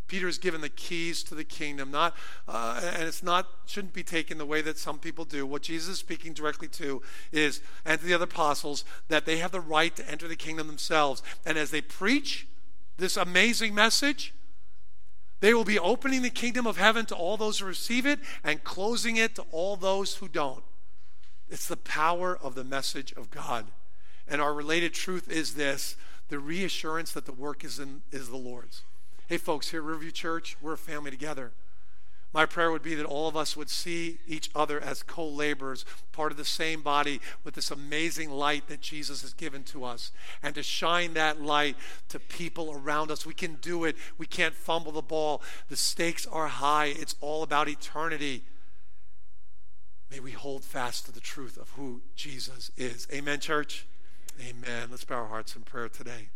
Peter 0.07 0.29
is 0.29 0.39
given 0.39 0.61
the 0.61 0.69
keys 0.69 1.23
to 1.25 1.35
the 1.35 1.45
kingdom, 1.45 1.91
not, 1.91 2.15
uh, 2.47 2.81
and 2.95 3.05
it's 3.05 3.23
not 3.23 3.49
shouldn't 3.67 3.95
be 3.95 4.03
taken 4.03 4.37
the 4.37 4.45
way 4.45 4.61
that 4.61 4.79
some 4.79 4.99
people 4.99 5.25
do. 5.25 5.47
What 5.47 5.63
Jesus 5.63 5.95
is 5.95 5.99
speaking 5.99 6.35
directly 6.35 6.69
to 6.69 7.01
is, 7.33 7.63
and 7.87 7.99
to 7.99 8.07
the 8.07 8.15
other 8.15 8.25
apostles, 8.25 8.85
that 9.09 9.25
they 9.25 9.39
have 9.39 9.51
the 9.51 9.61
right 9.61 9.95
to 9.97 10.11
enter 10.11 10.29
the 10.29 10.37
kingdom 10.37 10.67
themselves. 10.67 11.23
And 11.47 11.57
as 11.57 11.71
they 11.71 11.81
preach 11.81 12.47
this 12.99 13.17
amazing 13.17 13.75
message, 13.75 14.35
they 15.41 15.55
will 15.55 15.65
be 15.65 15.79
opening 15.79 16.23
the 16.23 16.31
kingdom 16.31 16.67
of 16.67 16.77
heaven 16.77 17.07
to 17.07 17.15
all 17.15 17.37
those 17.37 17.59
who 17.59 17.67
receive 17.67 18.05
it 18.07 18.19
and 18.43 18.63
closing 18.63 19.17
it 19.17 19.35
to 19.37 19.45
all 19.51 19.77
those 19.77 20.17
who 20.17 20.29
don't. 20.29 20.65
It's 21.55 21.69
the 21.69 21.77
power 21.77 22.37
of 22.37 22.57
the 22.57 22.65
message 22.65 23.13
of 23.13 23.31
God. 23.31 23.67
And 24.27 24.43
our 24.43 24.53
related 24.53 24.93
truth 24.93 25.31
is 25.31 25.55
this 25.55 25.97
the 26.29 26.41
reassurance 26.41 27.13
that 27.13 27.27
the 27.27 27.33
work 27.33 27.63
is, 27.63 27.79
in, 27.79 28.03
is 28.11 28.29
the 28.29 28.37
Lord's. 28.37 28.83
Hey, 29.29 29.37
folks, 29.37 29.71
here 29.71 29.79
at 29.79 29.87
Riverview 29.87 30.11
Church, 30.11 30.57
we're 30.61 30.73
a 30.73 30.77
family 30.77 31.13
together. 31.13 31.53
My 32.33 32.45
prayer 32.45 32.73
would 32.73 32.83
be 32.83 32.97
that 32.97 33.07
all 33.07 33.29
of 33.29 33.37
us 33.37 33.57
would 33.57 33.71
see 33.71 34.19
each 34.27 34.51
other 34.53 34.81
as 34.81 35.05
co 35.05 35.29
laborers, 35.29 35.85
part 36.11 36.33
of 36.33 36.39
the 36.39 36.45
same 36.45 36.83
body, 36.83 37.21
with 37.45 37.55
this 37.55 37.71
amazing 37.71 38.31
light 38.31 38.67
that 38.67 38.81
Jesus 38.81 39.23
has 39.23 39.33
given 39.33 39.63
to 39.63 39.85
us, 39.85 40.11
and 40.43 40.57
to 40.57 40.63
shine 40.65 41.15
that 41.15 41.41
light 41.41 41.77
to 42.09 42.19
people 42.19 42.73
around 42.73 43.13
us. 43.13 43.25
We 43.25 43.33
can 43.33 43.59
do 43.61 43.85
it. 43.85 43.95
We 44.19 44.27
can't 44.27 44.57
fumble 44.57 44.91
the 44.91 45.03
ball. 45.03 45.41
The 45.69 45.77
stakes 45.77 46.27
are 46.27 46.49
high. 46.49 46.87
It's 46.87 47.15
all 47.21 47.45
about 47.45 47.69
eternity. 47.69 48.43
May 50.15 50.21
we 50.21 50.31
hold 50.31 50.63
fast 50.63 51.07
to 51.07 51.13
the 51.13 51.19
truth 51.19 51.57
of 51.57 51.71
who 51.71 52.01
Jesus 52.15 52.71
is. 52.77 53.09
Amen, 53.13 53.41
church? 53.41 53.85
Amen. 54.41 54.87
Let's 54.89 55.03
bow 55.03 55.17
our 55.17 55.27
hearts 55.27 55.57
in 55.57 55.63
prayer 55.63 55.89
today. 55.89 56.29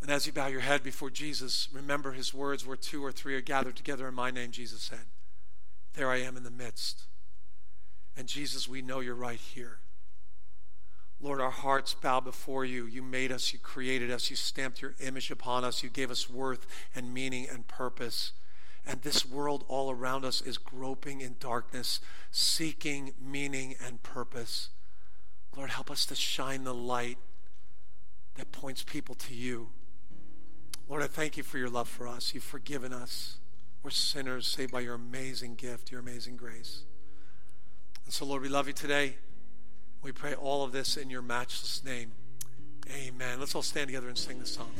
And 0.00 0.10
as 0.10 0.26
you 0.26 0.32
bow 0.32 0.46
your 0.46 0.60
head 0.60 0.82
before 0.82 1.10
Jesus, 1.10 1.68
remember 1.70 2.12
his 2.12 2.32
words 2.32 2.66
where 2.66 2.78
two 2.78 3.04
or 3.04 3.12
three 3.12 3.34
are 3.34 3.42
gathered 3.42 3.76
together 3.76 4.08
in 4.08 4.14
my 4.14 4.30
name, 4.30 4.52
Jesus 4.52 4.80
said. 4.80 5.04
There 5.92 6.10
I 6.10 6.22
am 6.22 6.38
in 6.38 6.44
the 6.44 6.50
midst. 6.50 7.02
And 8.16 8.26
Jesus, 8.26 8.66
we 8.66 8.80
know 8.80 9.00
you're 9.00 9.14
right 9.14 9.38
here. 9.38 9.80
Lord, 11.20 11.42
our 11.42 11.50
hearts 11.50 11.92
bow 11.92 12.20
before 12.20 12.64
you. 12.64 12.86
You 12.86 13.02
made 13.02 13.32
us, 13.32 13.52
you 13.52 13.58
created 13.58 14.10
us, 14.10 14.30
you 14.30 14.36
stamped 14.36 14.80
your 14.80 14.94
image 14.98 15.30
upon 15.30 15.62
us, 15.62 15.82
you 15.82 15.90
gave 15.90 16.10
us 16.10 16.30
worth 16.30 16.66
and 16.94 17.12
meaning 17.12 17.46
and 17.52 17.68
purpose. 17.68 18.32
And 18.86 19.02
this 19.02 19.26
world 19.26 19.64
all 19.68 19.90
around 19.90 20.24
us 20.24 20.40
is 20.40 20.58
groping 20.58 21.20
in 21.20 21.36
darkness, 21.40 22.00
seeking 22.30 23.14
meaning 23.20 23.74
and 23.84 24.02
purpose. 24.02 24.68
Lord, 25.56 25.70
help 25.70 25.90
us 25.90 26.06
to 26.06 26.14
shine 26.14 26.64
the 26.64 26.74
light 26.74 27.18
that 28.36 28.52
points 28.52 28.82
people 28.84 29.14
to 29.16 29.34
you. 29.34 29.70
Lord, 30.88 31.02
I 31.02 31.08
thank 31.08 31.36
you 31.36 31.42
for 31.42 31.58
your 31.58 31.68
love 31.68 31.88
for 31.88 32.06
us. 32.06 32.32
You've 32.32 32.44
forgiven 32.44 32.92
us. 32.92 33.38
We're 33.82 33.90
sinners 33.90 34.46
saved 34.46 34.72
by 34.72 34.80
your 34.80 34.94
amazing 34.94 35.56
gift, 35.56 35.90
your 35.90 36.00
amazing 36.00 36.36
grace. 36.36 36.82
And 38.04 38.14
so, 38.14 38.24
Lord, 38.24 38.42
we 38.42 38.48
love 38.48 38.68
you 38.68 38.72
today. 38.72 39.16
We 40.02 40.12
pray 40.12 40.34
all 40.34 40.62
of 40.62 40.70
this 40.70 40.96
in 40.96 41.10
your 41.10 41.22
matchless 41.22 41.84
name. 41.84 42.12
Amen. 42.90 43.40
Let's 43.40 43.54
all 43.54 43.62
stand 43.62 43.88
together 43.88 44.08
and 44.08 44.16
sing 44.16 44.38
this 44.38 44.54
song 44.54 44.70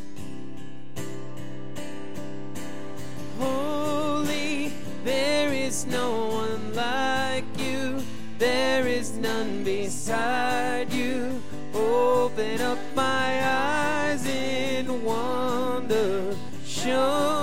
holy. 3.38 4.72
There 5.04 5.52
is 5.52 5.86
no 5.86 6.26
one 6.26 6.74
like 6.74 7.44
you, 7.58 8.02
there 8.38 8.86
is 8.86 9.16
none 9.18 9.64
beside 9.64 10.92
you. 10.92 11.40
Open 11.74 12.60
up 12.60 12.78
my 12.94 13.40
eyes 13.44 14.26
in 14.26 15.04
wonder. 15.04 16.34
Show 16.64 17.35